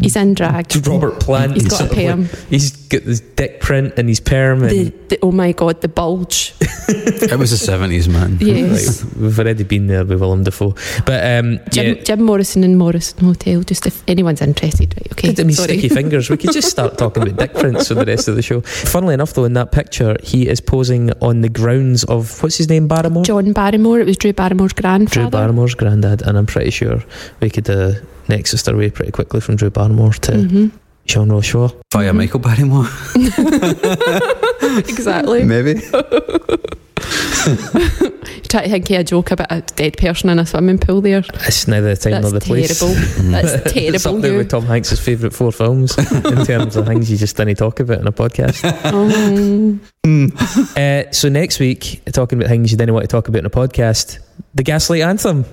He's 0.00 0.16
in 0.16 0.34
drag. 0.34 0.74
Robert 0.86 1.20
Plant. 1.20 1.52
He's 1.54 1.68
got 1.68 1.80
a 1.82 1.84
of 1.84 1.90
like- 1.92 2.06
perm. 2.06 2.28
he's 2.48 2.70
got 2.88 3.04
this 3.04 3.20
dick 3.20 3.60
print 3.60 3.94
and 3.98 4.08
his 4.08 4.20
perm. 4.20 4.62
And 4.62 4.70
The, 4.70 4.84
the, 5.08 5.18
oh 5.22 5.32
my 5.32 5.52
god, 5.52 5.80
the 5.80 5.88
bulge. 5.88 6.54
It 6.88 7.38
was 7.38 7.52
the 7.52 7.56
seventies, 7.56 8.08
man. 8.08 8.36
Yes. 8.40 9.02
Right, 9.04 9.16
we've 9.16 9.38
already 9.38 9.64
been 9.64 9.86
there 9.86 10.04
with 10.04 10.20
Willem 10.20 10.42
Dafoe. 10.42 10.74
But 11.06 11.24
um, 11.38 11.60
Jim, 11.70 11.96
yeah, 11.96 12.02
Jim 12.02 12.22
Morrison 12.22 12.64
and 12.64 12.76
Morrison 12.76 13.24
Hotel, 13.24 13.62
just 13.62 13.86
if 13.86 14.02
anyone's 14.08 14.42
interested. 14.42 14.92
Right, 14.98 15.12
okay. 15.12 15.28
I 15.40 15.44
mean, 15.44 15.54
Sorry. 15.54 15.78
sticky 15.78 15.88
fingers. 15.94 16.28
We 16.28 16.36
could 16.36 16.52
just 16.52 16.68
start 16.68 16.98
talking 16.98 17.22
about 17.22 17.38
dick 17.38 17.54
prints 17.54 17.88
for 17.88 17.94
the 17.94 18.04
rest 18.04 18.28
of 18.28 18.34
the 18.34 18.42
show. 18.42 18.60
Funnily 18.62 19.14
enough, 19.14 19.32
though, 19.32 19.44
in 19.44 19.52
that 19.54 19.72
picture, 19.72 20.16
he 20.22 20.48
is 20.48 20.60
posing 20.60 21.12
on 21.22 21.40
the 21.40 21.48
grounds 21.48 22.04
of 22.04 22.42
what's 22.42 22.56
his 22.58 22.68
name, 22.68 22.88
Barrymore. 22.88 23.24
John 23.24 23.52
Barrymore, 23.52 24.00
it 24.00 24.06
was 24.06 24.16
Drew 24.18 24.32
Barrymore's 24.32 24.72
grandfather. 24.72 25.20
Drew 25.20 25.30
Barrymore's 25.30 25.74
granddad, 25.74 26.22
and 26.22 26.36
I'm 26.36 26.46
pretty 26.46 26.70
sure 26.70 27.02
we 27.40 27.48
could 27.48 27.70
uh, 27.70 27.92
nexus 28.28 28.66
our 28.68 28.76
way 28.76 28.90
pretty 28.90 29.12
quickly 29.12 29.40
from 29.40 29.56
Drew 29.56 29.70
Barrymore 29.70 30.12
to 30.12 30.32
hmm 30.48 30.68
Jean 31.04 31.30
Rochefort. 31.30 31.74
Fire 31.90 32.12
Michael 32.12 32.38
Barrymore, 32.38 32.86
Exactly. 34.62 35.42
maybe. 35.42 35.74
Try 38.48 38.64
to 38.64 38.68
think 38.68 38.90
of 38.90 39.00
a 39.00 39.04
joke 39.04 39.30
about 39.32 39.50
a 39.50 39.62
dead 39.62 39.96
person 39.96 40.28
in 40.28 40.38
a 40.38 40.46
swimming 40.46 40.78
pool 40.78 41.00
there. 41.00 41.24
It's 41.34 41.66
neither 41.66 41.94
the 41.94 42.00
time 42.00 42.12
That's 42.12 42.22
nor 42.30 42.38
the 42.38 42.46
place. 42.46 42.78
terrible. 42.78 42.94
That's 43.32 43.52
it's 43.54 43.72
terrible. 43.72 44.16
up 44.16 44.22
there 44.22 44.32
you. 44.32 44.38
with 44.38 44.50
Tom 44.50 44.64
Hanks' 44.64 44.98
favourite 45.00 45.34
four 45.34 45.50
films 45.50 45.96
in 45.98 46.44
terms 46.46 46.76
of 46.76 46.86
things 46.86 47.10
you 47.10 47.16
just 47.16 47.36
didn't 47.36 47.56
talk 47.56 47.80
about 47.80 47.98
in 47.98 48.06
a 48.06 48.12
podcast. 48.12 48.60
Oh. 48.84 49.80
Uh, 50.80 51.10
so 51.12 51.28
next 51.28 51.58
week, 51.58 52.02
talking 52.12 52.38
about 52.38 52.48
things 52.48 52.70
you 52.70 52.78
didn't 52.78 52.94
want 52.94 53.04
to 53.04 53.08
talk 53.08 53.26
about 53.28 53.38
in 53.40 53.46
a 53.46 53.50
podcast, 53.50 54.18
the 54.54 54.62
Gaslight 54.62 55.00
Anthem. 55.02 55.44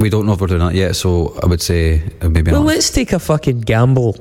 We 0.00 0.10
don't 0.10 0.26
know 0.26 0.34
if 0.34 0.40
we're 0.40 0.46
doing 0.46 0.60
that 0.60 0.76
yet, 0.76 0.94
so 0.94 1.36
I 1.42 1.46
would 1.46 1.60
say 1.60 2.00
uh, 2.22 2.28
maybe 2.28 2.52
Well, 2.52 2.60
not. 2.62 2.68
let's 2.68 2.88
take 2.88 3.12
a 3.12 3.18
fucking 3.18 3.62
gamble. 3.62 4.14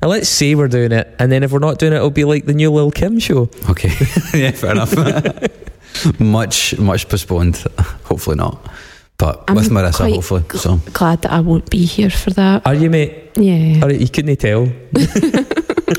And 0.00 0.10
let's 0.10 0.26
say 0.26 0.54
we're 0.54 0.68
doing 0.68 0.90
it, 0.90 1.14
and 1.18 1.30
then 1.30 1.42
if 1.42 1.52
we're 1.52 1.58
not 1.58 1.78
doing 1.78 1.92
it, 1.92 1.96
it'll 1.96 2.08
be 2.08 2.24
like 2.24 2.46
the 2.46 2.54
new 2.54 2.70
Lil 2.72 2.90
Kim 2.90 3.18
show. 3.18 3.50
Okay, 3.68 3.90
yeah, 4.32 4.52
fair 4.52 4.70
enough. 4.72 4.94
much, 6.18 6.78
much 6.78 7.10
postponed. 7.10 7.56
Hopefully 8.04 8.36
not, 8.36 8.70
but 9.18 9.44
I'm 9.48 9.56
with 9.56 9.68
Marissa, 9.68 9.96
quite 9.98 10.14
hopefully. 10.14 10.40
gl- 10.44 10.56
So 10.60 10.76
Glad 10.94 11.20
that 11.20 11.32
I 11.32 11.40
won't 11.40 11.68
be 11.68 11.84
here 11.84 12.08
for 12.08 12.30
that. 12.30 12.66
Are 12.66 12.74
you, 12.74 12.88
mate? 12.88 13.32
Yeah. 13.36 13.84
Are 13.84 13.90
you, 13.92 13.98
you 13.98 14.08
couldn't 14.08 14.34
tell. 14.36 14.64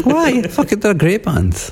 why? 0.06 0.42
Fucking, 0.42 0.80
they're 0.80 0.94
a 0.94 0.96
great 0.96 1.22
band. 1.24 1.72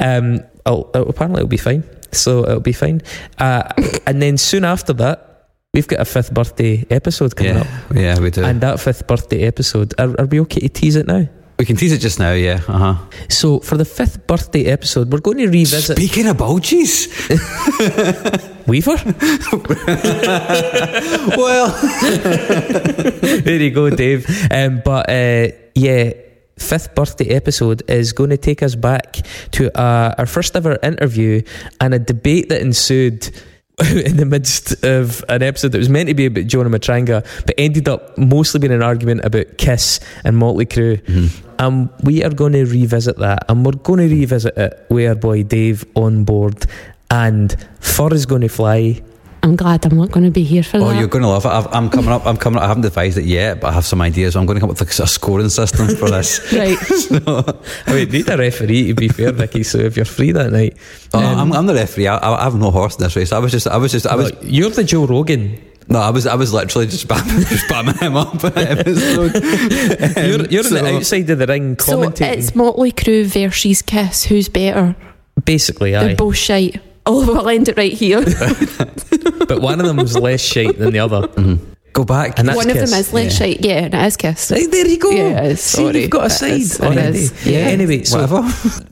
Um, 0.00 0.40
I'll, 0.66 0.90
uh, 0.96 1.04
apparently, 1.04 1.42
it'll 1.42 1.48
be 1.48 1.58
fine. 1.58 1.84
So 2.10 2.42
it'll 2.42 2.58
be 2.58 2.72
fine. 2.72 3.02
Uh, 3.38 3.72
and 4.04 4.20
then 4.20 4.36
soon 4.36 4.64
after 4.64 4.92
that, 4.94 5.26
we've 5.78 5.86
got 5.86 6.00
a 6.00 6.04
fifth 6.04 6.34
birthday 6.34 6.84
episode 6.90 7.36
coming 7.36 7.54
Yeah, 7.54 7.60
up. 7.60 7.66
yeah, 7.94 8.18
we 8.18 8.30
do. 8.30 8.42
And 8.42 8.60
that 8.62 8.80
fifth 8.80 9.06
birthday 9.06 9.42
episode, 9.46 9.94
are, 9.98 10.18
are 10.20 10.26
we 10.26 10.40
okay 10.40 10.60
to 10.60 10.68
tease 10.68 10.96
it 10.96 11.06
now? 11.06 11.28
we 11.58 11.64
can 11.64 11.74
tease 11.76 11.92
it 11.92 11.98
just 11.98 12.18
now. 12.20 12.32
Yeah. 12.32 12.60
Uh 12.68 12.78
huh. 12.78 12.94
So 13.28 13.58
for 13.60 13.76
the 13.76 13.84
fifth 13.84 14.26
birthday 14.28 14.66
episode, 14.66 15.10
we're 15.12 15.18
going 15.20 15.38
to 15.38 15.46
revisit 15.48 15.96
Speaking 15.96 16.28
of 16.28 16.36
bulges, 16.38 17.08
Weaver. 18.68 18.94
well, 21.36 21.70
there 23.42 23.60
you 23.60 23.70
go, 23.70 23.90
Dave. 23.90 24.26
Um, 24.52 24.82
but 24.84 25.08
uh, 25.10 25.48
yeah, 25.74 26.12
fifth 26.58 26.94
birthday 26.94 27.28
episode 27.30 27.82
is 27.90 28.12
going 28.12 28.30
to 28.30 28.36
take 28.36 28.62
us 28.62 28.74
back 28.76 29.16
to 29.52 29.76
uh, 29.78 30.14
our 30.18 30.26
first 30.26 30.54
ever 30.56 30.78
interview 30.82 31.42
and 31.80 31.94
a 31.94 31.98
debate 31.98 32.48
that 32.50 32.60
ensued. 32.60 33.30
In 33.94 34.16
the 34.16 34.24
midst 34.26 34.84
of 34.84 35.24
an 35.28 35.40
episode 35.42 35.70
that 35.70 35.78
was 35.78 35.88
meant 35.88 36.08
to 36.08 36.14
be 36.14 36.26
about 36.26 36.46
Jonah 36.48 36.68
Matranga, 36.68 37.24
but 37.46 37.54
ended 37.56 37.88
up 37.88 38.18
mostly 38.18 38.58
being 38.58 38.72
an 38.72 38.82
argument 38.82 39.24
about 39.24 39.56
Kiss 39.56 40.00
and 40.24 40.36
Motley 40.36 40.66
Crue. 40.66 41.00
Um, 41.60 41.88
we 42.02 42.24
are 42.24 42.30
going 42.30 42.54
to 42.54 42.64
revisit 42.64 43.18
that, 43.18 43.44
and 43.48 43.64
we're 43.64 43.72
going 43.72 44.00
to 44.08 44.12
revisit 44.12 44.56
it 44.56 44.86
with 44.90 45.08
our 45.08 45.14
boy 45.14 45.44
Dave 45.44 45.84
on 45.94 46.24
board. 46.24 46.66
And 47.10 47.54
fur 47.78 48.12
is 48.12 48.26
going 48.26 48.42
to 48.42 48.48
fly. 48.48 49.00
I'm 49.42 49.56
glad 49.56 49.84
I'm 49.86 49.96
not 49.96 50.10
going 50.10 50.24
to 50.24 50.30
be 50.30 50.42
here 50.42 50.62
for 50.62 50.78
oh, 50.78 50.88
that. 50.88 50.98
you're 50.98 51.08
going 51.08 51.22
to 51.22 51.28
love 51.28 51.44
it. 51.44 51.48
I've, 51.48 51.66
I'm 51.72 51.88
coming 51.90 52.10
up. 52.10 52.26
I'm 52.26 52.36
coming 52.36 52.58
up. 52.58 52.64
I 52.64 52.68
haven't 52.68 52.82
devised 52.82 53.18
it 53.18 53.24
yet, 53.24 53.60
but 53.60 53.68
I 53.68 53.72
have 53.72 53.84
some 53.84 54.00
ideas. 54.00 54.34
I'm 54.36 54.46
going 54.46 54.56
to 54.56 54.60
come 54.60 54.70
up 54.70 54.78
with 54.80 54.98
a, 54.98 55.02
a 55.02 55.06
scoring 55.06 55.48
system 55.48 55.88
for 55.96 56.10
this. 56.10 56.40
Right. 56.58 56.76
I 57.86 57.92
mean, 57.94 58.08
need 58.10 58.28
a 58.28 58.36
referee 58.36 58.88
to 58.88 58.94
be 58.94 59.08
fair, 59.08 59.32
Vicky. 59.32 59.62
So 59.62 59.78
if 59.78 59.96
you're 59.96 60.04
free 60.04 60.32
that 60.32 60.50
night, 60.50 60.76
Oh, 61.14 61.20
Um, 61.20 61.38
I'm, 61.38 61.52
I'm 61.52 61.66
the 61.66 61.74
referee. 61.74 62.08
I, 62.08 62.18
I 62.18 62.44
have 62.44 62.54
no 62.56 62.70
horse 62.70 62.96
in 62.96 63.02
this 63.04 63.14
race. 63.16 63.32
I 63.32 63.38
was 63.38 63.52
just. 63.52 63.66
I 63.68 63.76
was 63.76 63.92
just. 63.92 64.06
I 64.06 64.14
was. 64.16 64.30
Look, 64.32 64.38
you're 64.42 64.70
the 64.70 64.84
Joe 64.84 65.06
Rogan. 65.06 65.58
No, 65.88 66.00
I 66.00 66.10
was. 66.10 66.26
I 66.26 66.34
was 66.34 66.52
literally 66.52 66.86
just 66.86 67.06
spamming, 67.08 67.48
just 67.48 67.66
spamming 67.66 67.98
him 67.98 68.16
up. 68.16 68.44
on 68.44 68.52
the 68.52 68.70
episode. 68.70 69.34
You're, 70.26 70.46
you're 70.48 70.66
on 70.66 70.84
the 70.84 70.96
outside 70.96 71.30
of 71.30 71.38
the 71.38 71.46
ring 71.46 71.78
so 71.78 72.02
it's 72.02 72.54
Motley 72.54 72.92
Crue 72.92 73.24
versus 73.26 73.82
Kiss. 73.82 74.24
Who's 74.24 74.48
better? 74.48 74.96
Basically, 75.44 75.92
They're 75.92 76.10
aye. 76.10 76.14
both 76.14 76.36
shite. 76.36 76.80
Oh, 77.10 77.26
we'll 77.26 77.48
end 77.48 77.68
it 77.68 77.76
right 77.76 77.92
here. 77.92 78.20
but 79.48 79.60
one 79.60 79.80
of 79.80 79.86
them 79.86 79.96
was 79.96 80.16
less 80.16 80.40
shite 80.40 80.78
than 80.78 80.92
the 80.92 80.98
other. 80.98 81.22
Mm-hmm. 81.22 81.72
Go 81.94 82.04
back. 82.04 82.38
And 82.38 82.46
that's 82.46 82.56
One 82.56 82.68
of 82.70 82.76
Kiss. 82.76 82.90
them 82.90 83.00
is 83.00 83.12
less 83.14 83.32
Yeah. 83.40 83.46
shite. 83.46 83.64
Yeah, 83.64 83.72
and 83.84 83.94
it 83.94 84.06
is 84.06 84.16
Kiss. 84.16 84.48
Hey, 84.50 84.66
there 84.66 84.86
you 84.86 84.98
go. 84.98 85.10
Yeah, 85.10 85.48
See, 85.54 85.56
sorry. 85.56 86.02
you've 86.02 86.10
got 86.10 86.26
a 86.26 86.30
side 86.30 86.52
is, 86.52 86.80
already. 86.80 87.18
is. 87.18 87.46
Yeah. 87.46 87.52
Yeah. 87.60 87.66
Anyway, 87.68 88.04
so 88.04 88.20
Whatever. 88.20 88.42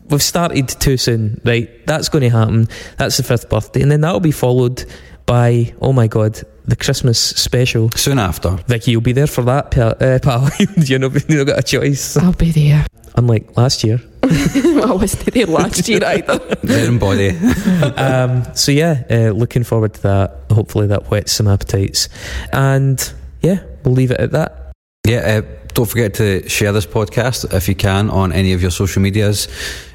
we've 0.08 0.22
started 0.22 0.68
too 0.68 0.96
soon, 0.96 1.40
right? 1.44 1.68
That's 1.86 2.08
going 2.08 2.22
to 2.22 2.30
happen. 2.30 2.68
That's 2.96 3.18
the 3.18 3.22
fifth 3.22 3.48
birthday, 3.50 3.82
and 3.82 3.90
then 3.92 4.00
that'll 4.00 4.18
be 4.20 4.32
followed 4.32 4.84
by 5.26 5.74
oh 5.80 5.92
my 5.92 6.06
god, 6.06 6.40
the 6.64 6.76
Christmas 6.76 7.18
special. 7.18 7.90
Soon 7.92 8.18
after. 8.18 8.50
Vicky, 8.66 8.92
you'll 8.92 9.00
be 9.00 9.12
there 9.12 9.26
for 9.26 9.42
that, 9.42 9.70
pal. 9.70 9.94
Uh, 10.00 10.18
pal. 10.22 10.48
you 10.76 10.98
know, 10.98 11.08
you've 11.08 11.28
not 11.28 11.46
got 11.46 11.58
a 11.58 11.62
choice. 11.62 12.16
I'll 12.16 12.32
be 12.32 12.52
there. 12.52 12.86
Unlike 13.16 13.56
last 13.56 13.82
year. 13.82 14.00
I 14.22 14.92
wasn't 14.92 15.32
there 15.32 15.46
last 15.46 15.88
year 15.88 16.04
either. 16.04 16.38
There 16.62 16.86
in 16.88 16.98
body. 16.98 17.30
um, 17.96 18.44
so 18.54 18.72
yeah, 18.72 19.04
uh, 19.10 19.30
looking 19.30 19.64
forward 19.64 19.94
to 19.94 20.02
that. 20.02 20.40
Hopefully 20.50 20.88
that 20.88 21.10
whets 21.10 21.32
some 21.32 21.48
appetites, 21.48 22.08
and 22.52 23.12
yeah, 23.40 23.60
we'll 23.84 23.94
leave 23.94 24.10
it 24.10 24.20
at 24.20 24.32
that. 24.32 24.72
Yeah, 25.06 25.42
uh, 25.42 25.42
don't 25.76 25.86
forget 25.86 26.14
to 26.14 26.48
share 26.48 26.72
this 26.72 26.86
podcast 26.86 27.52
if 27.52 27.68
you 27.68 27.74
can 27.74 28.08
on 28.08 28.32
any 28.32 28.54
of 28.54 28.62
your 28.62 28.70
social 28.70 29.02
medias. 29.02 29.46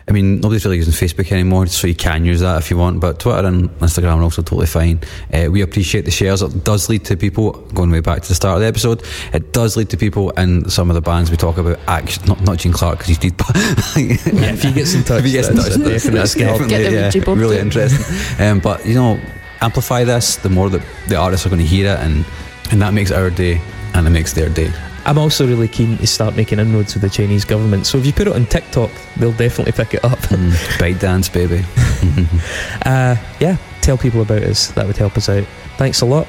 I 0.08 0.12
mean, 0.12 0.40
nobody's 0.40 0.64
really 0.64 0.78
using 0.78 0.94
Facebook 0.94 1.32
anymore, 1.32 1.66
so 1.66 1.88
you 1.88 1.95
can 1.95 2.24
use 2.24 2.41
that 2.41 2.60
if 2.60 2.70
you 2.70 2.78
want, 2.78 2.99
but 2.99 3.20
Twitter 3.20 3.48
and 3.48 3.68
Instagram 3.80 4.18
are 4.18 4.22
also 4.22 4.44
totally 4.44 4.68
fine. 4.68 4.99
Uh, 5.34 5.49
we 5.49 5.62
appreciate 5.62 6.06
the 6.06 6.12
shares. 6.12 6.44
It 6.44 6.64
does 6.64 6.88
lead 6.88 7.03
to 7.06 7.18
people, 7.18 7.53
going 7.74 7.90
way 7.90 7.99
back 7.99 8.22
to 8.22 8.28
the 8.28 8.36
start 8.36 8.58
of 8.58 8.62
the 8.62 8.68
episode, 8.68 9.03
it 9.34 9.53
does 9.53 9.76
lead 9.76 9.90
to 9.90 9.98
people 9.98 10.30
in 10.32 10.70
some 10.70 10.91
of 10.91 10.94
the 10.94 11.02
bands 11.02 11.32
we 11.32 11.38
talk 11.38 11.58
about. 11.58 11.80
Actually, 11.88 12.28
not, 12.28 12.41
not 12.41 12.58
Gene 12.60 12.74
Clark, 12.74 12.99
because 12.99 13.08
he's 13.08 13.18
dead, 13.18 13.38
but 13.38 13.56
Yeah, 13.56 14.53
if 14.53 14.62
he 14.62 14.74
gets 14.74 14.94
in 14.94 15.03
touch, 15.06 15.20
if 15.20 15.26
he 15.26 15.32
gets 15.32 15.48
in 15.48 15.56
touch, 15.56 15.66
that's, 15.66 15.78
definite 15.78 16.18
that's 16.18 16.36
definitely 16.36 16.68
Get 16.70 16.84
the 16.84 17.20
yeah, 17.20 17.26
Ouija 17.26 17.41
really 17.41 17.58
interesting. 17.58 18.06
Um, 18.45 18.60
but, 18.60 18.86
you 18.86 18.94
know, 18.94 19.20
amplify 19.62 20.03
this, 20.03 20.36
the 20.36 20.49
more 20.49 20.70
that 20.70 20.84
the 21.08 21.16
artists 21.16 21.45
are 21.48 21.49
going 21.49 21.62
to 21.62 21.68
hear 21.68 21.91
it, 21.91 21.99
and 21.99 22.24
and 22.72 22.82
that 22.82 22.94
makes 22.94 23.12
our 23.12 23.30
day, 23.32 23.60
and 23.94 24.06
it 24.06 24.12
makes 24.12 24.34
their 24.34 24.48
day. 24.48 24.72
I'm 25.06 25.18
also 25.18 25.48
really 25.48 25.68
keen 25.68 25.98
to 25.98 26.07
start 26.07 26.36
making 26.36 26.60
inroads 26.60 26.94
with 26.94 27.02
the 27.02 27.10
Chinese 27.10 27.44
government. 27.45 27.86
So 27.88 27.98
if 27.98 28.06
you 28.06 28.14
put 28.14 28.28
it 28.28 28.34
on 28.34 28.45
TikTok, 28.45 28.91
they'll 29.18 29.32
definitely 29.34 29.72
pick 29.73 29.94
it 29.95 30.03
up. 30.06 30.19
Mm, 30.19 30.52
ByteDance, 30.78 31.32
baby. 31.34 31.64
Uh, 32.86 33.15
yeah, 33.40 33.57
tell 33.82 33.98
people 33.98 34.22
about 34.22 34.41
us. 34.41 34.69
That 34.72 34.88
would 34.88 34.98
help 34.98 35.15
us 35.18 35.30
out. 35.30 35.45
Thanks 35.78 36.02
a 36.02 36.06
lot. 36.06 36.28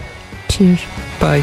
Cheers. 0.48 0.82
Bye. 1.18 1.42